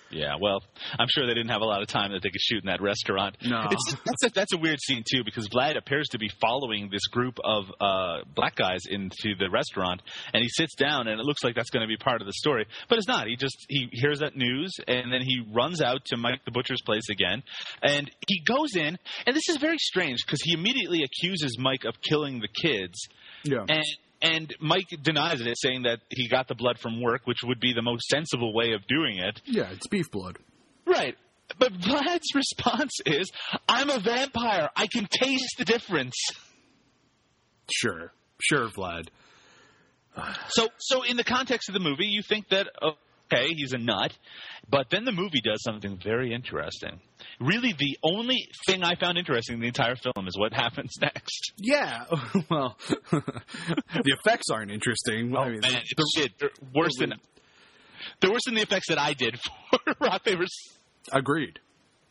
[0.10, 0.64] Yeah, well,
[0.98, 2.82] I'm sure they didn't have a lot of time that they could shoot in that
[2.82, 3.38] restaurant.
[3.44, 3.68] No.
[3.70, 7.06] It's, that's, a, that's a weird scene, too, because Vlad appears to be following this
[7.08, 10.02] group of uh, black guys into the restaurant,
[10.34, 12.34] and he sits down, and it looks like that's going to be part of the
[12.34, 12.66] story.
[12.88, 13.28] But it's not.
[13.28, 16.82] He just he hears that news, and then he runs out to Mike the Butcher's
[16.86, 17.44] place again,
[17.82, 21.96] and he goes in, and this is very strange because he immediately accuses Mike of
[22.02, 22.98] killing the kids,
[23.48, 23.66] Yeah.
[23.70, 23.84] and
[24.22, 27.74] and Mike denies it, saying that he got the blood from work, which would be
[27.74, 29.42] the most sensible way of doing it.
[29.46, 30.38] yeah, it's beef blood.
[30.86, 31.16] Right.
[31.60, 33.30] But Vlad's response is,
[33.70, 34.70] "I'm a vampire.
[34.76, 36.16] I can taste the difference."
[37.72, 38.12] Sure.
[38.42, 39.08] Sure, Vlad.
[40.50, 42.92] So, so in the context of the movie, you think that uh,
[43.32, 44.14] okay, he's a nut,
[44.70, 47.00] but then the movie does something very interesting.
[47.40, 51.54] Really, the only thing I found interesting in the entire film is what happens next.
[51.58, 52.06] Yeah.
[52.50, 52.78] well,
[53.12, 55.36] the effects aren't interesting.
[55.36, 56.32] I mean, Man, it's shit.
[56.40, 57.14] They're worse than
[58.22, 60.46] they're worse than the effects that I did for rock paper
[61.12, 61.60] agreed.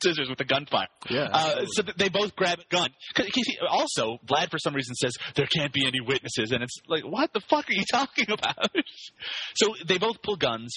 [0.03, 0.89] scissors with the gunfire.
[1.09, 2.91] Yeah, Uh, so they both grab a gun.
[3.69, 7.33] Also, Vlad for some reason says there can't be any witnesses, and it's like, what
[7.33, 8.71] the fuck are you talking about?
[9.55, 10.75] so they both pull guns.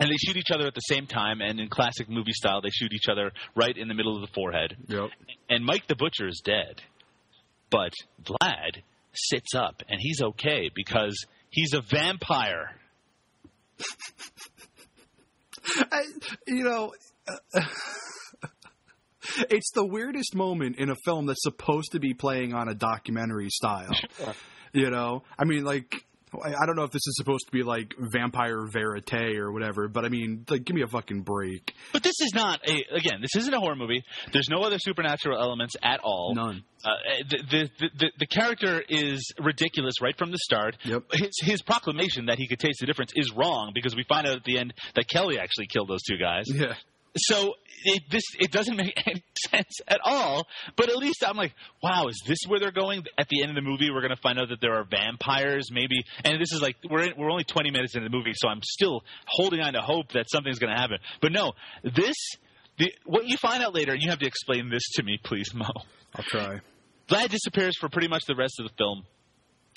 [0.00, 2.70] And they shoot each other at the same time, and in classic movie style, they
[2.70, 4.76] shoot each other right in the middle of the forehead.
[4.88, 5.10] Yep.
[5.48, 6.82] And Mike the Butcher is dead.
[7.70, 7.92] But
[8.22, 8.82] Vlad
[9.14, 11.16] sits up, and he's okay because
[11.50, 12.70] he's a vampire.
[15.90, 16.02] I,
[16.46, 16.92] you know,
[17.28, 17.60] uh,
[19.50, 23.48] it's the weirdest moment in a film that's supposed to be playing on a documentary
[23.50, 23.94] style.
[24.76, 26.04] You know, I mean, like.
[26.42, 30.04] I don't know if this is supposed to be like vampire verite or whatever, but
[30.04, 31.74] I mean, like, give me a fucking break.
[31.92, 33.20] But this is not a again.
[33.20, 34.02] This isn't a horror movie.
[34.32, 36.34] There's no other supernatural elements at all.
[36.34, 36.64] None.
[36.84, 36.90] Uh,
[37.28, 40.76] the, the, the the the character is ridiculous right from the start.
[40.84, 41.04] Yep.
[41.12, 44.36] His his proclamation that he could taste the difference is wrong because we find out
[44.36, 46.44] at the end that Kelly actually killed those two guys.
[46.46, 46.74] Yeah.
[47.16, 47.54] So
[47.84, 50.46] it, this it doesn't make any sense at all.
[50.76, 53.04] But at least I'm like, wow, is this where they're going?
[53.18, 55.70] At the end of the movie, we're going to find out that there are vampires,
[55.70, 56.04] maybe.
[56.24, 58.62] And this is like we're in, we're only 20 minutes into the movie, so I'm
[58.62, 60.98] still holding on to hope that something's going to happen.
[61.20, 61.52] But no,
[61.82, 62.16] this
[62.78, 65.52] the what you find out later, and you have to explain this to me, please,
[65.54, 65.66] Mo.
[66.14, 66.60] I'll try.
[67.08, 69.04] Vlad disappears for pretty much the rest of the film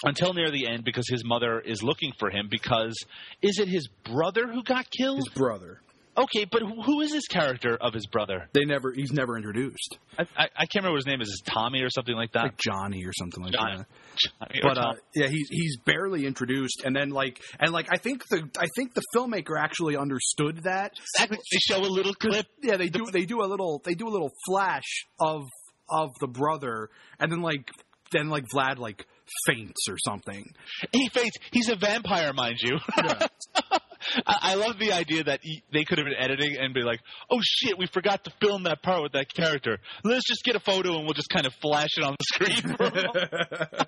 [0.03, 2.95] until near the end because his mother is looking for him because
[3.41, 5.17] is it his brother who got killed?
[5.17, 5.81] His brother.
[6.17, 8.49] Okay, but who is this character of his brother?
[8.53, 8.91] They never.
[8.93, 9.97] He's never introduced.
[10.17, 11.29] I, I, I can't remember what his name is.
[11.29, 12.43] Is it Tommy or something like that?
[12.43, 13.77] Like Johnny or something like Johnny.
[13.77, 13.87] that.
[14.39, 18.27] Johnny but uh, yeah, he's he's barely introduced, and then like and like I think
[18.29, 20.93] the I think the filmmaker actually understood that.
[21.15, 21.37] Exactly.
[21.51, 22.47] They show a little clip.
[22.61, 25.43] Yeah, they do they do a little they do a little flash of
[25.89, 26.89] of the brother,
[27.19, 27.69] and then like
[28.11, 29.05] then like Vlad like
[29.45, 30.45] faints or something.
[30.91, 31.37] He faints.
[31.51, 32.77] He's a vampire, mind you.
[32.95, 33.27] I,
[34.25, 35.41] I love the idea that
[35.71, 38.81] they could have been editing and be like, "Oh shit, we forgot to film that
[38.81, 39.79] part with that character.
[40.03, 42.75] Let's just get a photo and we'll just kind of flash it on the screen."
[42.75, 43.87] For a moment."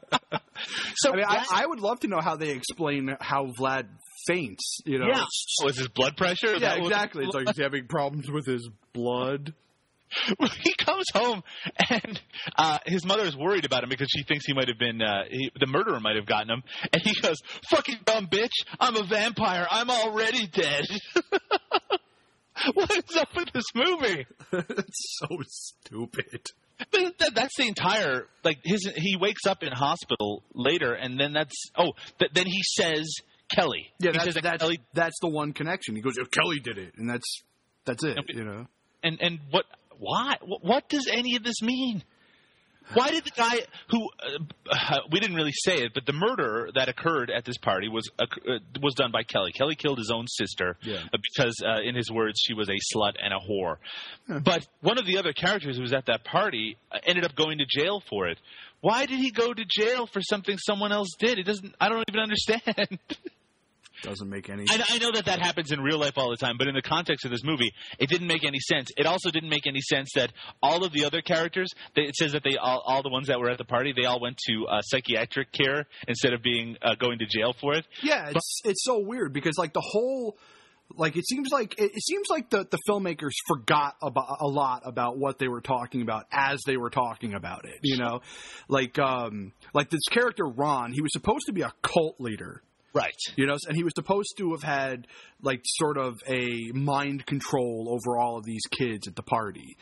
[0.95, 3.88] so I mean, I, Vlad- I would love to know how they explain how Vlad
[4.28, 4.80] faints.
[4.86, 5.24] You know, yeah.
[5.64, 6.55] Oh, is his blood pressure?
[6.57, 7.26] Yeah, exactly.
[7.26, 9.53] It's like he's having problems with his blood.
[10.64, 11.43] he comes home
[11.89, 12.22] and
[12.57, 15.24] uh, his mother is worried about him because she thinks he might have been uh,
[15.30, 17.38] he, the murderer might have gotten him, and he goes,
[17.70, 18.51] "Fucking dumb bitch!
[18.80, 19.68] I'm a vampire.
[19.70, 20.86] I'm already dead."
[22.74, 24.26] what is up with this movie?
[24.51, 26.41] it's so stupid.
[26.91, 28.89] But that, that's the entire like his.
[28.95, 33.05] He wakes up in hospital later, and then that's oh, th- then he says
[33.53, 33.88] Kelly.
[33.99, 35.95] Yeah, he that's says that that's, Kelly that's the one connection.
[35.95, 37.41] He goes, oh, Kelly did it, and that's
[37.86, 38.16] that's it.
[38.16, 38.68] But- You know.
[39.03, 39.66] and and what
[39.99, 40.37] why?
[40.41, 42.03] What, what does any of this mean?
[42.95, 43.59] Why did the guy
[43.91, 44.09] who
[44.71, 48.09] uh, we didn't really say it but the murder that occurred at this party was
[48.17, 48.25] uh,
[48.81, 49.51] was done by Kelly.
[49.51, 50.95] Kelly killed his own sister Yeah.
[51.13, 53.77] uh, because uh, in his words she was a slut and a whore.
[54.43, 57.59] But one of the other characters who was at that party uh, ended up going
[57.59, 58.39] to jail for it.
[58.81, 61.37] Why did he go to jail for something someone else did?
[61.37, 62.97] It doesn't I don't even understand
[64.03, 64.65] Doesn't make any.
[64.69, 66.81] I, I know that that happens in real life all the time, but in the
[66.81, 68.89] context of this movie, it didn't make any sense.
[68.97, 70.31] It also didn't make any sense that
[70.61, 73.39] all of the other characters, they, it says that they all, all the ones that
[73.39, 76.95] were at the party, they all went to uh, psychiatric care instead of being uh,
[76.95, 77.85] going to jail for it.
[78.01, 80.37] Yeah, it's it's so weird because like the whole
[80.95, 84.83] like it seems like it, it seems like the the filmmakers forgot about a lot
[84.85, 87.79] about what they were talking about as they were talking about it.
[87.83, 88.21] You know,
[88.67, 92.63] like um like this character Ron, he was supposed to be a cult leader.
[92.93, 93.13] Right.
[93.35, 95.07] You know, and he was supposed to have had
[95.41, 99.77] like sort of a mind control over all of these kids at the party.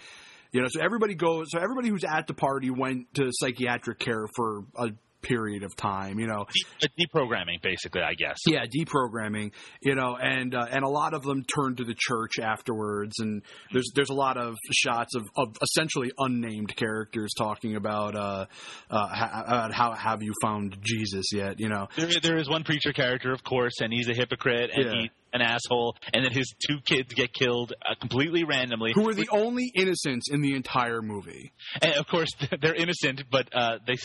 [0.51, 1.47] You know, so everybody goes.
[1.49, 4.89] So everybody who's at the party went to psychiatric care for a
[5.27, 6.19] period of time.
[6.19, 6.45] You know,
[6.79, 8.37] De- deprogramming, basically, I guess.
[8.47, 9.51] yeah, deprogramming.
[9.81, 13.41] You know, and uh, and a lot of them turn to the church afterwards, and
[13.71, 18.45] there's there's a lot of shots of, of essentially unnamed characters talking about uh,
[18.89, 21.59] uh, ha- about how have you found Jesus yet?
[21.59, 24.85] You know, There, there is one preacher character, of course, and he's a hypocrite and
[24.85, 24.91] Yeah.
[25.01, 28.91] he's an asshole, and then his two kids get killed uh, completely randomly.
[28.95, 31.51] who are the only innocents in the entire movie?
[31.81, 32.29] And of course,
[32.61, 33.95] they're innocent, but uh, they.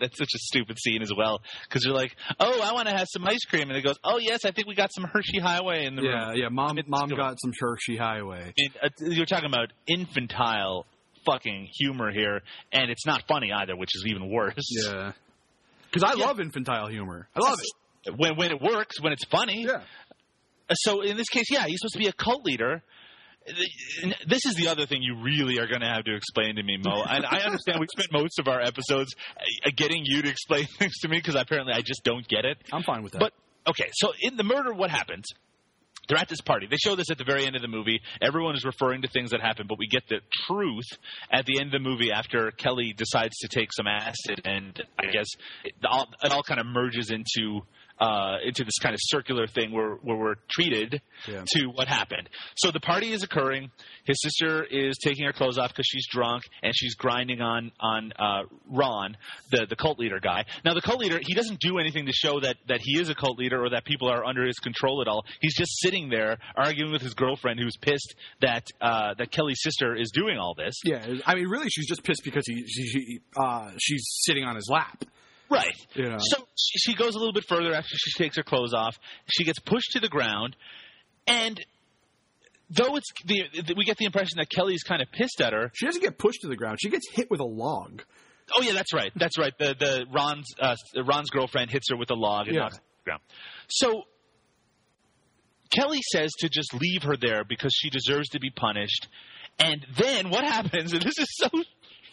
[0.00, 3.08] That's such a stupid scene as well because you're like, "Oh, I want to have
[3.10, 5.86] some ice cream," and it goes, "Oh yes, I think we got some Hershey Highway
[5.86, 6.42] in the Yeah, room." yeah.
[6.44, 6.48] yeah.
[6.50, 8.52] Mom, It's mom got some Hershey Highway.
[8.82, 10.86] Uh, you're talking about infantile
[11.26, 12.42] fucking humor here,
[12.72, 14.54] and it's not funny either, which is even worse.
[14.84, 15.12] Yeah,
[15.90, 16.26] because I Yeah.
[16.26, 17.28] love infantile humor.
[17.34, 18.14] I love it.
[18.16, 19.64] When when it works, when it's funny.
[19.64, 19.82] Yeah.
[20.74, 22.82] So in this case, yeah, he's supposed to be a cult leader.
[24.26, 26.76] This is the other thing you really are going to have to explain to me,
[26.76, 27.02] Mo.
[27.08, 29.14] And I understand we spent most of our episodes
[29.64, 32.58] uh, getting you to explain things to me because apparently I just don't get it.
[32.72, 33.20] I'm fine with that.
[33.20, 33.32] But
[33.66, 35.26] okay, so in the murder, what happens?
[36.08, 36.66] They're at this party.
[36.70, 38.00] They show this at the very end of the movie.
[38.22, 40.86] Everyone is referring to things that happened, but we get the truth
[41.30, 45.06] at the end of the movie after Kelly decides to take some acid, and I
[45.12, 45.26] guess
[45.64, 47.60] it all, it all kind of merges into
[48.00, 51.44] uh, into this kind of circular thing where, where we're treated Yeah.
[51.54, 52.28] to what happened.
[52.56, 53.70] So the party is occurring.
[54.04, 58.12] His sister is taking her clothes off because she's drunk, and she's grinding on on
[58.18, 59.16] uh, Ron,
[59.50, 60.44] the the cult leader guy.
[60.64, 63.14] Now the cult leader, he doesn't do anything to show that that he is a
[63.14, 65.24] cult leader or that people are under his control at all.
[65.40, 69.94] He's just sitting there arguing with his girlfriend, who's pissed that uh, that Kelly's sister
[69.94, 70.74] is doing all this.
[70.84, 74.54] yeah, I mean, really, she's just pissed because he, she, she uh, she's sitting on
[74.56, 75.02] his lap.
[75.50, 75.74] Right.
[75.94, 78.98] So she, she goes a little bit further after she takes her clothes off.
[79.30, 80.56] She gets pushed to the ground,
[81.26, 81.58] and
[82.70, 85.70] though it's the, we get the impression that Kelly's kind of pissed at her.
[85.74, 86.78] She doesn't get pushed to the ground.
[86.82, 88.02] She gets hit with a log.
[88.56, 89.12] Oh yeah, that's right.
[89.16, 89.52] That's right.
[89.58, 90.74] The the Ron's uh,
[91.04, 92.62] Ron's girlfriend hits her with a log and Yeah.
[92.62, 93.22] knocks her to the ground.
[93.68, 94.02] So
[95.70, 99.08] Kelly says to just leave her there because she deserves to be punished.
[99.58, 100.92] And then what happens?
[100.92, 101.48] And this is so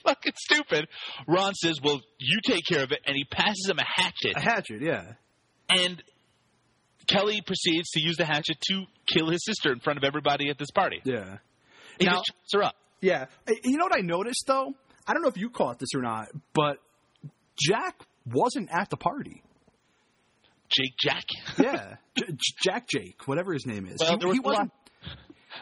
[0.06, 0.88] fucking stupid.
[1.28, 4.34] Ron says, "Well, you take care of it," and he passes him a hatchet.
[4.36, 5.14] A hatchet, yeah.
[5.70, 6.01] And
[7.08, 10.58] Kelly proceeds to use the hatchet to kill his sister in front of everybody at
[10.58, 11.01] this party.
[11.03, 11.38] Yeah.
[11.99, 12.76] He Now- just chops her up.
[13.01, 13.26] Yeah.
[13.47, 14.74] Uh, You know what I noticed, though?
[15.08, 16.78] I don't know if you caught this or not, but
[17.60, 17.95] Jack
[18.26, 19.43] wasn't at the party.
[20.70, 21.24] Jake Jack.
[21.60, 21.97] Yeah.
[22.18, 23.97] J- Jack Jake, whatever his name is.
[23.99, 24.72] Well, he, he a lot- wasn't.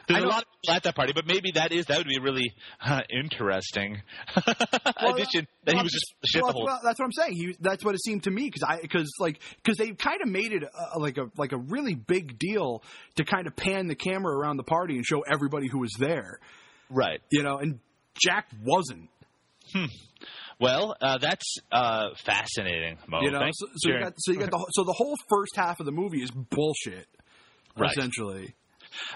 [0.07, 2.19] There's a lot of people at that party, but maybe that is that would be
[2.19, 4.01] really uh, interesting
[4.35, 6.65] Well, addition that he well, was just shit well, the whole.
[6.65, 7.33] well, that's what I'm saying.
[7.33, 10.29] He, that's what it seemed to me because I because like because they kind of
[10.29, 12.83] made it uh, like a like a really big deal
[13.15, 16.39] to kind of pan the camera around the party and show everybody who was there.
[16.89, 17.21] right.
[17.31, 17.79] You know, and
[18.23, 19.09] Jack wasn't.
[20.59, 23.21] Well, uh, that's uh, fascinating, Mo.
[23.21, 25.15] You know, Thanks so, so you got so you got the whole- so the whole
[25.29, 27.07] first half of the movie is bullshit,
[27.77, 27.91] Right.
[27.91, 28.53] essentially.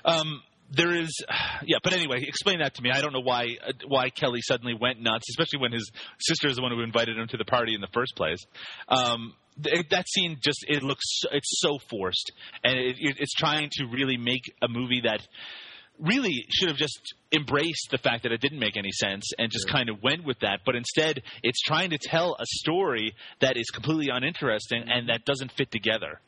[0.04, 1.10] Um, there is,
[1.66, 2.92] yeah, but anyway, explain that to me.
[2.92, 6.58] I don't know why uh, why Kelly suddenly went nuts, especially when his sister is
[6.58, 8.40] the one who invited him to the party in the first place.
[8.88, 12.32] Um, th- that scene just it looks it's so forced,
[12.64, 15.22] and it, it, it's trying to really make a movie that
[16.00, 17.00] really should have just
[17.32, 20.40] embraced the fact that it didn't make any sense and just kind of went with
[20.40, 20.60] that.
[20.66, 25.52] But instead, it's trying to tell a story that is completely uninteresting and that doesn't
[25.54, 26.22] fit together.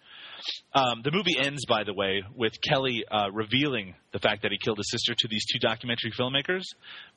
[0.74, 4.58] Um, the movie ends, by the way, with Kelly uh, revealing the fact that he
[4.58, 6.64] killed his sister to these two documentary filmmakers.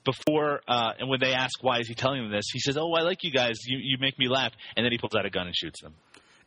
[0.04, 2.92] Before uh, and when they ask why is he telling them this, he says, "Oh,
[2.92, 3.56] I like you guys.
[3.66, 5.94] You, you make me laugh." And then he pulls out a gun and shoots them.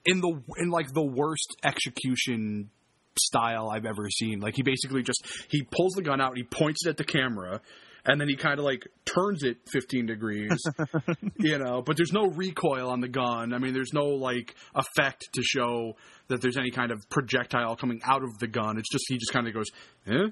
[0.05, 2.69] in the in like the worst execution
[3.17, 4.39] style I've ever seen.
[4.39, 7.61] Like he basically just he pulls the gun out, he points it at the camera,
[8.05, 10.61] and then he kind of like turns it 15 degrees,
[11.37, 11.81] you know.
[11.85, 13.53] But there's no recoil on the gun.
[13.53, 15.95] I mean, there's no like effect to show
[16.27, 18.77] that there's any kind of projectile coming out of the gun.
[18.77, 19.67] It's just he just kind of goes,
[20.07, 20.29] eh?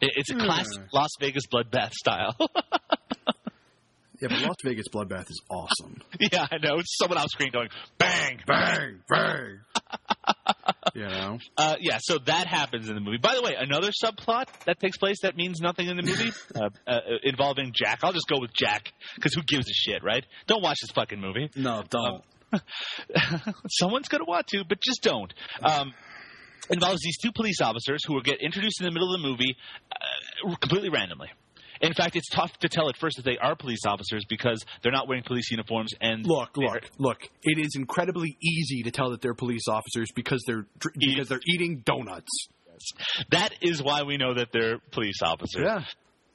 [0.00, 2.36] It's a classic Las Vegas bloodbath style.
[4.20, 6.00] Yeah, but Las Vegas Bloodbath is awesome.
[6.32, 6.78] yeah, I know.
[6.78, 7.68] It's someone off screen going
[7.98, 9.58] bang, Bang, bang.
[10.94, 11.38] you know.
[11.56, 13.18] Uh, yeah, so that happens in the movie.
[13.18, 16.70] By the way, another subplot that takes place that means nothing in the movie uh,
[16.86, 18.00] uh, involving Jack.
[18.02, 20.24] I'll just go with Jack because who gives a shit, right?
[20.46, 21.50] Don't watch this fucking movie.
[21.56, 22.22] No, don't.
[23.70, 25.32] Someone's going to want to, but just don't.
[25.62, 25.92] Um,
[26.70, 29.56] involves these two police officers who will get introduced in the middle of the movie
[29.92, 31.28] uh, completely randomly.
[31.80, 34.92] In fact, it's tough to tell at first that they are police officers because they're
[34.92, 37.18] not wearing police uniforms and Look, look, look.
[37.42, 40.66] It is incredibly easy to tell that they're police officers because they're
[40.98, 42.48] because they're eating donuts.
[43.30, 45.62] That is why we know that they're police officers.
[45.64, 45.84] Yeah.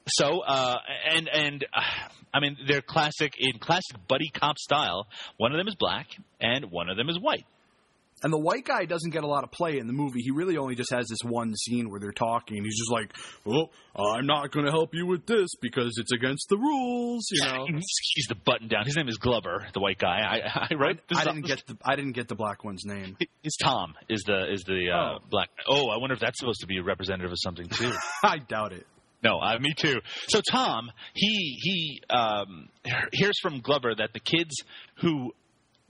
[0.08, 0.78] So, uh,
[1.14, 1.80] and and uh,
[2.34, 5.06] I mean, they're classic in classic buddy cop style.
[5.36, 6.08] One of them is black,
[6.40, 7.46] and one of them is white.
[8.22, 10.20] And the white guy doesn't get a lot of play in the movie.
[10.22, 13.12] He really only just has this one scene where they're talking, and he's just like,
[13.44, 17.42] "Well, I'm not going to help you with this because it's against the rules," you
[17.44, 17.66] know.
[18.14, 18.84] He's the button down.
[18.84, 20.18] His name is Glover, the white guy.
[20.20, 21.00] I, I right.
[21.14, 23.16] I didn't get the I didn't get the black one's name.
[23.42, 23.94] It's Tom.
[24.08, 25.18] Is the is the uh, Oh.
[25.30, 25.48] black?
[25.68, 27.92] Oh, I wonder if that's supposed to be a representative of something too.
[28.22, 28.86] I doubt it.
[29.24, 30.00] No, uh, me too.
[30.28, 32.68] So Tom, he he um,
[33.12, 34.54] hears from Glover that the kids
[35.00, 35.32] who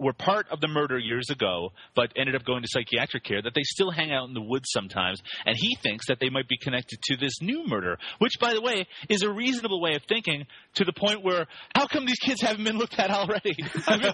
[0.02, 3.54] were part of the murder years ago, but ended up going to psychiatric care, that
[3.54, 6.58] they still hang out in the woods sometimes, and he thinks that they might be
[6.58, 10.46] connected to this new murder, which, by the way, is a reasonable way of thinking.
[10.76, 13.54] To the point where, how come these kids haven't been looked at already?
[13.86, 14.12] I mean,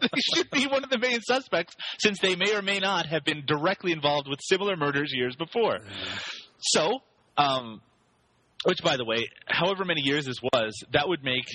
[0.00, 3.24] they should be one of the main suspects, since they may or may not have
[3.24, 5.80] been directly involved with similar murders years before.
[6.58, 7.00] So,
[7.36, 7.80] um,
[8.64, 11.46] which, by the way, however many years this was, that would make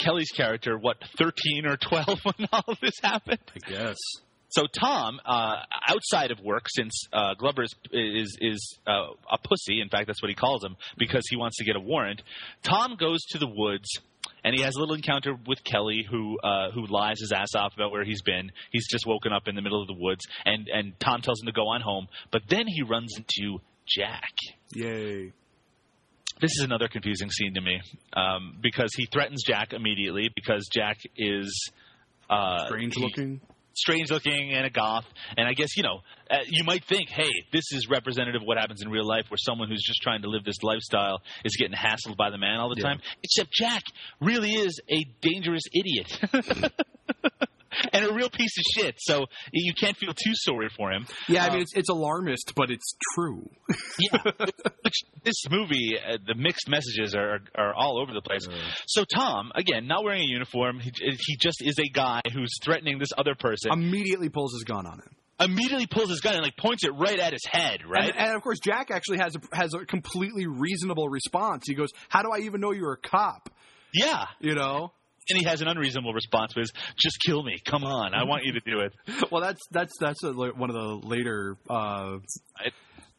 [0.00, 3.40] Kelly's character what thirteen or twelve when all of this happened.
[3.54, 3.98] I guess.
[4.50, 5.56] So Tom, uh,
[5.88, 10.20] outside of work, since uh, Glover is is, is uh, a pussy, in fact, that's
[10.20, 12.22] what he calls him because he wants to get a warrant.
[12.62, 13.88] Tom goes to the woods.
[14.42, 17.74] And he has a little encounter with Kelly, who uh, who lies his ass off
[17.74, 18.50] about where he's been.
[18.70, 21.46] He's just woken up in the middle of the woods, and and Tom tells him
[21.46, 22.08] to go on home.
[22.30, 24.32] But then he runs into Jack.
[24.74, 25.32] Yay.
[26.40, 27.80] This is another confusing scene to me
[28.14, 31.70] um, because he threatens Jack immediately because Jack is
[32.28, 33.40] uh, Strange he- looking.
[33.74, 35.04] strange looking and a goth.
[35.36, 38.56] And I guess you know uh, you might think, hey, this is representative of what
[38.58, 41.74] happens in real life, where someone who's just trying to live this lifestyle is getting
[41.76, 42.88] hassled by the man all the Yeah.
[42.88, 43.00] time.
[43.22, 43.82] Except Jack
[44.20, 46.72] really is a dangerous idiot.
[47.92, 51.06] And a real piece of shit, so you can't feel too sorry for him.
[51.28, 53.48] Yeah, I Uh, mean it's it's alarmist, but it's true.
[53.98, 54.22] yeah,
[54.82, 54.94] which
[55.24, 58.46] this movie, uh, the mixed messages are are all over the place.
[58.86, 62.98] So Tom, again, not wearing a uniform, he, he just is a guy who's threatening
[62.98, 63.72] this other person.
[63.72, 65.10] Immediately pulls his gun on him.
[65.40, 67.80] immediately pulls his gun and like points it right at his head.
[67.88, 68.10] Right?
[68.10, 71.64] And, and of course, Jack actually has a, has a completely reasonable response.
[71.66, 73.48] He goes, "How do I even know you're a cop?"
[73.94, 74.26] yeah.
[74.40, 74.92] You know.
[75.28, 77.58] And he has an unreasonable response, which is just kill me.
[77.64, 78.92] Come on, I want you to do it.
[79.30, 81.56] Well, that's that's that's a, one of the later.
[81.68, 82.18] Uh,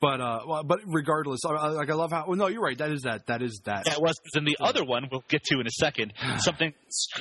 [0.02, 2.26] but uh, well, but regardless, I, like I love how.
[2.28, 2.78] Well, no, you're right.
[2.78, 3.28] That is that.
[3.28, 3.86] That is that.
[3.86, 6.14] That was, and the other one we'll get to in a second.
[6.40, 6.74] Something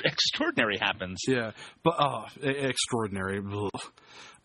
[0.03, 1.19] extraordinary happens.
[1.27, 1.51] Yeah,
[1.83, 3.39] but oh, extraordinary.
[3.39, 3.81] Ugh.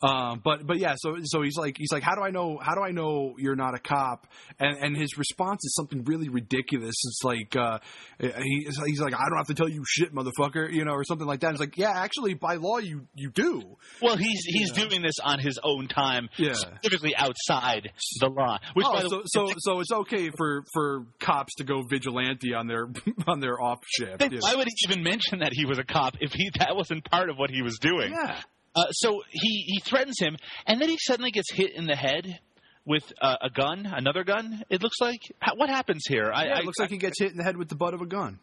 [0.03, 2.59] Um, but but yeah, so so he's like he's like, how do I know?
[2.61, 4.27] How do I know you're not a cop?
[4.59, 6.95] And and his response is something really ridiculous.
[7.05, 7.79] It's like uh,
[8.21, 11.27] he, he's like, I don't have to tell you shit, motherfucker, you know, or something
[11.27, 11.53] like that.
[11.53, 13.63] It's like, yeah, actually, by law, you you do.
[14.03, 16.53] Well, he's he's doing this on his own time, Yeah.
[16.53, 17.91] specifically outside
[18.21, 18.59] the law.
[18.75, 22.53] Which, oh, the so way, so so it's okay for for cops to go vigilante
[22.55, 22.87] on their
[23.27, 24.23] on their off shift.
[24.23, 24.39] you know?
[24.41, 27.31] why would he even mention that he was a cop if he that wasn't part
[27.31, 28.13] of what he was doing?
[28.13, 28.41] Yeah.
[28.77, 32.39] Uh, so he he threatens him, and then he suddenly gets hit in the head
[32.85, 34.63] with uh, a gun, another gun.
[34.71, 35.21] It looks like.
[35.41, 36.31] How, what happens here?
[36.33, 37.95] I, Yeah, I, it looks like he gets hit in the head with the butt
[37.95, 38.39] of a gun.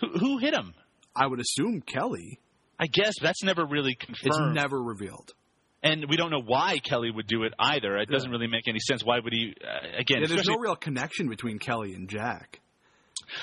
[0.00, 0.74] who, who hit him?
[1.14, 2.40] I would assume Kelly.
[2.80, 4.56] I guess that's never really confirmed.
[4.56, 5.32] It's never revealed.
[5.82, 7.96] and we don't know why Kelly would do it either.
[7.96, 9.04] It doesn't really make any sense.
[9.04, 9.54] Why would he?
[9.62, 12.60] Uh, again, Yeah, there's no real connection between Kelly and Jack.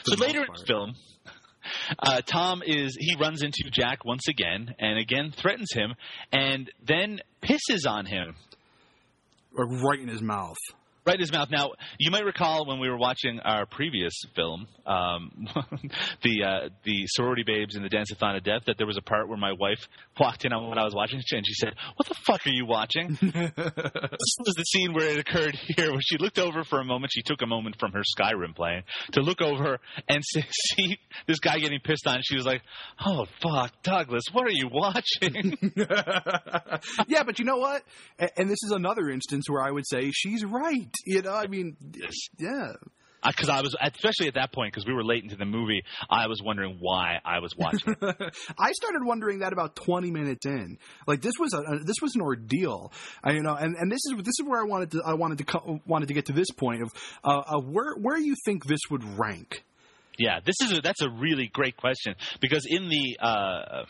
[0.05, 0.93] So later in the film,
[1.99, 5.93] uh, Tom is he runs into Jack once again, and again threatens him,
[6.31, 8.35] and then pisses on him.
[9.55, 10.57] Or right in his mouth.
[11.05, 11.49] Right in his mouth.
[11.51, 15.47] Now, you might recall when we were watching our previous film, um,
[16.23, 19.27] the uh, the sorority babes in the Dance-a-thon of Death, that there was a part
[19.27, 19.85] where my wife
[20.17, 22.65] walked in on what I was watching, and she said, "What the fuck are you
[22.65, 26.85] watching?" this was the scene where it occurred here, where she looked over for a
[26.85, 27.11] moment.
[27.13, 30.97] She took a moment from her Skyrim playing to look over and see
[31.27, 32.21] this guy getting pissed on.
[32.23, 32.61] She was like,
[33.05, 35.57] "Oh fuck, Douglas, what are you watching?"
[37.07, 37.83] yeah, but you know what?
[38.37, 40.92] And this is another instance where I would say she's right.
[41.05, 41.75] You know, I mean,
[42.37, 42.73] yeah.
[43.25, 46.27] Because I was, especially at that point, because we were late into the movie, I
[46.27, 47.95] was wondering why I was watching.
[48.01, 48.01] it.
[48.59, 50.77] I started wondering that about 20 minutes in.
[51.07, 52.91] Like this was a, a this was an ordeal.
[53.23, 55.37] I, you know, and, and this is this is where I wanted to I wanted
[55.37, 56.91] to co- wanted to get to this point of
[57.23, 59.63] uh, uh, where where you think this would rank.
[60.17, 63.85] Yeah, this is a, that's a really great question because in the uh,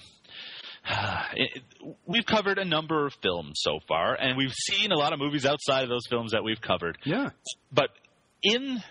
[1.35, 1.61] it,
[2.05, 5.45] we've covered a number of films so far, and we've seen a lot of movies
[5.45, 6.97] outside of those films that we've covered.
[7.05, 7.29] Yeah.
[7.71, 7.89] But
[8.41, 8.81] in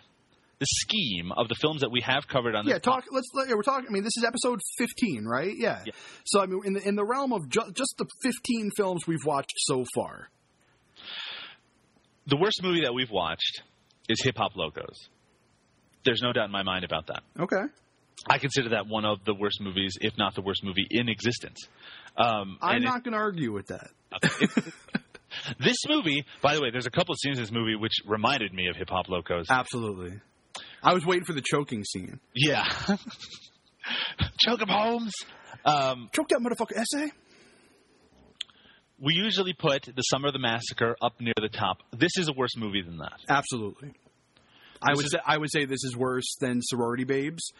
[0.58, 3.04] the scheme of the films that we have covered on this Yeah, talk.
[3.10, 3.28] Let's.
[3.34, 3.86] let- yeah, We're talking.
[3.88, 5.52] I mean, this is episode fifteen, right?
[5.56, 5.82] Yeah.
[5.84, 5.92] Yeah.
[6.24, 9.24] So I mean, in the in the realm of ju- just the fifteen films we've
[9.26, 10.28] watched so far.
[12.26, 13.62] the worst movie that we've watched
[14.08, 15.08] is Hip Hop Locos.
[16.04, 17.22] There's no doubt in my mind about that.
[17.40, 17.62] Okay.
[18.28, 21.58] I consider that one of the worst movies, if not the worst movie in existence.
[22.16, 23.90] Um, I'm not going to argue with that.
[25.60, 28.52] this movie, by the way, there's a couple of scenes in this movie which reminded
[28.52, 29.46] me of Hip Hop Locos.
[29.50, 30.20] Absolutely.
[30.82, 32.20] I was waiting for the choking scene.
[32.34, 32.64] Yeah.
[34.44, 35.12] Choke 'em, Holmes.
[35.64, 37.10] Um, Choke that motherfucker essay?
[39.00, 41.78] we usually put The Summer of the Massacre up near the top.
[41.92, 43.18] This is a worse movie than that.
[43.28, 43.94] Absolutely.
[44.80, 47.52] I would is- say, I would say this is worse than Sorority Babes.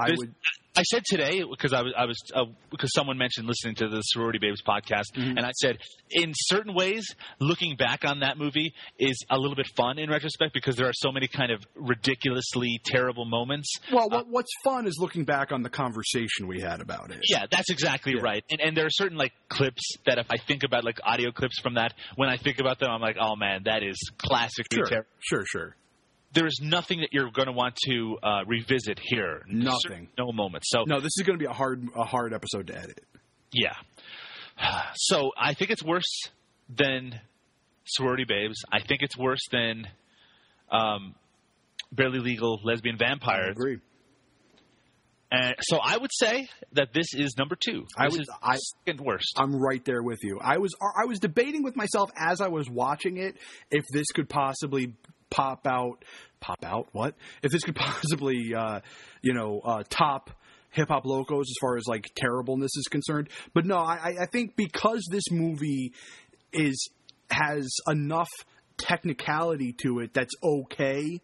[0.00, 0.34] I would
[0.76, 4.00] I said today because I was I was uh, because someone mentioned listening to the
[4.02, 5.36] Sorority Babes podcast, Mm-hmm.
[5.36, 5.78] and I said
[6.10, 7.04] in certain ways,
[7.40, 10.92] looking back on that movie is a little bit fun in retrospect because there are
[10.94, 13.74] so many kind of ridiculously terrible moments.
[13.92, 17.20] Well, what, what's fun is looking back on the conversation we had about it.
[17.28, 18.22] Yeah, that's exactly Yeah.
[18.22, 18.44] right.
[18.50, 21.58] And and there are certain like clips that if I think about like audio clips
[21.60, 24.86] from that, when I think about them, I'm like, oh man, that is classically Sure,
[24.86, 25.08] terrible.
[25.20, 25.76] sure, sure.
[26.32, 29.42] There is nothing that you're going to want to uh, revisit here.
[29.48, 30.08] Nothing.
[30.18, 30.64] No moment.
[30.66, 33.00] So No, this is going to be a hard, a hard episode to edit.
[33.52, 33.74] Yeah.
[34.94, 36.22] So I think it's worse
[36.68, 37.18] than
[37.86, 38.56] Sorority Babes.
[38.70, 39.86] I think it's worse than
[40.70, 41.14] um,
[41.92, 43.52] Barely Legal Lesbian Vampires.
[43.52, 43.78] agree.
[45.30, 47.86] And so I would say that this is number two.
[47.96, 48.56] I was is I-
[48.86, 49.34] second worst.
[49.36, 50.40] I'm right there with you.
[50.42, 53.36] I was, I was debating with myself as I was watching it
[53.70, 54.94] if this could possibly
[55.30, 56.04] pop out,
[56.40, 56.88] pop out.
[56.92, 58.80] What if this could possibly, uh,
[59.22, 60.30] you know, uh, top
[60.70, 63.28] hip hop locos as far as like terribleness is concerned?
[63.54, 65.92] But no, I, I think because this movie
[66.52, 66.90] is
[67.30, 68.28] has enough
[68.78, 71.20] technicality to it that's okay.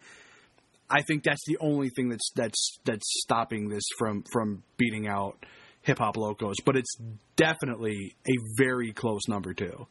[0.91, 5.45] I think that's the only thing that's that's that's stopping this from from beating out
[5.83, 6.97] hip hop locos, but it's
[7.37, 9.87] definitely a very close number two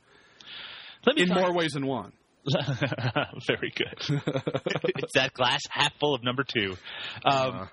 [1.05, 2.13] Let me in more ways than one.
[3.47, 4.21] Very good.
[4.97, 6.75] it's that glass half full of number two.
[7.25, 7.65] Um, Uh.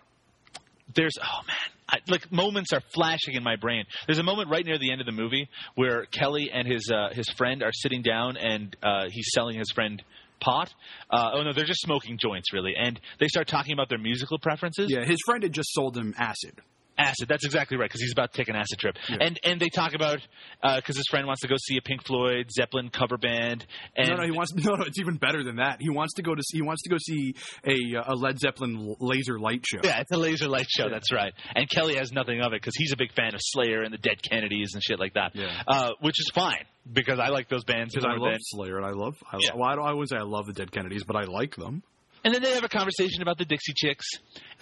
[0.94, 1.56] there's oh man,
[1.88, 3.84] I, like moments are flashing in my brain.
[4.06, 7.12] There's a moment right near the end of the movie where Kelly and his uh,
[7.14, 10.02] his friend are sitting down and uh, he's selling his friend
[10.40, 10.72] pot.
[11.10, 14.38] Uh, oh no, they're just smoking joints really, and they start talking about their musical
[14.38, 14.88] preferences.
[14.90, 16.60] Yeah, his friend had just sold him acid.
[17.00, 17.28] Acid.
[17.28, 19.94] That's exactly right because he's about to take an acid trip, and and they talk
[19.94, 20.20] about
[20.62, 23.66] because his friend wants to go see a Pink Floyd Zeppelin cover band.
[23.96, 24.84] And no, no, he wants no, no.
[24.84, 25.78] It's even better than that.
[25.80, 27.34] He wants to go to he wants to go see
[27.66, 27.76] a
[28.06, 29.80] a Led Zeppelin laser light show.
[29.82, 30.88] Yeah, it's a laser light show.
[30.90, 31.32] That's right.
[31.54, 33.98] And Kelly has nothing of it because he's a big fan of Slayer and the
[33.98, 35.32] Dead Kennedys and shit like that.
[35.34, 35.62] Yeah.
[35.66, 38.36] Uh, which is fine because I like those bands Because I love.
[38.40, 39.16] Slayer and I love.
[39.30, 39.50] I, Yeah.
[39.54, 41.82] Well, I, don't, I wouldn't say I love the Dead Kennedys, but I like them.
[42.24, 44.06] And then they have a conversation about the Dixie Chicks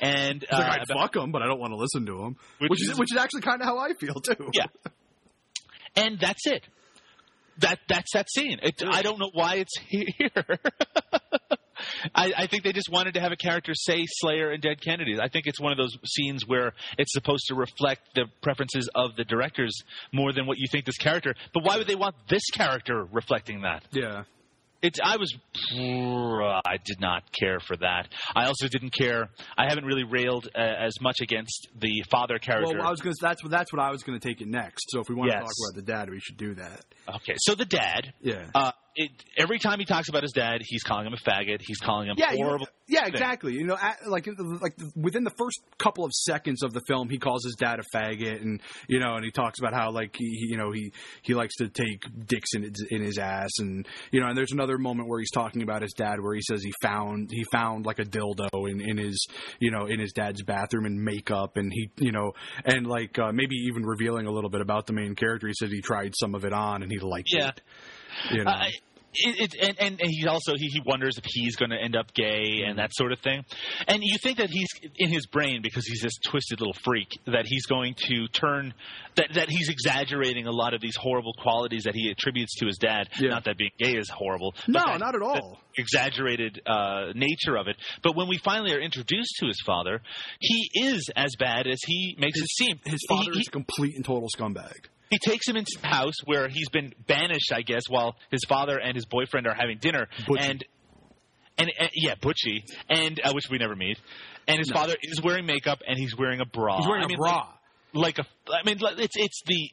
[0.00, 2.36] and uh, like I'd about- fuck them, but I don't want to listen to them.
[2.58, 4.50] Which Which, is- is which is actually kind of how I feel too.
[4.52, 4.66] yeah.
[5.96, 6.62] And that's it.
[7.58, 8.60] That that's that scene.
[8.62, 10.58] It, I don't know why it's here.
[12.14, 15.18] I, I think they just wanted to have a character say Slayer and Dead Kennedys.
[15.20, 19.16] I think it's one of those scenes where it's supposed to reflect the preferences of
[19.16, 19.74] the directors
[20.12, 21.34] more than what you think this character.
[21.54, 23.84] But why would they want this character reflecting that?
[23.92, 24.22] Yeah.
[24.80, 25.34] It's I was
[26.64, 28.08] I did not care for that.
[28.34, 29.28] I also didn't care.
[29.56, 32.76] I haven't really railed uh, as much against the father character.
[32.78, 33.14] Well, I was gonna.
[33.20, 34.84] That's that's what I was gonna take it next.
[34.90, 35.40] So if we want Yes.
[35.40, 36.84] to talk about the dad, we should do that.
[37.16, 38.12] okay, so the dad.
[38.20, 38.46] Yeah.
[38.54, 41.60] Uh, it, every time he talks about his dad, he's calling him a faggot.
[41.60, 42.66] He's calling him yeah, you- horrible.
[42.88, 43.52] yeah, exactly.
[43.54, 44.26] You know, at, like
[44.60, 47.96] like within the first couple of seconds of the film, he calls his dad a
[47.96, 50.92] faggot, and you know, and he talks about how like he, he- you know he
[51.22, 54.52] he likes to take dicks in his, in his ass, and you know, and there's
[54.52, 57.86] another moment where he's talking about his dad, where he says he found he found
[57.86, 59.26] like a dildo in in his
[59.60, 62.32] you know in his dad's bathroom and makeup, and he you know,
[62.64, 65.46] and like uh, maybe even revealing a little bit about the main character.
[65.46, 67.48] He said he tried some of it on and he liked Yeah.
[67.48, 67.60] it.
[68.30, 68.50] You know.
[68.50, 68.66] Uh,
[69.14, 72.12] it, it, and, and, he also he, he wonders if he's going to end up
[72.14, 73.44] gay and that sort of thing.
[73.86, 77.46] And you think that he's in his brain because he's this twisted little freak that
[77.46, 78.74] he's going to turn
[79.16, 82.76] that that he's exaggerating a lot of these horrible qualities that he attributes to his
[82.76, 83.08] dad.
[83.18, 83.30] Yeah.
[83.30, 84.54] Not that being gay is horrible.
[84.66, 85.58] No, that- not at all.
[85.76, 90.02] Exaggerated uh, nature of it, but when we finally are introduced to his father,
[90.40, 92.80] he is as bad as he makes it seem.
[92.84, 94.86] his father he- is a complete and total scumbag.
[95.10, 98.78] He takes him into the house where he's been banished, I guess, while his father
[98.78, 100.08] and his boyfriend are having dinner.
[100.26, 100.40] Butchie.
[100.50, 100.64] And
[101.58, 103.98] and, and yeah, Butchie, and uh, which we never meet.
[104.46, 106.78] And his father is wearing makeup and he's wearing a bra.
[106.78, 107.48] He's wearing I a mean, bra.
[107.92, 109.70] Like, like a, I mean, it's it's the.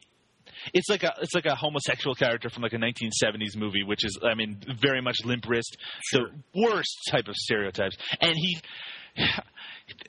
[0.72, 4.18] It's like a it's like a homosexual character from like a 1970s movie, which is
[4.22, 5.76] I mean very much limp wrist,
[6.10, 6.30] Sure.
[6.54, 7.96] the worst type of stereotypes.
[8.20, 8.58] And he,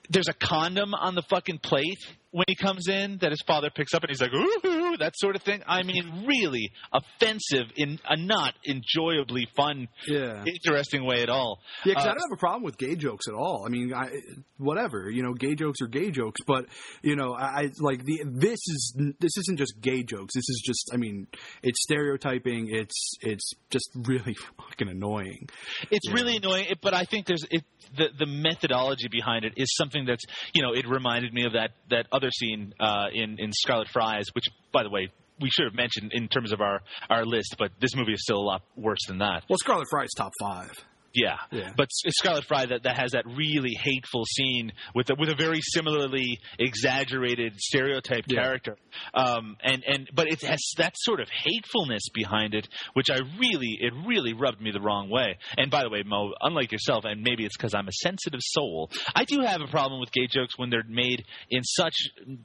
[0.10, 2.00] there's a condom on the fucking plate
[2.32, 4.60] when he comes in that his father picks up, and he's like, "Ooh,
[5.00, 5.62] that sort of thing.
[5.68, 10.44] I mean, really offensive in a not enjoyably fun, Yeah.
[10.46, 11.60] interesting way at all.
[11.86, 13.64] Yeah, because Uh, I don't have a problem with gay jokes at all.
[13.66, 14.10] I mean, I,
[14.58, 16.66] whatever, you know, gay jokes are gay jokes, but
[17.02, 20.34] you know, I, I like the this is this isn't just gay jokes.
[20.34, 21.28] This is just, I mean,
[21.64, 22.70] it's stereotyping.
[22.74, 25.48] It's it's just really fucking annoying.
[25.92, 26.14] It's Yeah.
[26.14, 27.64] really annoying, but I think there's it,
[27.96, 30.24] the the methodology behind it is something that's
[30.54, 34.26] you know it reminded me of that that other scene uh, in in Scarlet Fry's,
[34.34, 34.46] which
[34.78, 35.10] by the way
[35.42, 38.38] we should have mentioned in terms of our our list, but this movie is still
[38.38, 39.44] a lot worse than that.
[39.50, 40.72] Well, Scarlet Fry's top five.
[41.18, 41.74] Yeah, Yeah.
[41.76, 45.60] but Scarlet Fry that, that has that really hateful scene with a, with a very
[45.62, 48.42] similarly exaggerated stereotype Yeah.
[48.44, 48.78] character,
[49.14, 53.78] um, and and but it has that sort of hatefulness behind it, which I really
[53.82, 55.38] it really rubbed me the wrong way.
[55.58, 58.92] And by the way, Mo, unlike yourself, and maybe it's because I'm a sensitive soul,
[59.16, 61.96] I do have a problem with gay jokes when they're made in such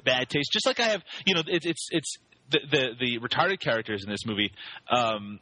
[0.05, 0.51] bad taste.
[0.53, 2.16] Just like I have, you know, it's it's it's
[2.51, 4.51] the the, the retarded characters in this movie.
[4.91, 5.41] Um,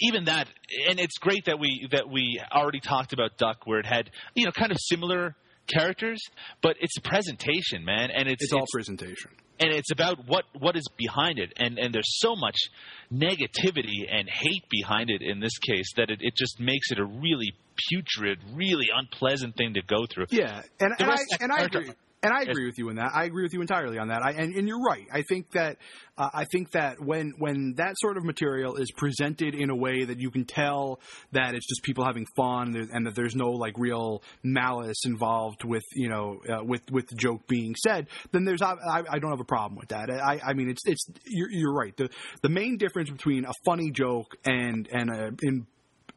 [0.00, 0.48] even that,
[0.88, 4.44] and it's great that we that we already talked about Duck, where it had you
[4.44, 5.34] know kind of similar
[5.66, 6.20] characters,
[6.62, 9.30] but it's a presentation, man, and it's, It's all presentation.
[9.58, 12.56] and it's about what what is behind it, and and there's so much
[13.12, 17.04] negativity and hate behind it in this case that it, it just makes it a
[17.04, 17.52] really
[17.88, 20.26] putrid, really unpleasant thing to go through.
[20.30, 21.92] Yeah, and, and I rest of that and I agree.
[22.26, 23.12] And I agree with you in that.
[23.14, 24.22] I agree with you entirely on that.
[24.22, 25.06] I, and, and you're right.
[25.12, 25.78] I think that
[26.18, 30.04] uh, I think that when when that sort of material is presented in a way
[30.04, 31.00] that you can tell
[31.32, 35.84] that it's just people having fun and- that there's no like real malice involved with
[35.94, 39.30] you know uh, with with the joke being said, then there's I, I I don't
[39.30, 40.10] have a problem with that.
[40.10, 41.96] I, I mean it's it's you're, you're right.
[41.96, 42.08] The
[42.42, 45.66] the main difference between a funny joke and and a in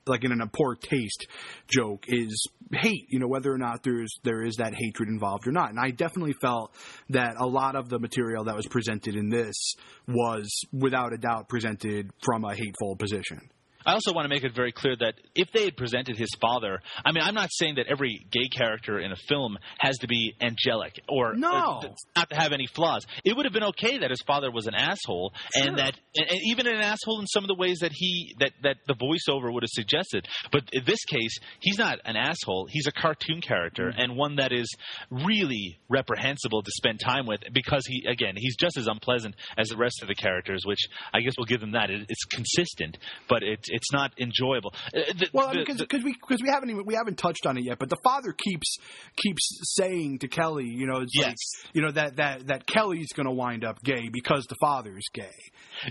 [0.10, 1.28] like in a poor taste
[1.68, 5.52] joke is hate you know whether or not there's there is that hatred involved or
[5.52, 5.70] not.
[5.70, 6.74] And i definitely felt
[7.10, 9.76] that a lot of the material that was presented in this
[10.08, 13.50] was without a doubt presented from a hateful position
[13.86, 16.80] I also want to make it very clear that if they had presented his father,
[17.06, 20.34] I mean, I'm not saying that every gay character in a film has to be
[20.42, 21.82] angelic or No.
[22.16, 23.06] not to have any flaws.
[23.24, 25.68] It would have been okay that his father was an asshole, Sure.
[25.68, 28.52] and that and, and even an asshole in some of the ways that he that
[28.64, 30.28] that the voiceover would have suggested.
[30.52, 32.68] But in this case, he's not an asshole.
[32.70, 34.00] He's a cartoon character Mm-hmm.
[34.00, 34.68] and one that is
[35.10, 39.78] really reprehensible to spend time with because he again he's just as unpleasant as the
[39.78, 40.80] rest of the characters, which
[41.14, 41.90] I guess we'll give them that.
[41.90, 44.74] It, it's consistent, but it, it's not enjoyable.
[44.88, 47.58] Uh, the- well because the- because we because we haven't even we haven't touched on
[47.58, 48.78] it yet but the father keeps
[49.16, 49.48] keeps
[49.78, 51.72] saying to kelly you know it's like Yes.
[51.74, 55.32] you know that that that kelly's going to wind up gay because the father's gay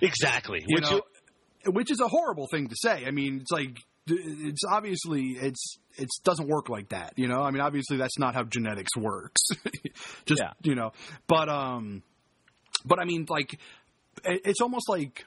[0.03, 0.65] exactly.
[0.67, 1.01] you Which know,
[1.67, 3.05] which is a horrible thing to say.
[3.07, 3.77] I mean, it's like
[4.07, 7.13] it's obviously it's it doesn't work like that.
[7.17, 9.41] You know, I mean, obviously that's not how genetics works.
[10.27, 10.53] Just Yeah.
[10.63, 10.93] you know,
[11.27, 12.03] but um,
[12.85, 13.55] but I mean, like
[14.25, 15.25] it- it's almost like.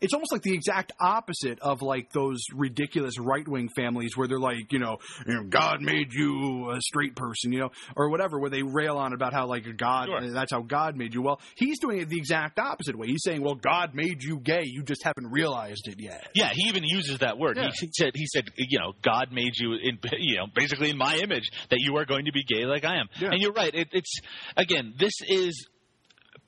[0.00, 4.38] It's almost like the exact opposite of like those ridiculous right wing families where they're
[4.38, 8.38] like, you know, you know, God made you a straight person, you know, or whatever,
[8.38, 10.30] where they rail on about how like God, Sure.
[10.30, 11.22] that's how God made you.
[11.22, 13.06] Well, he's doing it the exact opposite way.
[13.06, 16.28] He's saying, well, God made you gay, you just haven't realized it yet.
[16.34, 17.56] Yeah, he even uses that word.
[17.56, 17.70] Yeah.
[17.80, 21.16] He said, "He said, you know, God made you in, you know, basically in my
[21.16, 23.30] image that you are going to be gay like I am." Yeah.
[23.32, 23.74] And you're right.
[23.74, 24.20] It, it's
[24.56, 25.66] again, this is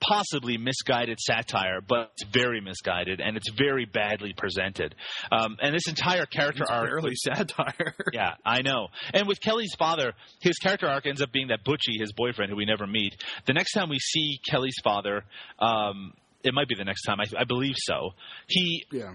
[0.00, 4.94] possibly misguided satire, but it's very misguided and it's very badly presented.
[5.30, 7.94] Um, and this entire character It's arc, barely satire.
[8.12, 8.88] yeah, I know.
[9.12, 12.56] And with Kelly's father, his character arc ends up being that Butchie, his boyfriend, who
[12.56, 13.14] we never meet.
[13.46, 15.24] The next time we see Kelly's father,
[15.58, 17.18] um, it might be the next time.
[17.20, 18.10] I, I believe so.
[18.46, 19.14] He yeah,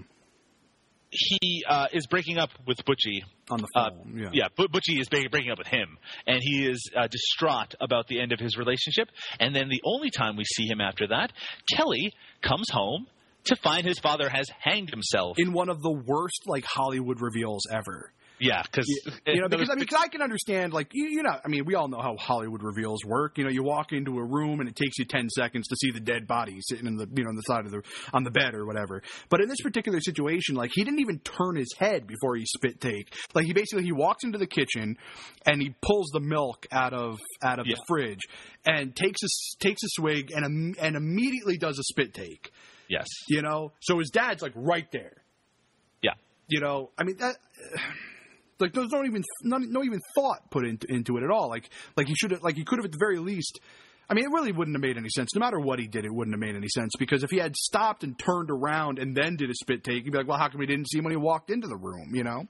[1.14, 3.22] he uh, is breaking up with Butchie.
[3.50, 4.30] on the Uh, yeah.
[4.34, 5.98] yeah, but Butchie is breaking breaking up with him,
[6.28, 9.10] and he is uh, distraught about the end of his relationship.
[9.40, 11.32] And then the only time we see him after that,
[11.76, 13.08] Kelly comes home
[13.46, 15.38] to find his father has hanged himself.
[15.38, 18.12] In one of the worst like Hollywood reveals ever.
[18.44, 18.86] Yeah, because
[19.26, 21.64] you know, because I mean, 'cause I can understand, like, you, you know, I mean,
[21.66, 23.38] we all know how Hollywood reveals work.
[23.38, 25.92] You know, you walk into a room and it takes you ten seconds to see
[25.92, 27.82] the dead body sitting in the, you know, on the side of the,
[28.14, 29.02] on the bed or whatever.
[29.30, 32.82] But in this particular situation, like, he didn't even turn his head before he spit
[32.82, 33.14] take.
[33.34, 34.98] Like, he basically he walks into the kitchen
[35.46, 37.76] and he pulls the milk out of out of Yeah.
[37.76, 38.22] the fridge
[38.66, 39.28] and takes a
[39.60, 42.52] takes a swig and and immediately does a spit take.
[42.90, 45.24] yes, You know, so his dad's like right there.
[46.02, 46.14] yeah.
[46.50, 47.38] You know, I mean that.
[48.60, 51.50] Like there's no even no, even thought put into into it at all.
[51.50, 53.60] Like like he should like he could have at the very least.
[54.10, 55.30] I mean, it really wouldn't have made any sense.
[55.34, 57.56] No matter what he did, it wouldn't have made any sense because if he had
[57.56, 60.50] stopped and turned around and then did a spit take, he'd be like, "Well, how
[60.50, 62.48] come we didn't see him when he walked into the room?" You know.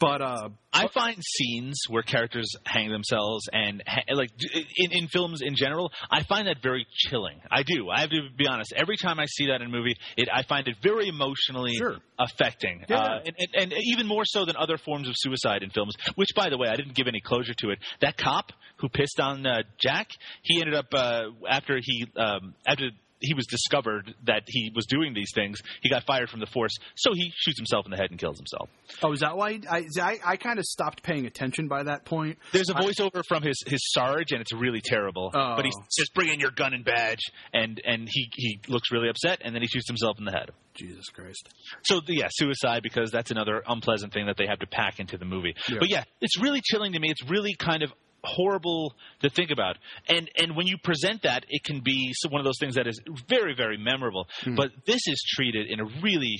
[0.00, 4.30] But uh, I find scenes where characters hang themselves and ha- like
[4.76, 7.40] in, in films in general, I find that very chilling.
[7.50, 7.88] I do.
[7.90, 8.72] I have to be honest.
[8.76, 11.96] Every time I see that in a movie, it, I find it very emotionally Sure.
[12.18, 12.96] affecting, Yeah.
[12.98, 15.94] uh, and, and, and even more so than other forms of suicide in films.
[16.16, 17.78] Which, by the way, I didn't give any closure to it.
[18.00, 20.08] That cop who pissed on uh, Jack,
[20.42, 22.90] he ended up uh, after he um, after.
[23.24, 25.60] He was discovered that he was doing these things.
[25.82, 28.38] He got fired from the force, so he shoots himself in the head and kills
[28.38, 28.68] himself.
[29.02, 29.60] oh, is that why?
[29.70, 32.38] I I, I kind of stopped paying attention by that point.
[32.52, 35.30] There's a voiceover from his his Sarge, and it's really terrible.
[35.34, 35.56] Oh.
[35.56, 37.22] But he says, "Bring in your gun and badge,"
[37.52, 40.50] and and he he looks really upset, and then he shoots himself in the head.
[40.74, 41.48] Jesus Christ.
[41.84, 45.24] So yeah, suicide because that's another unpleasant thing that they have to pack into the
[45.24, 45.54] movie.
[45.68, 45.78] Yeah.
[45.78, 47.10] But yeah, it's really chilling to me.
[47.10, 47.92] It's really kind of
[48.24, 49.76] horrible to think about.
[50.08, 53.00] And and when you present that, it can be one of those things that is
[53.28, 54.26] very very memorable.
[54.42, 54.56] Hmm.
[54.56, 56.36] But this is treated in a really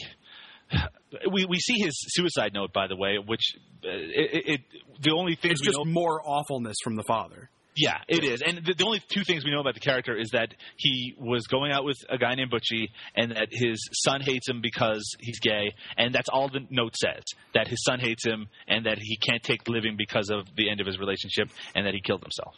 [1.31, 3.55] we, we see his suicide note, by the way, which
[3.85, 4.61] uh, it, it
[5.01, 7.51] the only thing It's just know more awfulness from the father.
[7.77, 8.41] Yeah, it is.
[8.41, 11.47] And the, the only two things we know about the character is that he was
[11.47, 15.41] going out with a guy named Butchie, and that his son hates him because he's
[15.41, 17.23] gay, and that's all the note says.
[17.55, 20.81] That his son hates him, and that he can't take living because of the end
[20.81, 22.55] of his relationship, and that he killed himself.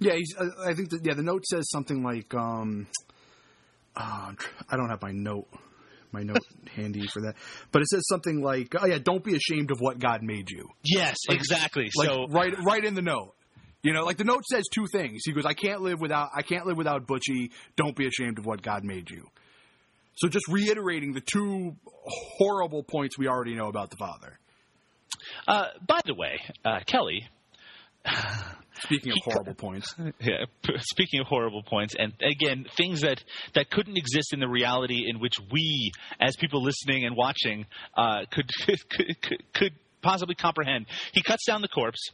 [0.00, 2.86] Yeah, he's, uh, I think that yeah, the note says something like um,
[3.96, 4.32] uh,
[4.68, 5.48] I don't have my note
[6.12, 6.38] my note
[6.74, 7.34] handy for that,
[7.70, 10.68] but it says something like oh yeah, don't be ashamed of what God made you.
[10.84, 11.90] Yes, exactly.
[11.96, 13.34] Like so right right in the note.
[13.84, 15.22] You know, like the note says two things.
[15.24, 17.50] He goes, "I can't live without I can't live without Butchie.
[17.76, 19.28] Don't be ashamed of what God made you."
[20.16, 24.38] So just reiterating the two horrible points we already know about the father.
[25.46, 27.28] uh, by the way, uh, Kelly,
[28.82, 30.44] Speaking of horrible points, yeah,
[30.80, 33.22] speaking of horrible points, and again, things that,
[33.54, 37.66] that couldn't exist in the reality in which we, as people listening and watching,
[37.96, 40.86] uh, could, could, could, could possibly comprehend.
[41.12, 42.10] He cuts down the corpse,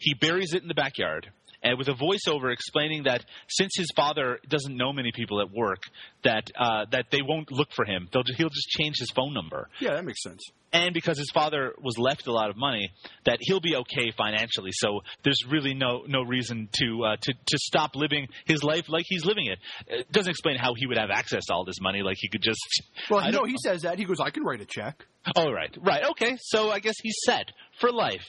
[0.00, 1.30] he buries it in the backyard,
[1.62, 5.82] and with a voiceover explaining that since his father doesn't know many people at work,
[6.24, 8.08] that uh, that they won't look for him.
[8.12, 10.42] They'll just, he'll just change his phone number yeah, that makes sense.
[10.72, 12.90] and because his father was left a lot of money,
[13.24, 14.70] that he'll be okay financially.
[14.72, 19.04] So there's really no no reason to uh, to to stop living his life like
[19.08, 19.58] he's living it.
[19.86, 22.02] It doesn't explain how he would have access to all this money.
[22.02, 22.60] Like he could just.
[23.08, 25.04] Well, I know, he says that he goes, "I can write a check."
[25.36, 26.36] Oh right, right, okay.
[26.40, 27.46] So I guess he's set
[27.80, 28.26] for life.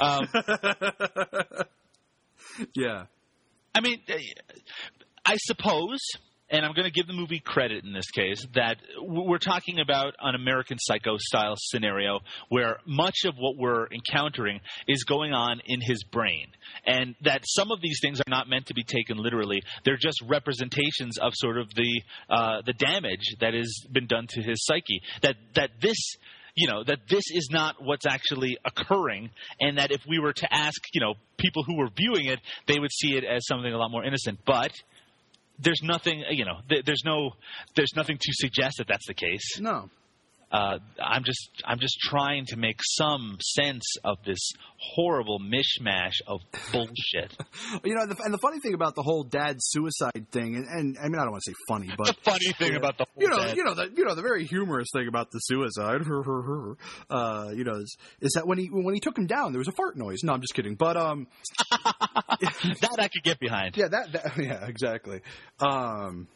[0.00, 0.28] Um,
[2.74, 3.04] Yeah.
[3.74, 4.00] I mean,
[5.24, 5.98] I suppose,
[6.50, 10.14] and I'm going to give the movie credit in this case, that we're talking about
[10.20, 12.18] an American Psycho style scenario
[12.48, 16.48] where much of what we're encountering is going on in his brain.
[16.84, 19.62] And that some of these things are not meant to be taken literally.
[19.84, 24.42] They're just representations of sort of the uh, the damage that has been done to
[24.42, 25.00] his psyche.
[25.22, 26.16] That that this
[26.54, 30.52] you know that this is not what's actually occurring and that if we were to
[30.52, 33.78] ask you know people who were viewing it they would see it as something a
[33.78, 34.72] lot more innocent but
[35.58, 37.30] there's nothing you know th- there's no
[37.76, 39.88] there's nothing to suggest that that's the case No.
[40.52, 44.52] Uh, i'm just i'm just trying to make some sense of this
[44.94, 46.40] horrible mishmash of
[46.72, 47.36] bullshit
[47.84, 50.96] You know, the, and the funny thing about the whole dad suicide thing, and, and
[50.98, 52.78] I mean, I don't want to say funny, but the funny thing Yeah.
[52.78, 55.06] about the whole you know, dad- you know, the you know, the very humorous thing
[55.08, 56.00] about the suicide,
[57.10, 59.68] uh, you know, is, is that when he when he took him down, there was
[59.68, 60.18] a fart noise.
[60.22, 60.74] No, I'm just kidding.
[60.74, 61.26] But um,
[61.70, 65.20] that i could get behind yeah, that, that yeah, exactly.
[65.60, 66.28] Um,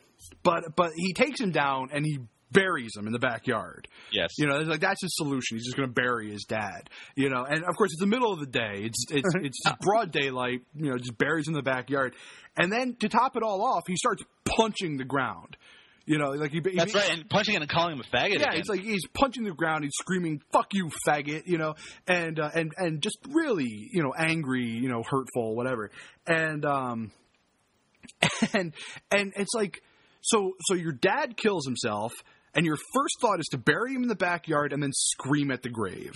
[0.42, 2.18] but but he takes him down and he
[2.54, 3.88] buries him in the backyard.
[4.10, 5.58] yes You know, it's like that's his solution.
[5.58, 6.88] He's just going to bury his dad.
[7.14, 8.84] You know, and of course it's the middle of the day.
[8.84, 10.62] It's it's it's broad daylight.
[10.74, 12.14] You know, just buries him in the backyard,
[12.56, 14.22] and then to top it all off, he starts
[14.56, 15.58] punching the ground.
[16.06, 18.34] You know, like he, he that's right and punching it and calling him a faggot
[18.34, 18.56] yeah, again.
[18.56, 19.84] he's like he's punching the ground.
[19.84, 21.76] He's screaming "fuck you, faggot," you know,
[22.06, 25.90] and uh, and and just really, you know, angry, you know, hurtful, whatever.
[26.26, 27.10] And um,
[28.52, 28.74] and
[29.10, 29.82] and it's like,
[30.20, 32.12] so so your dad kills himself,
[32.54, 35.62] and your first thought is to bury him in the backyard and then scream at
[35.62, 36.12] the grave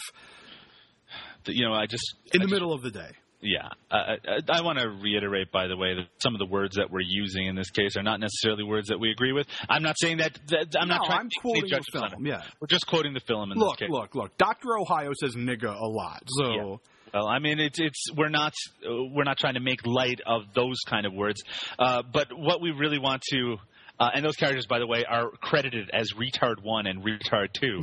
[1.46, 3.10] you know i just in I the just- middle of the day.
[3.40, 4.16] Yeah, uh,
[4.50, 7.06] I, I want to reiterate, by the way, that some of the words that we're
[7.06, 9.46] using in this case are not necessarily words that we agree with.
[9.68, 10.36] I'm not saying that.
[10.48, 12.26] that I'm not trying I'm to quoting the film.
[12.26, 12.42] Yeah.
[12.60, 14.36] We're just quoting the film in Look, look, look.
[14.38, 16.50] Doctor Ohio says "nigga" a lot, so.
[16.52, 16.76] Yeah.
[17.14, 18.54] Well, I mean, it's it's we're not
[18.84, 21.40] uh, we're not trying to make light of those kind of words,
[21.78, 23.58] uh, but what we really want to.
[24.00, 27.80] Uh, and those characters, by the way, are credited as retard one and retard two.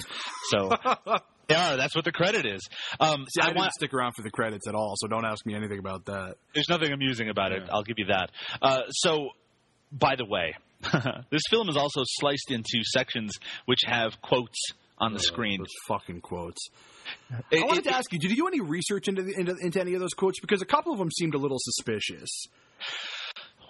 [0.49, 0.69] So
[1.47, 1.77] they are.
[1.77, 2.61] That's what the credit is.
[2.99, 5.45] Um, See, I, I didn't stick around for the credits at all, so don't ask
[5.45, 6.35] me anything about that.
[6.53, 7.63] There's nothing amusing about it.
[7.69, 8.31] I'll give you that.
[8.61, 9.29] Uh, so,
[9.91, 10.55] by the way,
[11.31, 13.31] this film is also sliced into sections
[13.65, 14.57] which have quotes
[14.97, 15.57] on the screen.
[15.59, 16.69] Those fucking quotes.
[17.51, 19.55] It- I wanted it- to ask you: Did you do any research into, the, into
[19.59, 20.39] into any of those quotes?
[20.39, 22.29] Because a couple of them seemed a little suspicious.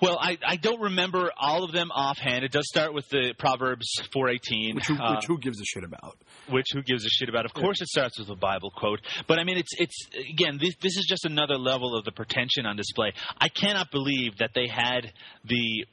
[0.06, 2.46] Well, I, I don't remember all of them offhand.
[2.46, 5.84] It does start with the Proverbs 4:18, Which who, uh, which who gives a shit
[5.84, 6.18] about?
[6.50, 7.46] which who gives a shit about?
[7.46, 9.02] Of course, it starts with a Bible quote.
[9.28, 9.96] But I mean, it's it's
[10.30, 13.14] again, this this is just another level of the pretension on display.
[13.40, 15.12] I cannot believe that they had
[15.44, 15.86] the.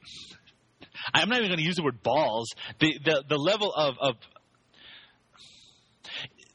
[1.11, 2.49] I'm not even going to use the word balls.
[2.79, 4.15] The the the level of of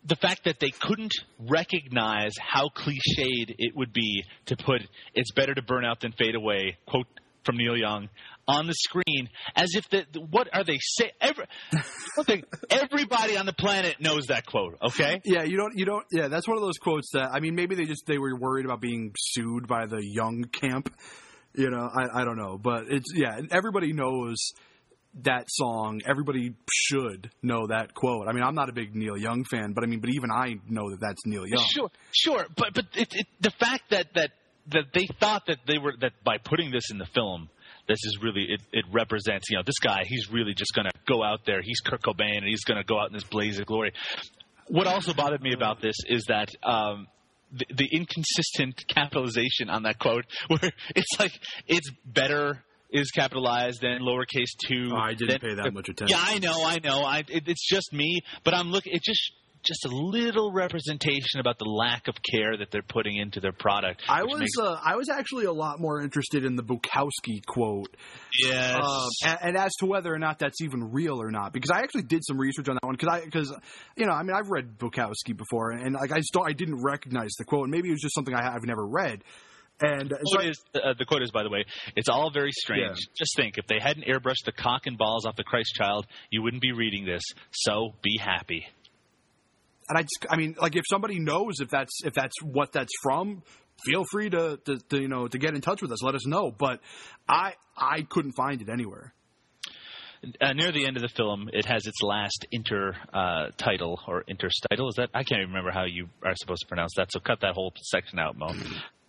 [0.05, 4.83] the fact that they couldn't recognize how cliched it would be to put
[5.15, 7.07] "It's better to burn out than fade away" quote
[7.49, 8.11] from Neil Young
[8.47, 11.12] on the screen, as if the what are they say?
[11.19, 11.47] Every,
[12.27, 14.77] thing, everybody on the planet knows that quote.
[14.83, 15.73] Okay, Yeah, you don't.
[15.75, 16.05] You don't.
[16.12, 18.66] Yeah, that's one of those quotes that I mean, maybe they just they were worried
[18.66, 20.93] about being sued by the young camp.
[21.55, 24.37] You know, I I don't know, but it's yeah, everybody knows
[25.23, 26.03] that song.
[26.07, 28.29] Everybody should know that quote.
[28.29, 30.57] I mean, I'm not a big Neil Young fan, but I mean, but even I
[30.69, 31.65] know that that's Neil Young.
[31.70, 34.33] sure, sure, but but it, it, the fact that that
[34.70, 37.49] that they thought that they were that by putting this in the film.
[37.86, 40.93] This is really it, it represents you know this guy he's really just going to
[41.07, 43.59] go out there he's Kurt Cobain and he's going to go out in this blaze
[43.59, 43.93] of glory.
[44.66, 47.07] What also bothered me about this is that um,
[47.53, 51.32] the, the inconsistent capitalization on that quote, where it's like
[51.66, 54.90] it's better is capitalized than lowercase two.
[54.93, 56.16] Oh, I didn't pay that much attention.
[56.16, 57.03] Yeah, I know, I know.
[57.03, 58.95] I it, it's just me, but I'm looking.
[58.95, 59.32] It just
[59.63, 64.03] just a little representation about the lack of care that they're putting into their product.
[64.09, 67.97] I was makes- uh, I was actually a lot more interested in the Bukowski quote
[68.45, 68.81] yes.
[68.83, 71.81] um, and, and as to whether or not that's even real or not, because I
[71.81, 72.95] actually did some research on that one.
[72.95, 73.55] Because I, because
[73.97, 77.31] you know, I mean, I've read Bukowski before, and, like I don't, I didn't recognize
[77.39, 79.23] the quote, and maybe it was just something I, I've never read.
[79.81, 81.65] And The so quote, I- is, uh, the quote is, by the way,
[81.95, 82.99] it's all very strange.
[82.99, 83.13] Yeah.
[83.17, 86.43] Just think, if they hadn't airbrushed the cock and balls off the Christ child, you
[86.43, 87.23] wouldn't be reading this.
[87.53, 88.67] So be happy.
[89.89, 92.93] And I just, I mean, like if somebody knows if that's if that's what that's
[93.02, 93.43] from,
[93.85, 96.27] feel free to, to, to you know to get in touch with us, let us
[96.27, 96.51] know.
[96.51, 96.81] But
[97.28, 99.15] I I couldn't find it anywhere.
[100.40, 104.24] Uh, near the end of the film, it has its last inter uh, title or
[104.28, 104.89] interstitle.
[104.89, 107.12] Is that I can't even remember how you are supposed to pronounce that.
[107.12, 108.48] So cut that whole section out, Mo.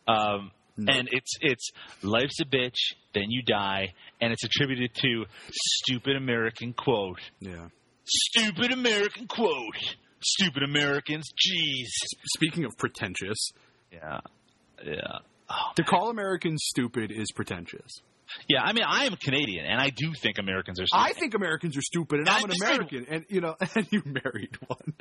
[0.07, 1.69] Um, And it's it's
[2.01, 2.77] life's a bitch,
[3.13, 7.19] then you die, and it's attributed to stupid American quote.
[7.39, 7.67] Yeah.
[8.05, 9.95] Stupid American quote.
[10.21, 11.29] Stupid Americans.
[11.31, 11.87] Jeez.
[12.35, 13.51] Speaking of pretentious,
[13.91, 14.19] Yeah.
[14.83, 15.19] Yeah.
[15.51, 18.01] Oh, to call Americans stupid is pretentious.
[18.47, 20.85] yeah, I mean, I am Canadian, and I do think Americans are.
[20.85, 21.03] Stupid.
[21.03, 24.03] I think Americans are stupid, and I I'm an American, and you know, and you
[24.05, 24.93] married one.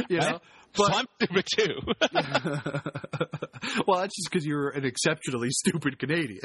[0.10, 0.40] you know,
[0.74, 1.80] so I'm stupid too.
[3.86, 6.40] well, that's just because you're an exceptionally stupid Canadian.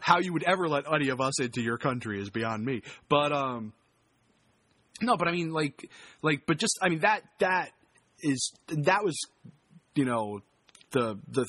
[0.00, 2.82] How you would ever let any of us into your country is beyond me.
[3.08, 3.72] But um,
[5.00, 5.90] no, but I mean, like,
[6.22, 7.70] like, but just I mean that that
[8.20, 9.18] is that was,
[9.94, 10.40] you know,
[10.92, 11.46] the the.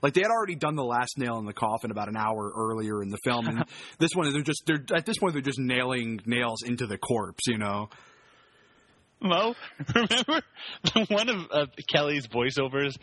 [0.00, 3.02] Like they had already done the last nail in the coffin about an hour earlier
[3.02, 3.64] in the film, and
[3.98, 7.46] this one they're just they're at this point they're just nailing nails into the corpse,
[7.46, 7.88] you know.
[9.22, 9.54] Mo,
[9.94, 10.42] remember
[11.14, 12.96] one of uh, Kelly's voiceovers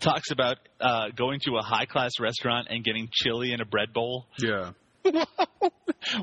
[0.00, 3.92] talks about uh, going to a high class restaurant and getting chili in a bread
[3.92, 4.26] bowl.
[4.38, 4.72] Yeah.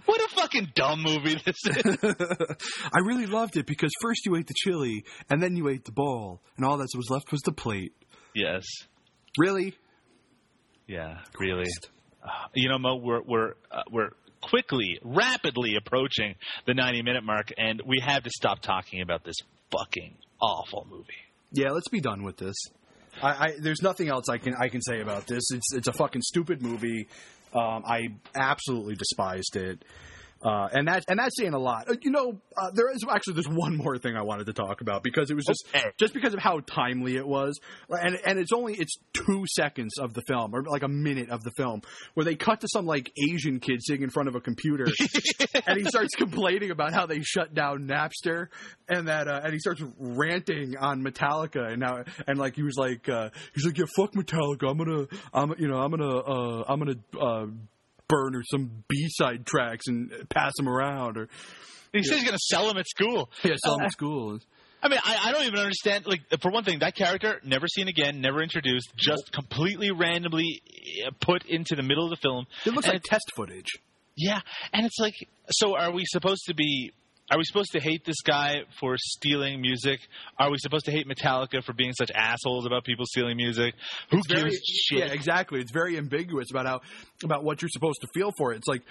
[0.06, 1.98] What a fucking dumb movie this is.
[2.94, 5.92] I really loved it because first you ate the chili and then you ate the
[5.92, 7.94] bowl, and all that was left was the plate.
[8.36, 8.66] yes.
[9.38, 9.76] Really?
[10.88, 11.20] Yeah.
[11.40, 11.70] Really.
[12.24, 14.10] Uh, you know, Mo, we're we're uh, we're
[14.42, 16.36] quickly, rapidly approaching
[16.66, 19.36] the ninety minute mark, and we have to stop talking about this
[19.72, 21.14] fucking awful movie.
[21.52, 22.56] Yeah, let's be done with this.
[23.22, 25.44] I, I there's nothing else I can I can say about this.
[25.52, 27.08] It's it's a fucking stupid movie.
[27.54, 29.84] Um, I absolutely despised it.
[30.42, 31.90] Uh, and that and that's saying a lot.
[31.90, 34.80] Uh, you know, uh, there is actually there's one more thing I wanted to talk
[34.82, 35.90] about because it was just Okay.
[35.98, 37.60] just because of how timely it was,
[37.90, 41.44] and and it's only it's two seconds of the film or like a minute of
[41.44, 41.82] the film
[42.14, 44.86] where they cut to some like Asian kid sitting in front of a computer,
[45.68, 48.48] and he starts complaining about how they shut down Napster,
[48.88, 52.76] and that uh, and he starts ranting on Metallica, and now and like he was
[52.78, 56.64] like uh, he's like yeah fuck Metallica, I'm gonna I'm you know I'm gonna uh,
[56.68, 57.50] I'm gonna
[58.10, 61.28] uh, burn or some B side tracks and pass them around or
[61.94, 63.30] He says he's going to sell them at school.
[63.44, 64.40] yeah sell them at school.
[64.82, 66.08] I mean, I, I don't even understand.
[66.08, 70.62] Like, for one thing, that character never seen again, never introduced, just completely randomly
[71.06, 72.46] uh, put into the middle of the film.
[72.66, 73.68] It looks And like test footage.
[74.16, 74.40] Yeah,
[74.72, 75.16] and it's like,
[75.52, 76.94] so are we supposed to be?
[77.32, 80.00] Are we supposed to hate this guy for stealing music?
[80.38, 83.76] Are we supposed to hate Metallica for being such assholes about people stealing music?
[84.10, 85.00] Who It's gives very, shit?
[85.00, 85.60] Yeah, exactly.
[85.60, 86.82] It's very ambiguous about how
[87.24, 88.58] about what you're supposed to feel for it.
[88.58, 88.82] It's like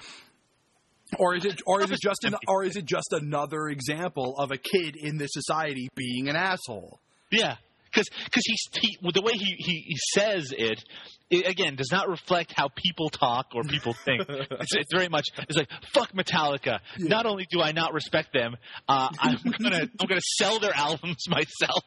[1.18, 4.50] Or is it, or is it just, an, or is it just another example of
[4.50, 7.00] a kid in this society being an asshole?
[7.30, 7.56] Yeah,
[7.90, 10.82] because because he's he, the way he, he, he says it,
[11.30, 14.24] it again does not reflect how people talk or people think.
[14.28, 16.80] it's, it's very much it's like fuck Metallica.
[16.98, 18.56] Not only do I not respect them,
[18.88, 21.84] uh, I'm gonna I'm gonna sell their albums myself.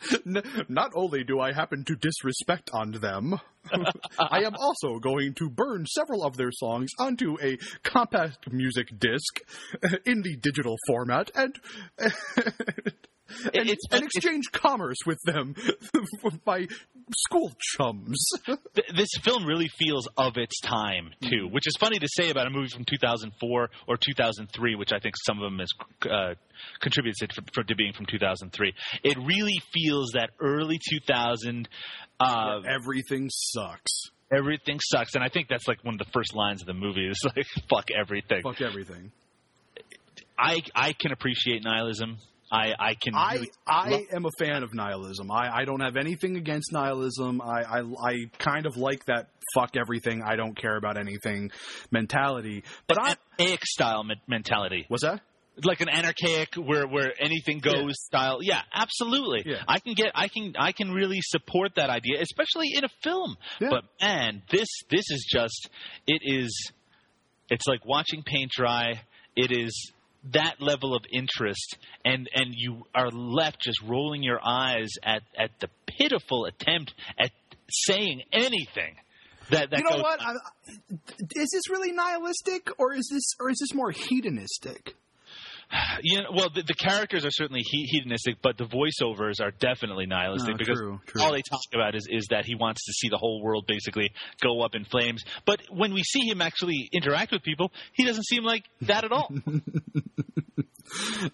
[0.70, 3.40] Not only do I happen to disrespect on them,
[4.20, 9.40] I am also going to burn several of their songs onto a compact music disc
[10.06, 11.56] in the digital format and.
[13.46, 15.56] And, It's- and it's- exchange commerce with them
[16.46, 16.68] by
[17.16, 18.24] school chums.
[18.46, 22.48] Th- this film really feels of its time too, which is funny to say about
[22.48, 25.70] a movie from 2004 or 2003, which I think some of them has
[26.10, 26.34] uh,
[26.80, 28.74] contributes it for, for, to being from 2003.
[29.04, 31.68] It really feels that early 2000.
[32.20, 33.92] Uh, Everything sucks.
[34.32, 37.08] everything sucks, and I think that's like one of the first lines of the movie.
[37.08, 38.42] Is like fuck everything.
[38.44, 39.12] Fuck everything.
[40.38, 42.18] I I can appreciate nihilism.
[42.52, 43.16] I I can.
[43.16, 45.32] I really I love- am a fan of nihilism.
[45.32, 47.42] I, I don't have anything against nihilism.
[47.42, 50.22] I, I I kind of like that fuck everything.
[50.26, 51.52] I don't care about anything
[51.92, 52.64] mentality.
[52.88, 54.86] But I anarchic style mentality.
[54.88, 55.22] what's that?
[55.66, 57.92] like an anarchic where where anything goes Yeah.
[57.92, 59.62] style yeah absolutely Yeah.
[59.68, 63.36] i can get i can i can really support that idea especially in a film
[63.60, 63.68] Yeah.
[63.70, 65.70] but man this this is just
[66.08, 66.72] it is
[67.50, 69.02] it's like watching paint dry
[69.36, 69.92] it is
[70.32, 75.52] that level of interest and and you are left just rolling your eyes at at
[75.60, 77.32] the pitiful attempt at
[77.70, 78.96] saying anything
[79.50, 80.22] that that you know goes what?
[80.22, 80.34] I,
[81.36, 84.96] is this really nihilistic, or is this, or is this more hedonistic?
[86.04, 90.06] You know, well, the, the characters are certainly he- hedonistic, but the voiceovers are definitely
[90.06, 91.22] nihilistic No, because true, true.
[91.22, 94.12] all they talk about is, is that he wants to see the whole world basically
[94.42, 95.24] go up in flames.
[95.46, 99.12] But when we see him actually interact with people, he doesn't seem like that at
[99.12, 99.32] all.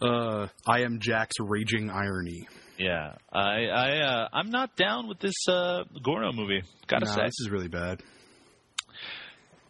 [0.02, 2.48] Uh, I am Jack's raging irony.
[2.78, 6.62] yeah, I, I, uh, I'm not down with this uh, Gorno movie.
[6.86, 8.04] Gotta Nah, say, this is really bad.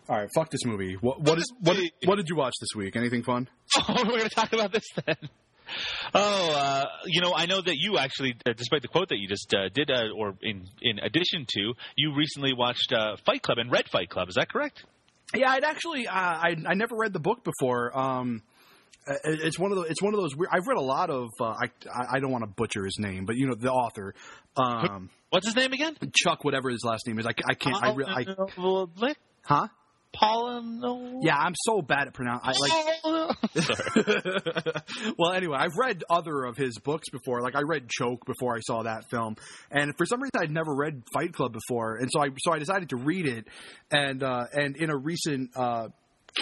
[0.09, 0.93] All right, fuck this movie.
[0.95, 2.95] What what is what what did you watch this week?
[2.95, 3.49] Anything fun?
[3.77, 5.15] oh, we're gonna talk about this then.
[6.13, 9.27] Oh, uh, you know, I know that you actually, uh, despite the quote that you
[9.27, 13.57] just uh, did, uh, or in in addition to, you recently watched uh, Fight Club
[13.57, 14.29] and read Fight Club.
[14.29, 14.85] Is that correct?
[15.35, 17.97] Yeah, I'd actually, uh, I I never read the book before.
[17.97, 18.41] Um,
[19.25, 20.35] it's one of the, it's one of those.
[20.35, 21.27] Weird, I've read a lot of.
[21.39, 21.69] Uh, I
[22.13, 24.13] I- don't want to butcher his name, but you know the author,
[24.55, 25.97] um, What's his name again?
[26.15, 27.25] Chuck, whatever his last name is.
[27.25, 27.83] I, I can't.
[27.83, 28.25] I, re- I
[29.05, 29.13] I,
[29.43, 29.67] huh?
[30.15, 31.19] Paulino.
[31.21, 32.41] Yeah, I'm so bad at pronounce.
[32.43, 32.73] I like.
[35.17, 37.41] Well, anyway, I've read other of his books before.
[37.41, 39.35] Like I read Choke before I saw that film,
[39.71, 42.59] and for some reason I'd never read Fight Club before, and so I so I
[42.59, 43.47] decided to read it.
[43.91, 45.87] And uh, and in a recent uh,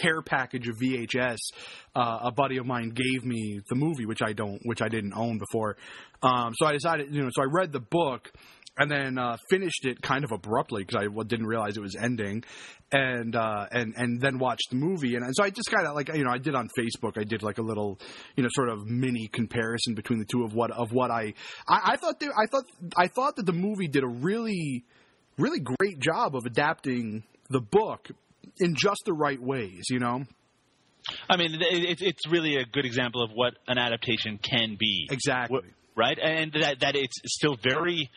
[0.02, 1.38] care package of VHS,
[1.96, 5.14] uh, a buddy of mine gave me the movie, which I don't, which I didn't
[5.16, 5.78] own before.
[6.22, 8.32] Um, so I decided, you know, so I read the book.
[8.78, 12.44] And then uh, finished it kind of abruptly because I didn't realize it was ending,
[12.92, 15.16] and uh, and and then watched the movie.
[15.16, 17.18] And, and so I just kind of like you know I did on Facebook.
[17.18, 18.00] I did like a little
[18.36, 21.34] you know sort of mini comparison between the two of what of what I
[21.70, 22.66] I, I thought they, I thought
[22.98, 24.84] I thought that the movie did a really
[25.38, 28.10] really great job of adapting the book
[28.60, 29.86] in just the right ways.
[29.90, 30.26] You know
[31.30, 35.08] I mean, it, it, it's really a good example of what an adaptation can be.
[35.12, 35.60] exactly.
[35.64, 38.10] Wh- Right, and that that it's still very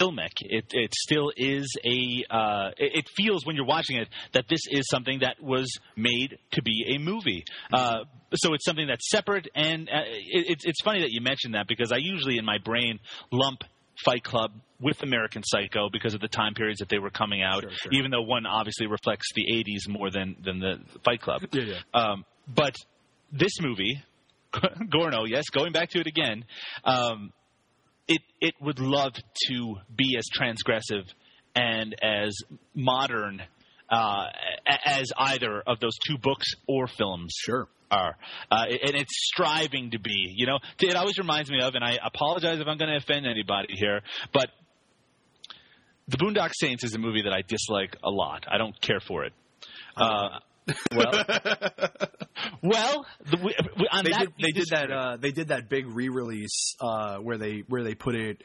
[0.00, 0.32] filmic.
[0.40, 2.24] It it still is a.
[2.28, 6.38] Uh, it, it feels when you're watching it that this is something that was made
[6.52, 7.44] to be a movie.
[7.72, 8.00] Uh,
[8.34, 11.68] so it's something that's separate, and uh, it, it's it's funny that you mentioned that
[11.68, 12.98] because I usually in my brain
[13.30, 13.62] lump
[14.04, 17.62] Fight Club with American Psycho because of the time periods that they were coming out.
[17.62, 17.92] Sure, sure.
[17.92, 21.42] Even though one obviously reflects the '80s more than than the Fight Club.
[21.52, 21.74] Yeah, yeah.
[21.94, 22.74] Um, but
[23.32, 24.02] this movie,
[24.54, 26.44] Gorno, yes, going back to it again,
[26.84, 27.32] um,
[28.08, 29.12] it it would love
[29.48, 31.04] to be as transgressive
[31.54, 32.36] and as
[32.74, 33.42] modern
[33.88, 34.26] uh,
[34.84, 37.68] as either of those two books or films Sure.
[37.90, 38.16] are,
[38.50, 40.34] uh, and it's striving to be.
[40.36, 43.26] You know, it always reminds me of, and I apologize if I'm going to offend
[43.26, 44.00] anybody here,
[44.32, 44.48] but
[46.08, 48.44] the Boondock Saints is a movie that I dislike a lot.
[48.50, 49.32] I don't care for it.
[49.96, 50.38] Uh,
[50.94, 51.12] well,
[52.62, 55.68] well, the, we, we- on they that did, they did that uh, they did that
[55.68, 58.42] big re-release uh, where they where they put it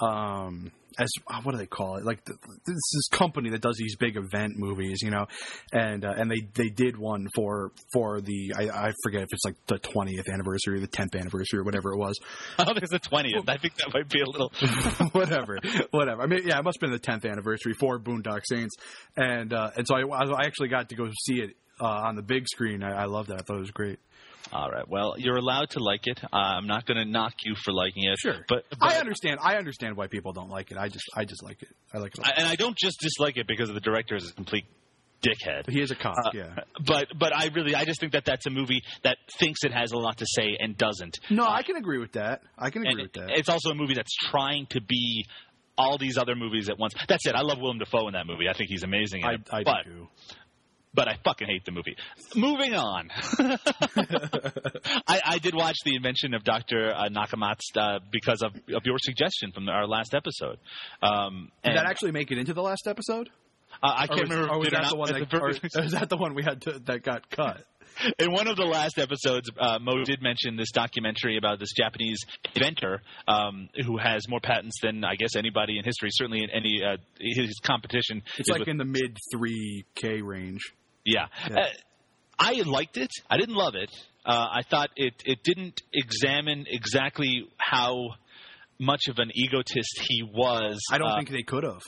[0.00, 2.36] um, as uh, what do they call it like th
[2.66, 5.26] this this company that does these big event movies you know
[5.72, 9.44] and uh, and they they did one for for the I, I forget if it's
[9.44, 12.18] like the 20th anniversary or the 10th anniversary or whatever it was
[12.80, 13.48] think it's the twentieth.
[13.48, 14.52] I think that might be a little.
[15.12, 15.58] whatever,
[15.90, 16.22] whatever.
[16.22, 18.74] I mean, yeah, it must have been the tenth anniversary for Boondock Saints,
[19.16, 22.22] and uh, and so I, I actually got to go see it uh, on the
[22.22, 22.82] big screen.
[22.82, 23.40] I, I love that.
[23.40, 23.98] I thought it was great.
[24.52, 24.88] All right.
[24.88, 26.20] Well, you're allowed to like it.
[26.24, 28.18] Uh, I'm not going to knock you for liking it.
[28.18, 29.38] Sure, but, but I understand.
[29.42, 30.76] I understand why people don't like it.
[30.76, 31.68] I just, I just like it.
[31.94, 32.24] I like it.
[32.36, 34.64] And I don't just dislike it because the director is a complete
[35.22, 35.68] dickhead.
[35.68, 36.16] he is a cop.
[36.18, 36.54] Uh, yeah.
[36.86, 39.92] But but I really I just think that that's a movie that thinks it has
[39.92, 41.20] a lot to say and doesn't.
[41.30, 42.40] No, I can agree with that.
[42.58, 43.30] I can agree with that.
[43.30, 45.26] it's also a movie that's trying to be
[45.78, 46.94] all these other movies at once.
[47.08, 47.34] That's it.
[47.34, 48.48] I love Willem Dafoe in that movie.
[48.48, 49.22] I think he's amazing.
[49.22, 49.40] In I, it.
[49.50, 50.08] I but do.
[50.92, 51.96] But I fucking hate the movie.
[52.34, 53.10] Moving on.
[55.06, 56.92] I, I did watch the invention of Dr.
[56.94, 60.58] Uh, Nakamatsu uh, because of, of your suggestion from our last episode.
[61.02, 63.28] Um, Did and, that actually make it into the last episode?
[63.82, 64.52] uh, I can't was, remember.
[64.52, 65.50] or was or that the one that, the- or,
[65.84, 67.64] is that the one we had to, that got cut?
[68.18, 72.18] in one of the last episodes, uh, Mo did mention this documentary about this Japanese
[72.54, 76.08] inventor um, who has more patents than I guess anybody in history.
[76.12, 78.22] Certainly, in any uh, his competition.
[78.38, 80.60] It's like with- in the mid three K range.
[81.04, 81.26] Yeah.
[81.48, 81.56] Yeah.
[81.60, 81.66] Uh,
[82.38, 83.10] I liked it.
[83.28, 83.90] I didn't love it.
[84.24, 88.10] Uh, I thought it it didn't examine exactly how
[88.78, 90.80] much of an egotist he was.
[90.90, 91.82] I don't Uh, think they could have.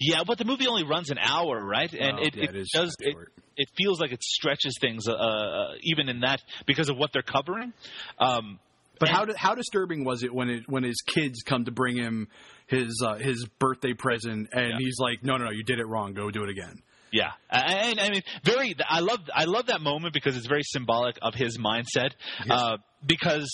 [0.00, 1.92] Yeah, but the movie only runs an hour, right?
[1.92, 3.16] And Oh, it, yeah, it, does it,
[3.56, 7.22] it feels like it stretches things, uh, uh, even in that because of what they're
[7.22, 7.72] covering.
[8.18, 8.60] Um,
[9.00, 11.96] But and- how how disturbing was it when it when his kids come to bring
[11.96, 12.28] him
[12.68, 14.76] his uh, his birthday present and Yeah.
[14.78, 16.14] he's like, no no no, you did it wrong.
[16.14, 16.80] Go do it again.
[17.12, 18.74] Yeah, and I mean, very.
[18.88, 22.12] I love I love that moment because it's very symbolic of his mindset.
[22.48, 23.50] Uh, because,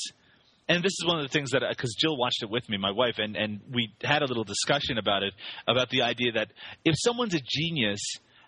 [0.69, 2.93] and this is one of the things that because Jill watched it with me, my
[2.93, 5.35] wife, and and we had a little discussion about it
[5.67, 6.53] about the idea that
[6.85, 8.01] if someone's a genius,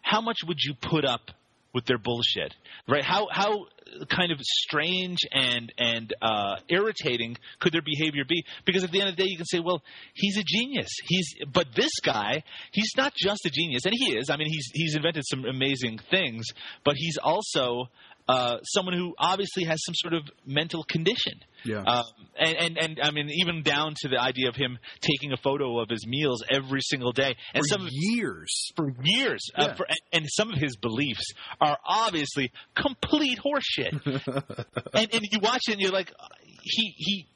[0.02, 1.32] how much would you put up
[1.72, 2.54] with their bullshit,
[2.88, 3.04] right?
[3.04, 3.66] How how
[4.08, 8.44] kind of strange and and uh, irritating could their behavior be?
[8.64, 9.82] Because at the end of the day, you can say, well,
[10.14, 10.90] he's a genius.
[11.06, 12.42] He's but this guy,
[12.72, 14.30] he's not just a genius, and he is.
[14.30, 16.46] I mean, he's he's invented some amazing things,
[16.84, 17.88] but he's also
[18.30, 21.34] uh, someone who obviously has some sort of mental condition.
[21.64, 21.82] Yeah.
[21.82, 22.04] Um,
[22.38, 25.78] and, and and I mean, even down to the idea of him taking a photo
[25.80, 28.70] of his meals every single day, and For some of years.
[28.76, 29.40] for years.
[29.54, 33.92] Uh, for, and, and some of his beliefs are obviously complete horseshit.
[34.94, 36.26] and, and you watch it and you're like, uh,
[36.62, 37.26] he he.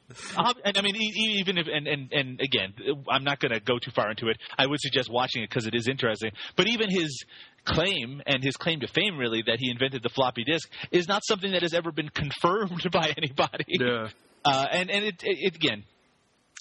[0.63, 2.73] And I mean, even if and and and again,
[3.09, 4.37] I'm not going to go too far into it.
[4.57, 6.31] I would suggest watching it because it is interesting.
[6.55, 7.23] But even his
[7.65, 11.23] claim and his claim to fame, really, that he invented the floppy disk, is not
[11.25, 13.65] something that has ever been confirmed by anybody.
[13.67, 14.09] Yeah.
[14.43, 15.83] Uh, and and it, it, it again,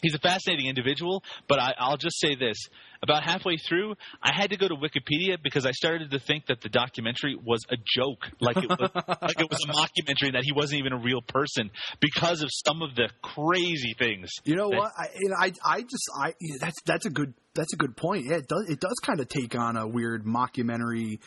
[0.02, 1.22] he's a fascinating individual.
[1.48, 2.56] But I, I'll just say this:
[3.04, 6.60] about halfway through, I had to go to Wikipedia because I started to think that
[6.60, 8.90] the documentary was a joke, like it was,
[9.22, 11.70] like it was a mockumentary, and that he wasn't even a real person
[12.00, 14.30] because of some of the crazy things.
[14.44, 14.92] You know that- what?
[14.98, 18.24] I, you know, I I just I that's that's a good that's a good point.
[18.28, 21.18] Yeah, it does it does kind of take on a weird mockumentary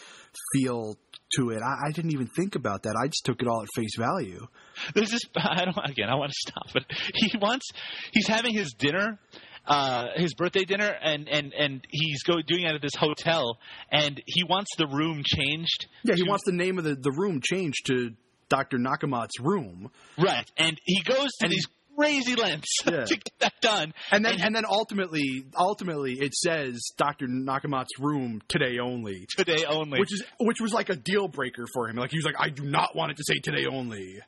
[0.54, 0.98] feel
[1.36, 1.60] to it.
[1.62, 2.96] I, I didn't even think about that.
[3.02, 4.46] I just took it all at face value.
[4.94, 5.22] There's this.
[5.38, 5.78] I don't.
[5.84, 6.84] Again, I want to stop, but
[7.14, 7.68] he wants.
[8.12, 9.20] He's having his dinner,
[9.68, 13.58] uh, his birthday dinner, and and and he's go doing it at this hotel,
[13.92, 15.88] and he wants the room changed.
[16.04, 18.12] Yeah, he to- wants the name of the, the room changed to
[18.50, 18.78] Dr.
[18.78, 19.92] Nakamat's room.
[20.18, 21.68] right, and he goes to And these
[21.98, 23.06] crazy lengths Yeah.
[23.06, 23.94] to get that done.
[24.12, 27.26] And then and, then ultimately ultimately it says Dr.
[27.28, 29.26] Nakamat's room today only.
[29.36, 30.00] today only.
[30.00, 31.96] Which is which was like a deal breaker for him.
[31.98, 34.20] Like he was like, I do not want it to say today only.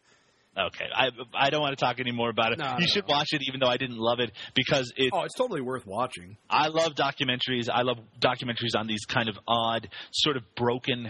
[0.58, 0.86] Okay.
[0.94, 2.60] I I don't want to talk anymore about it.
[2.60, 3.16] No, you should no.
[3.16, 5.12] watch it, even though I didn't love it because it.
[5.14, 6.38] Oh, it's totally worth watching.
[6.50, 7.70] I love documentaries.
[7.72, 11.10] I love documentaries on these kind of odd, sort of broken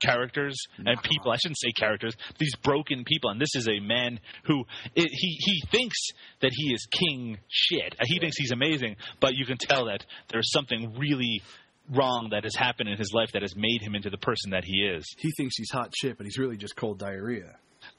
[0.00, 1.32] characters and people.
[1.32, 2.14] I shouldn't say characters.
[2.38, 4.64] These broken people, and this is a man who
[4.94, 5.98] it, he he thinks
[6.40, 7.94] that he is king shit.
[8.04, 11.42] He thinks he's amazing, but you can tell that there's something really
[11.90, 14.64] wrong that has happened in his life that has made him into the person that
[14.64, 15.04] he is.
[15.18, 17.56] He thinks he's hot shit, but he's really just cold diarrhea.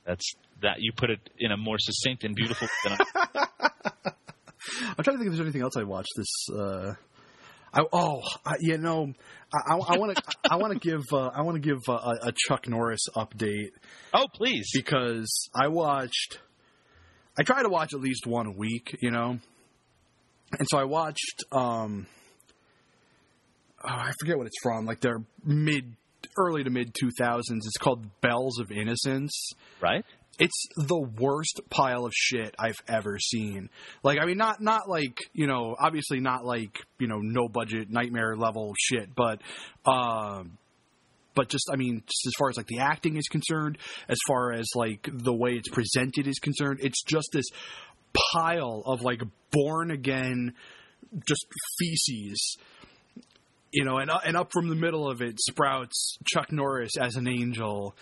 [0.10, 0.34] That's
[0.64, 2.68] that you put it in a more succinct and beautiful.
[2.88, 2.98] I-
[4.98, 6.48] I'm trying to think if there's anything else I watched this.
[6.52, 6.94] Uh,
[7.72, 9.14] I, oh, I, you know,
[9.54, 12.68] I want to I want to give uh, I want to give uh, a, Chuck
[12.68, 13.70] Norris update
[14.16, 14.72] oh, please.
[14.74, 16.40] because I watched.
[17.38, 19.38] I try to watch at least one a week, you know,
[20.58, 21.44] and so I watched.
[21.52, 22.08] um
[23.84, 24.86] oh, I forget what it's from.
[24.88, 25.96] Like they're mid,
[26.40, 27.66] early to mid two thousands.
[27.68, 29.52] It's called Bells of Innocence.
[29.82, 30.06] Right.
[30.40, 33.70] It's the worst pile of shit I've ever seen.
[34.04, 37.90] Like, I mean, not not like you know, obviously not like you know, no budget
[37.90, 39.42] nightmare level shit, but
[39.86, 40.58] um,
[41.36, 44.54] but just I mean, just as far as like the acting is concerned, as far
[44.54, 47.48] as like the way it's presented is concerned, it's just this
[48.34, 49.22] pile of like
[49.52, 50.54] born again,
[51.28, 51.46] just
[51.78, 52.58] feces
[53.72, 57.28] you know, and and up from the middle of it sprouts Chuck Norris as an
[57.28, 57.96] angel,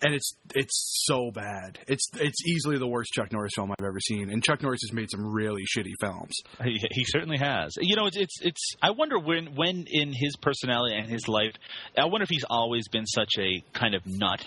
[0.00, 1.78] and it's it's so bad.
[1.88, 4.92] It's it's easily the worst Chuck Norris film I've ever seen, and Chuck Norris has
[4.92, 6.34] made some really shitty films.
[6.62, 7.74] He, he certainly has.
[7.80, 8.76] You know, it's, it's it's.
[8.82, 11.52] I wonder when when in his personality and his life,
[11.96, 14.44] I wonder if he's always been such a kind of nut.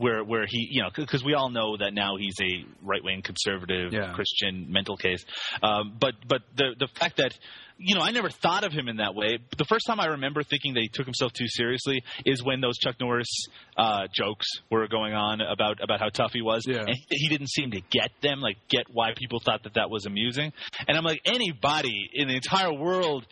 [0.00, 3.20] Where, where he, you know, because we all know that now he's a right wing
[3.20, 4.14] conservative Yeah.
[4.14, 5.22] Christian mental case.
[5.62, 7.36] Um, but but the the fact that
[7.76, 9.38] you know I never thought of him in that way.
[9.58, 12.78] The first time I remember thinking that he took himself too seriously is when those
[12.78, 13.28] Chuck Norris
[13.76, 16.78] uh, jokes were going on about about how tough he was, Yeah.
[16.78, 19.90] and he, he didn't seem to get them, like get why people thought that that
[19.90, 20.52] was amusing.
[20.88, 23.26] And I'm like, anybody in the entire world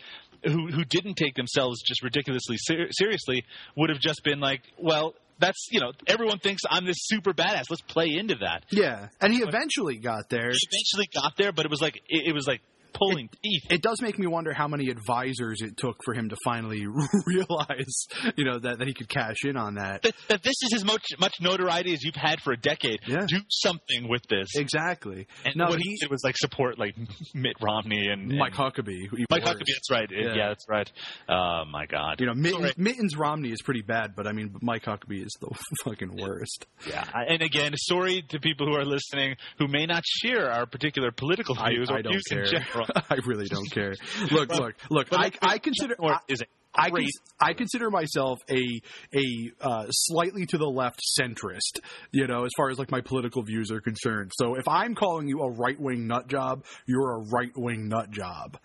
[0.45, 3.43] who who didn't take themselves just ridiculously ser- seriously
[3.75, 7.63] would have just been like, well, that's you know, everyone thinks I'm this super badass.
[7.69, 8.65] Let's play into that.
[8.71, 10.49] Yeah, and he eventually got there.
[10.51, 12.61] He eventually got there, but it was like it, it was like
[12.93, 13.63] pulling teeth.
[13.69, 16.85] It does make me wonder how many advisors it took for him to finally
[17.25, 20.03] realize, you know, that, that he could cash in on that.
[20.03, 22.99] That, that this is as much much notoriety as you've had for a decade.
[23.07, 23.25] Yeah.
[23.27, 24.49] Do something with this.
[24.55, 25.27] Exactly.
[25.45, 26.95] And no, what he he, did was like support like
[27.33, 29.09] Mitt Romney and, and Mike Huckabee.
[29.29, 29.55] Mike worse.
[29.55, 29.65] Huckabee.
[29.67, 30.09] That's right.
[30.11, 30.33] Yeah.
[30.35, 30.91] Yeah, that's right.
[31.27, 32.19] Oh my God.
[32.19, 32.73] You know, Mittens, Sorry.
[32.77, 35.49] Mittens Romney is pretty bad, but I mean, Mike Huckabee is the
[35.83, 36.65] fucking worst.
[36.87, 41.11] Yeah, and again, sorry to people who are listening who may not share our particular
[41.11, 42.43] political views or I don't views care.
[42.43, 42.78] in general.
[43.09, 43.93] I really don't care.
[44.31, 45.07] Look, look, look.
[45.11, 45.95] I, I consider.
[45.99, 46.91] Or is it I,
[47.39, 48.81] I consider myself a
[49.13, 51.79] a uh, slightly to the left centrist,
[52.11, 54.31] you know, as far as like my political views are concerned.
[54.35, 58.11] So if I'm calling you a right wing nut job, you're a right wing nut
[58.11, 58.57] job.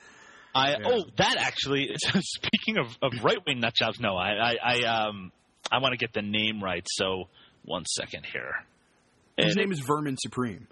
[0.55, 0.77] I Yeah.
[0.85, 1.89] oh that actually.
[2.21, 5.33] Speaking of, of right wing nut jobs, no, I I, I um
[5.73, 6.87] I want to get the name right.
[6.91, 7.25] So
[7.65, 8.53] one second here.
[9.39, 10.69] His And- name is Vermin Supreme.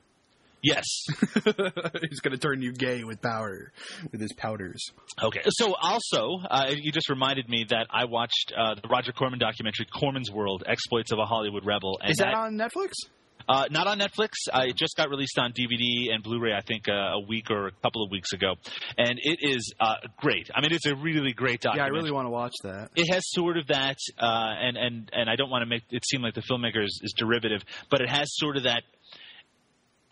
[0.62, 0.84] Yes.
[1.44, 3.72] He's going to turn you gay with powder,
[4.10, 4.90] with his powders.
[5.22, 5.42] Okay.
[5.50, 9.86] So also, uh, you just reminded me that I watched uh, the Roger Corman documentary
[9.86, 12.92] "Corman's World: Exploits of a Hollywood Rebel." And Is that on Netflix?
[13.48, 14.30] Uh, not on Netflix.
[14.52, 17.68] Uh, it just got released on DVD and Blu-ray, I think, uh, a week or
[17.68, 18.54] a couple of weeks ago,
[18.96, 20.50] and it is uh, great.
[20.54, 21.94] I mean, it's a really great documentary.
[21.94, 22.90] Yeah, I really want to watch that.
[22.94, 26.04] It has sort of that, uh, and and and I don't want to make it
[26.06, 28.84] seem like the filmmaker is, is derivative, but it has sort of that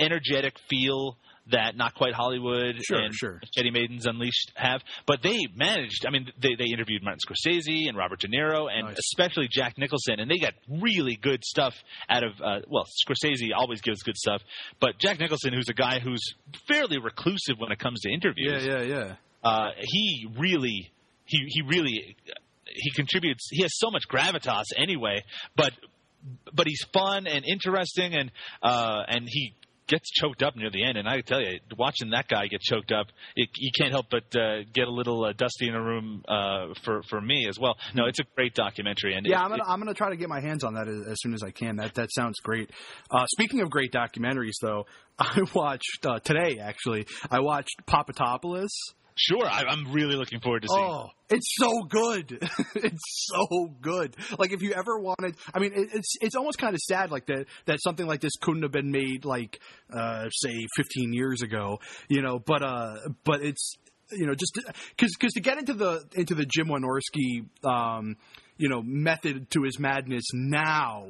[0.01, 1.17] energetic feel
[1.51, 3.41] that not quite Hollywood Sure, and sure.
[3.57, 4.83] Jetty Maidens Unleashed have.
[5.07, 6.07] But they managed.
[6.07, 8.99] I mean, they they interviewed Martin Scorsese and Robert De Niro and Nice.
[8.99, 11.75] especially Jack Nicholson, and they got really good stuff
[12.09, 12.33] out of.
[12.41, 14.43] Uh, well, Scorsese always gives good stuff,
[14.81, 16.23] but Jack Nicholson, who's a guy who's
[16.69, 19.15] fairly reclusive when it comes to interviews, Yeah, yeah, yeah.
[19.43, 20.93] uh, he really
[21.25, 22.17] he he really
[22.67, 25.25] he contributes he has so much gravitas anyway
[25.57, 25.73] but
[26.53, 28.31] but he's fun and interesting and
[28.63, 29.53] uh and he
[29.91, 32.93] gets choked up near the end and i tell you watching that guy get choked
[32.93, 36.23] up it, you can't help but uh, get a little uh, dusty in a room
[36.29, 39.51] uh for for me as well no it's a great documentary and Yeah, it- I'm
[39.51, 41.51] gonna I'm gonna try to get my hands on that as, as soon as I
[41.51, 41.77] can.
[41.77, 42.71] That that sounds great.
[43.11, 44.87] Uh, speaking of great documentaries, though,
[45.19, 47.07] I watched uh, today actually.
[47.31, 48.69] I watched Popatopolis.
[49.17, 52.39] Sure I, i'm really looking forward to seeing Oh, it's so good.
[52.75, 54.17] it's so good.
[54.37, 57.27] Like if you ever wanted, I mean, it, it's it's almost kind of sad, like
[57.27, 59.61] that that something like this couldn't have been made like
[59.93, 61.79] uh, say 15 years ago,
[62.09, 62.41] you know.
[62.45, 63.77] But uh, but it's
[64.11, 64.59] you know just
[64.97, 67.47] because because to get into the into the Jim Wynorski.
[67.65, 68.17] Um,
[68.61, 71.07] you know, method to his madness now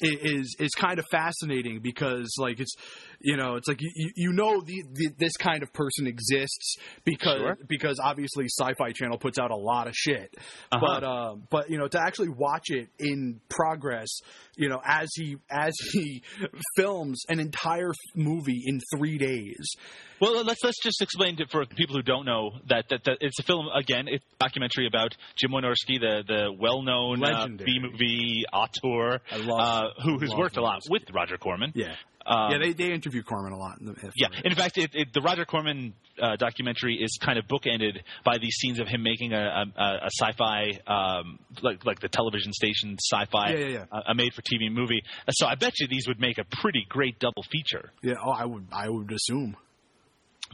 [0.00, 2.74] is is kind of fascinating because like it's
[3.20, 7.38] you know it's like you, you- know the, the this kind of person exists because
[7.38, 7.56] Sure.
[7.68, 10.34] because obviously Sci-Fi Channel puts out a lot of shit,
[10.72, 10.80] Uh-huh.
[10.84, 14.08] but uh, but you know to actually watch it in progress,
[14.56, 16.22] you know as he as he
[16.76, 19.74] films an entire movie in three days.
[20.20, 23.38] Well, let's let's just explain to, for people who don't know that, that that it's
[23.40, 24.06] a film again.
[24.06, 30.18] It's a documentary about Jim Wynorski, the the well-known uh, B movie auteur, uh, who
[30.20, 31.72] has love worked a lot with Roger Corman.
[31.74, 32.58] Yeah, Um, yeah.
[32.58, 33.80] They they interview Corman a lot.
[33.80, 34.28] In the, yeah.
[34.44, 38.54] In fact, it, it, the Roger Corman uh, documentary is kind of bookended by these
[38.54, 43.50] scenes of him making a, a, a sci-fi, um, like like the television station sci-fi,
[43.50, 43.84] Yeah, yeah, yeah.
[43.90, 45.02] uh, a made-for-TV movie.
[45.30, 47.90] So I bet you these would make a pretty great double feature.
[48.02, 48.14] yeah.
[48.24, 49.56] Oh, I would I would assume.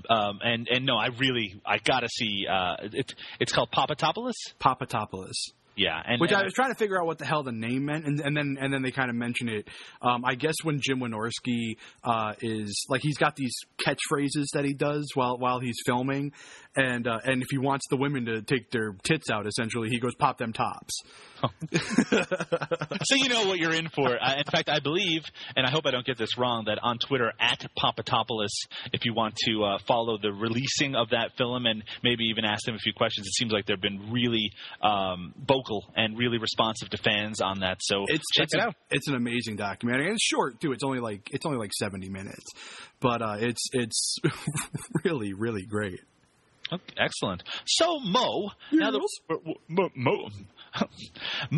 [0.08, 2.46] Um, and and no, I really I gotta see.
[2.48, 4.34] Uh, it's it's called Popatopolis.
[4.60, 5.34] Popatopolis.
[5.78, 7.84] Yeah, and Which and I was trying to figure out what the hell the name
[7.84, 9.68] meant, and, and then and then they kind of mention it.
[10.02, 14.74] Um, I guess when Jim Wynorski uh, is like he's got these catchphrases that he
[14.74, 16.32] does while while he's filming,
[16.74, 20.00] and uh, and if he wants the women to take their tits out, essentially he
[20.00, 21.00] goes pop them tops.
[21.72, 24.20] so you know what you're in for.
[24.20, 25.22] Uh, in fact, I believe,
[25.54, 28.50] and I hope I don't get this wrong, that on Twitter at Popatopolis,
[28.92, 32.64] if you want to uh, follow the releasing of that film and maybe even ask
[32.64, 34.50] them a few questions, it seems like they've been really
[34.82, 37.78] um, vocal and really responsive to fans on that.
[37.80, 38.74] So It's check it's it a- out.
[38.90, 40.72] It's an amazing documentary, and it's short too.
[40.72, 42.46] It's only like it's only like seventy minutes,
[43.00, 44.16] but uh, it's it's
[45.04, 46.00] really really great.
[46.70, 47.42] Okay, excellent.
[47.66, 50.28] So Mo, now that we're, we're- Mo, Mo,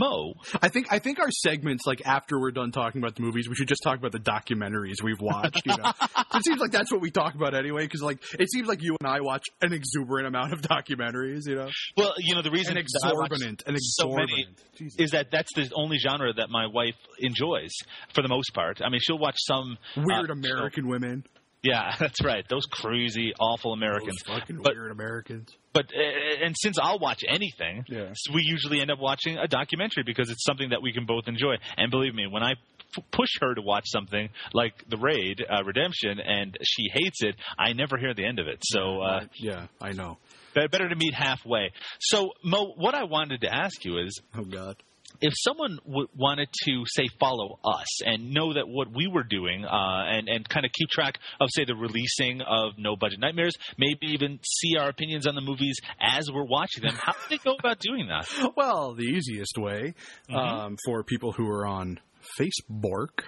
[0.62, 3.54] I think I think our segments, like after we're done talking about the movies, we
[3.54, 5.62] should just talk about the documentaries we've watched.
[5.64, 5.92] You know,
[6.34, 7.84] it seems like that's what we talk about anyway.
[7.84, 11.46] Because like it seems like you and I watch an exuberant amount of documentaries.
[11.46, 14.76] You know, well, you know the reason an exorbitant, an so many exorbitant.
[14.76, 15.00] Jesus.
[15.00, 17.70] is that that's the only genre that my wife enjoys
[18.14, 18.80] for the most part.
[18.82, 21.24] I mean, she'll watch some Weird uh, American women,
[21.62, 22.44] Yeah, that's right.
[22.48, 24.18] Those crazy, awful Americans.
[24.26, 25.48] Those fucking But- weird Americans.
[25.72, 28.12] But uh, and since I'll watch anything, Yeah.
[28.34, 31.56] we usually end up watching a documentary because it's something that we can both enjoy.
[31.76, 35.62] And believe me, when I f- push her to watch something like The Raid uh,
[35.64, 38.58] Redemption and she hates it, I never hear the end of it.
[38.64, 40.18] So uh, yeah, I know.
[40.54, 41.70] better to meet halfway.
[42.00, 44.74] So Mo, what I wanted to ask you is, Oh God.
[45.20, 49.64] If someone w- wanted to say follow us and know that what we were doing
[49.64, 53.54] uh, and and kind of keep track of say the releasing of No Budget Nightmares,
[53.76, 57.38] maybe even see our opinions on the movies as we're watching them, how do they
[57.38, 58.26] go about doing that?
[58.56, 59.94] Well, the easiest way
[60.28, 60.36] Mm-hmm.
[60.36, 61.98] um, for people who are on
[62.38, 63.24] Facebook,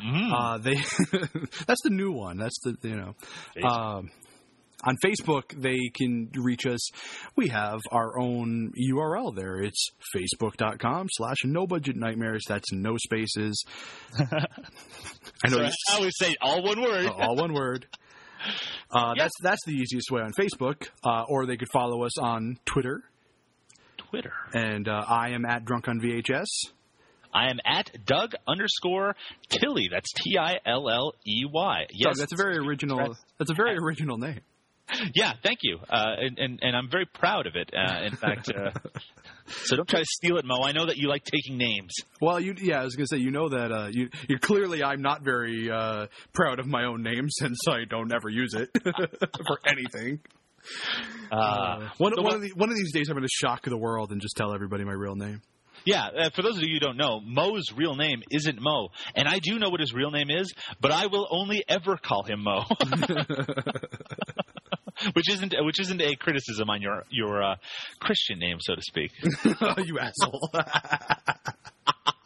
[0.00, 0.32] Mhm.
[0.32, 0.74] uh, they
[1.66, 2.36] that's the new one.
[2.38, 3.14] That's the you know.
[3.68, 4.10] Um,
[4.84, 6.90] on Facebook, they can reach us.
[7.36, 9.56] We have our own URL there.
[9.60, 12.44] It's facebook.com slash no budget nightmares.
[12.48, 13.64] That's no spaces.
[15.44, 17.06] I know I always say all one word.
[17.06, 17.86] uh, all one word.
[18.90, 19.24] Uh, Yeah.
[19.24, 23.02] That's that's the easiest way on Facebook, uh, or they could follow us on Twitter,
[23.96, 24.32] Twitter.
[24.54, 26.46] and uh, I am at drunk on VHS.
[27.34, 29.14] I am at Doug underscore
[29.50, 29.88] Tilley.
[29.92, 31.86] That's T I L L E Y.
[31.90, 33.16] Yes, Doug, that's a very original.
[33.38, 34.40] That's a very original name.
[35.14, 37.70] Yeah, thank you, uh, and, and and I'm very proud of it.
[37.76, 38.70] Uh, in fact, uh,
[39.64, 40.62] so don't try to steal it, Mo.
[40.62, 41.92] I know that you like taking names.
[42.20, 45.02] Well, you yeah, I was gonna say you know that uh, you you clearly I'm
[45.02, 49.58] not very uh, proud of my own name since I don't ever use it for
[49.66, 50.20] anything.
[51.30, 53.62] Uh, One, so one what- of the, one of these days I'm going to shock
[53.64, 55.40] the world and just tell everybody my real name.
[55.84, 59.28] Yeah, uh, for those of you who don't know, Mo's real name isn't Mo, and
[59.28, 62.42] I do know what his real name is, but I will only ever call him
[62.42, 62.64] Mo,
[65.12, 67.56] which isn't which isn't a criticism on your your uh,
[68.00, 69.12] Christian name, so to speak.
[69.86, 70.50] you asshole.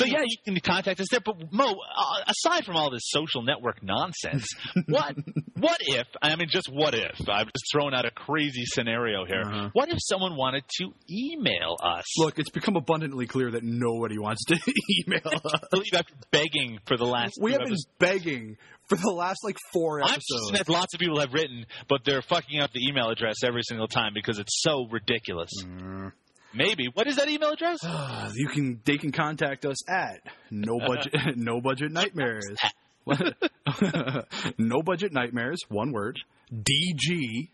[0.00, 1.20] So yeah, you can contact us there.
[1.20, 4.46] But Mo, uh, aside from all this social network nonsense,
[4.88, 5.14] what
[5.56, 6.06] what if?
[6.22, 7.16] I mean, just what if?
[7.28, 9.42] I'm just throwing out a crazy scenario here.
[9.44, 9.70] Uh-huh.
[9.72, 12.04] What if someone wanted to email us?
[12.18, 14.56] Look, it's become abundantly clear that nobody wants to
[15.06, 15.54] email us.
[15.54, 18.56] I believe after begging for the last We have been episodes- begging
[18.88, 20.24] for the last like four I'm episodes.
[20.48, 23.62] certain that lots of people have written, but they're fucking up the email address every
[23.62, 25.50] single time because it's so ridiculous.
[25.62, 26.12] Mm.
[26.54, 26.86] Maybe.
[26.92, 27.78] What is that email address?
[28.34, 30.20] you can they can contact us at
[30.50, 32.44] no budget no budget nightmares
[34.58, 36.18] no budget nightmares one word
[36.52, 37.48] dg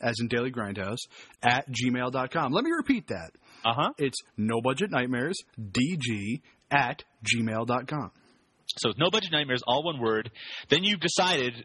[0.00, 0.98] as in daily grindhouse
[1.42, 3.30] at gmail.com let me repeat that
[3.64, 3.90] Uh huh.
[3.98, 6.40] it's no budget nightmares dg
[6.70, 8.10] at gmail.com
[8.78, 10.30] So no budget nightmares, all one word.
[10.68, 11.64] Then you've decided,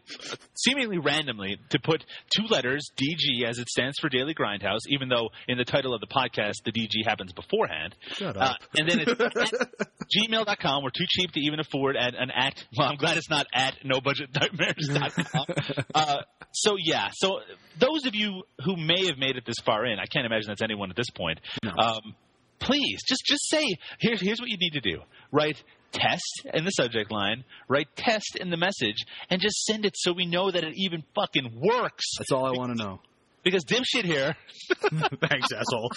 [0.54, 2.04] seemingly randomly, to put
[2.36, 6.00] two letters, DG, as it stands for Daily Grindhouse, even though in the title of
[6.00, 7.94] the podcast the DG happens beforehand.
[8.16, 8.56] Shut Uh, up.
[8.78, 9.88] and then it's at
[10.30, 10.82] gmail.com.
[10.84, 12.62] We're too cheap to even afford at an at.
[12.76, 15.84] Well, I'm glad it's not at no nobudgetnightmares.com.
[15.94, 16.16] uh,
[16.52, 17.40] so yeah, so
[17.78, 20.62] those of you who may have made it this far in, I can't imagine that's
[20.62, 21.40] anyone at this point.
[21.64, 22.14] Um,
[22.58, 23.64] please just just say
[24.00, 25.00] here's here's what you need to do.
[25.30, 25.62] Write
[25.92, 27.44] test in the subject line.
[27.68, 31.02] Write test in the message, and just send it so we know that it even
[31.14, 32.04] fucking works.
[32.18, 33.00] that's all i want to know
[33.44, 34.36] Because dipshit here.
[35.20, 35.90] thanks asshole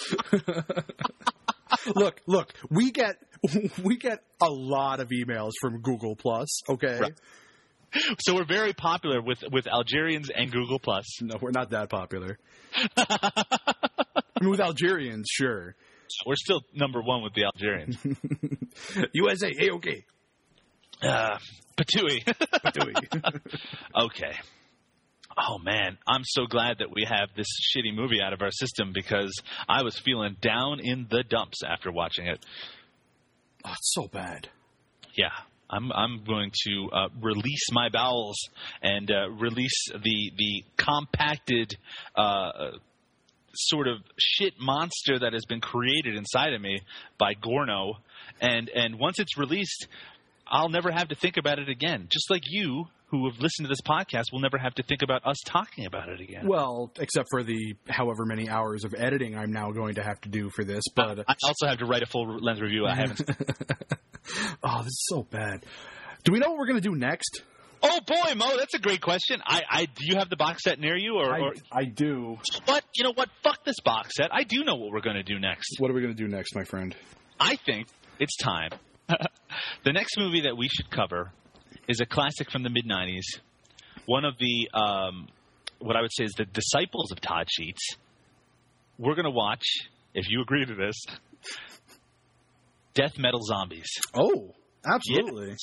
[1.94, 3.16] look look we get
[3.82, 7.12] we get a lot of emails from google plus okay Right.
[8.20, 11.04] So we're very popular with with Algerians and Google Plus.
[11.22, 12.36] No, we're not that popular.
[12.94, 13.42] I
[14.40, 15.74] mean, with Algerians, sure.
[16.26, 17.96] We're still number one with the Algerians.
[19.12, 20.04] USA, a okay.
[21.02, 21.38] Uh,
[21.76, 22.26] Patui.
[23.96, 24.32] okay.
[24.32, 24.46] Oh,
[25.38, 28.92] Oh man, I'm so glad that we have this shitty movie out of our system
[28.94, 29.38] because
[29.68, 32.42] I was feeling down in the dumps after watching it.
[33.62, 34.48] Oh, it's so bad.
[35.14, 35.28] Yeah,
[35.68, 38.38] I'm I'm going to uh, release my bowels
[38.80, 41.74] and uh, release the the compacted
[42.14, 42.70] uh,
[43.58, 46.80] sort of shit monster that has been created inside of me
[47.18, 47.94] by Gorno,
[48.40, 49.88] and and once it's released,
[50.46, 52.06] I'll never have to think about it again.
[52.10, 55.26] Just like you, who have listened to this podcast, will never have to think about
[55.26, 56.46] us talking about it again.
[56.46, 60.28] Well, except for the however many hours of editing I'm now going to have to
[60.28, 62.86] do for this, but I also have to write a full length review.
[62.86, 63.20] I haven't.
[64.62, 65.64] oh, this is so bad.
[66.24, 67.42] Do we know what we're going to do next?
[67.82, 69.40] Oh boy, Mo, that's a great question.
[69.44, 72.38] I, I do you have the box set near you, or, I, or I do.
[72.66, 73.28] But You know what?
[73.42, 74.32] Fuck this box set.
[74.32, 75.76] I do know what we're going to do next.
[75.78, 76.94] What are we going to do next, my friend?
[77.38, 77.88] I think
[78.18, 78.70] it's time.
[79.84, 81.32] the next movie that we should cover
[81.88, 83.40] is a classic from the mid '90s.
[84.06, 85.28] One of the um,
[85.78, 87.96] what I would say is the disciples of Todd Sheets.
[88.98, 89.64] We're going to watch,
[90.14, 90.94] if you agree to this,
[92.94, 93.88] Death Metal Zombies.
[94.14, 94.54] Oh,
[94.86, 95.54] absolutely.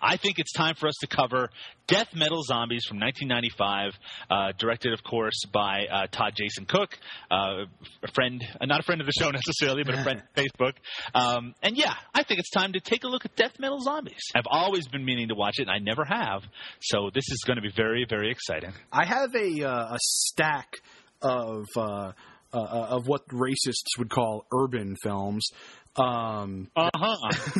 [0.00, 1.50] I think it's time for us to cover
[1.86, 3.92] Death Metal Zombies from 1995,
[4.30, 6.98] uh, directed, of course, by uh, Todd Jason Cook,
[7.30, 7.64] uh,
[8.02, 10.74] a friend, uh, not a friend of the show necessarily, but a friend of Facebook.
[11.14, 14.22] Um, and yeah, I think it's time to take a look at Death Metal Zombies.
[14.34, 16.42] I've always been meaning to watch it, and I never have.
[16.80, 18.72] So this is going to be very, very exciting.
[18.92, 20.76] I have a uh, a stack
[21.22, 22.12] of uh,
[22.52, 25.48] uh, of what racists would call urban films.
[25.96, 27.16] Um, Uh huh.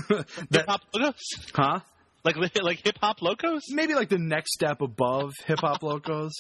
[0.09, 1.15] Hip that, hop logos,
[1.55, 1.81] huh?
[2.25, 3.63] Like like hip hop locos.
[3.71, 6.33] Maybe like the next step above hip hop locos.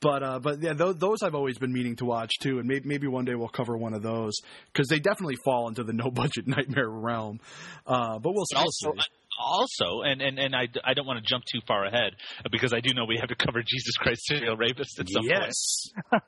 [0.00, 2.88] But uh, but yeah, those, those I've always been meaning to watch too, and maybe
[2.88, 4.32] maybe one day we'll cover one of those
[4.72, 7.38] because they definitely fall into the no budget nightmare realm.
[7.86, 9.00] Uh, but we'll, also, see.
[9.38, 12.14] also, and, and, and I, I don't want to jump too far ahead
[12.50, 15.82] because I do know we have to cover Jesus Christ serial rapist at some Yes,
[16.10, 16.22] point.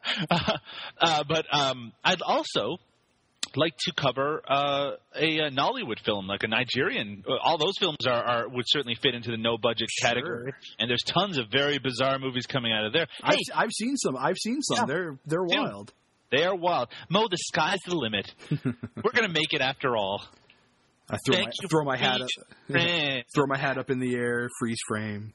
[1.01, 2.77] uh, but um, I'd also
[3.57, 7.25] like to cover uh, a, a Nollywood film, like a Nigerian.
[7.29, 10.09] uh, All those films are, are would certainly fit into the no budget Sure.
[10.09, 13.07] category, and there's tons of very bizarre movies coming out of there.
[13.23, 14.17] I've, Hey, I've seen some.
[14.17, 14.77] I've seen some.
[14.79, 14.85] Yeah.
[14.95, 15.59] They're they're Dude.
[15.59, 15.93] wild.
[16.31, 16.89] they are wild.
[17.11, 18.33] Mo, the sky's the limit.
[18.51, 20.25] We're gonna make it after all.
[21.11, 22.29] I throw Thank my throw my hat up,
[23.35, 25.35] throw my hat up in the air, freeze frame.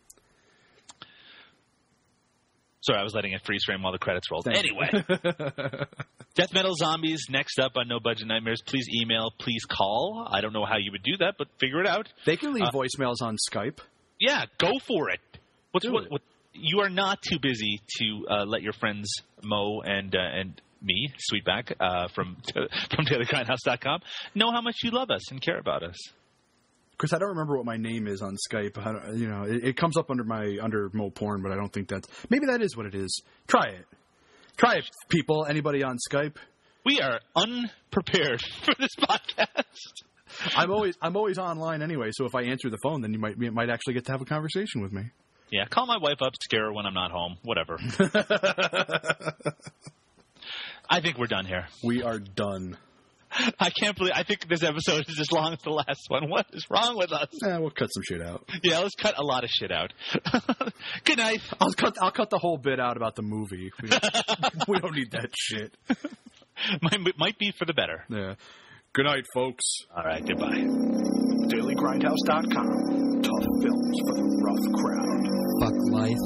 [2.88, 4.45] Sorry, I was letting it freeze frame while the credits rolled.
[4.45, 4.80] Thank you.
[4.80, 5.03] anyway,
[6.35, 8.61] Death Metal Zombies next up on No Budget Nightmares.
[8.65, 10.26] Please email, please call.
[10.31, 12.07] I don't know how you would do that, but figure it out.
[12.26, 13.80] They can leave Uh, voicemails on Skype.
[14.22, 15.19] Yeah, go for it.
[15.72, 16.22] What's what, what?
[16.53, 19.11] You are not too busy to uh, let your friends
[19.43, 23.99] Mo and uh, and me, Sweetback uh, from from DailyGrindhouse.com,
[24.34, 25.97] know how much you love us and care about us.
[26.98, 28.78] Chris, I don't remember what my name is on Skype.
[28.78, 31.56] I don't, you know, it, it comes up under my under Mo Porn, but I
[31.56, 33.22] don't think that's maybe that is what it is.
[33.48, 33.86] Try it,
[34.57, 35.45] try it, people.
[35.48, 36.36] Anybody on Skype?
[36.86, 39.64] We are unprepared for this podcast.
[40.56, 42.10] I'm always I'm always online anyway.
[42.11, 44.22] So if I answer the phone, then you might you might actually get to have
[44.22, 45.03] a conversation with me.
[45.52, 47.38] Yeah, call my wife up, scare her when I'm not home.
[47.44, 47.78] Whatever.
[50.90, 51.68] I think we're done here.
[51.84, 52.78] We are done.
[53.59, 54.14] I can't believe.
[54.15, 56.30] I think this episode is as long as the last one.
[56.30, 57.27] What is wrong with us?
[57.45, 58.47] Eh, we'll cut some shit out.
[58.64, 59.93] Yeah, let's cut a lot of shit out.
[61.03, 61.41] Good night.
[61.59, 63.72] I'll cut I'll cut the whole bit out about the movie.
[63.81, 63.89] We,
[64.68, 65.76] we don't need that shit.
[66.81, 68.05] might, might be for the better.
[68.09, 68.35] Yeah.
[68.93, 69.64] Good night, folks.
[69.95, 70.26] All right.
[70.26, 70.64] Goodbye.
[71.47, 73.22] DailyGrindhouse.com.
[73.22, 75.23] Tough films for the rough crowd.
[75.61, 76.23] Fuck life.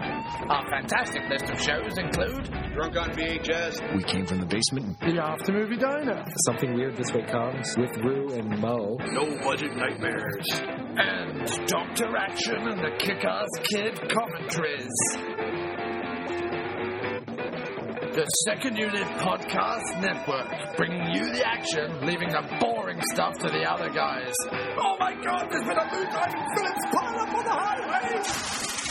[0.48, 3.82] Our fantastic list of shows include Drunk on VHS.
[3.96, 4.98] We came from the basement.
[5.00, 8.96] The After Movie Diner Something weird this way comes with Rue and Mo.
[9.12, 10.62] No budget nightmares.
[10.96, 14.88] and Doctor Action and the Kick-Ass Kid commentaries.
[18.14, 23.68] The Second Unit Podcast Network, bringing you the action, leaving the boring stuff to the
[23.68, 24.32] other guys.
[24.78, 28.83] Oh my god, there's been a moonlight Phillips pile up on the highway!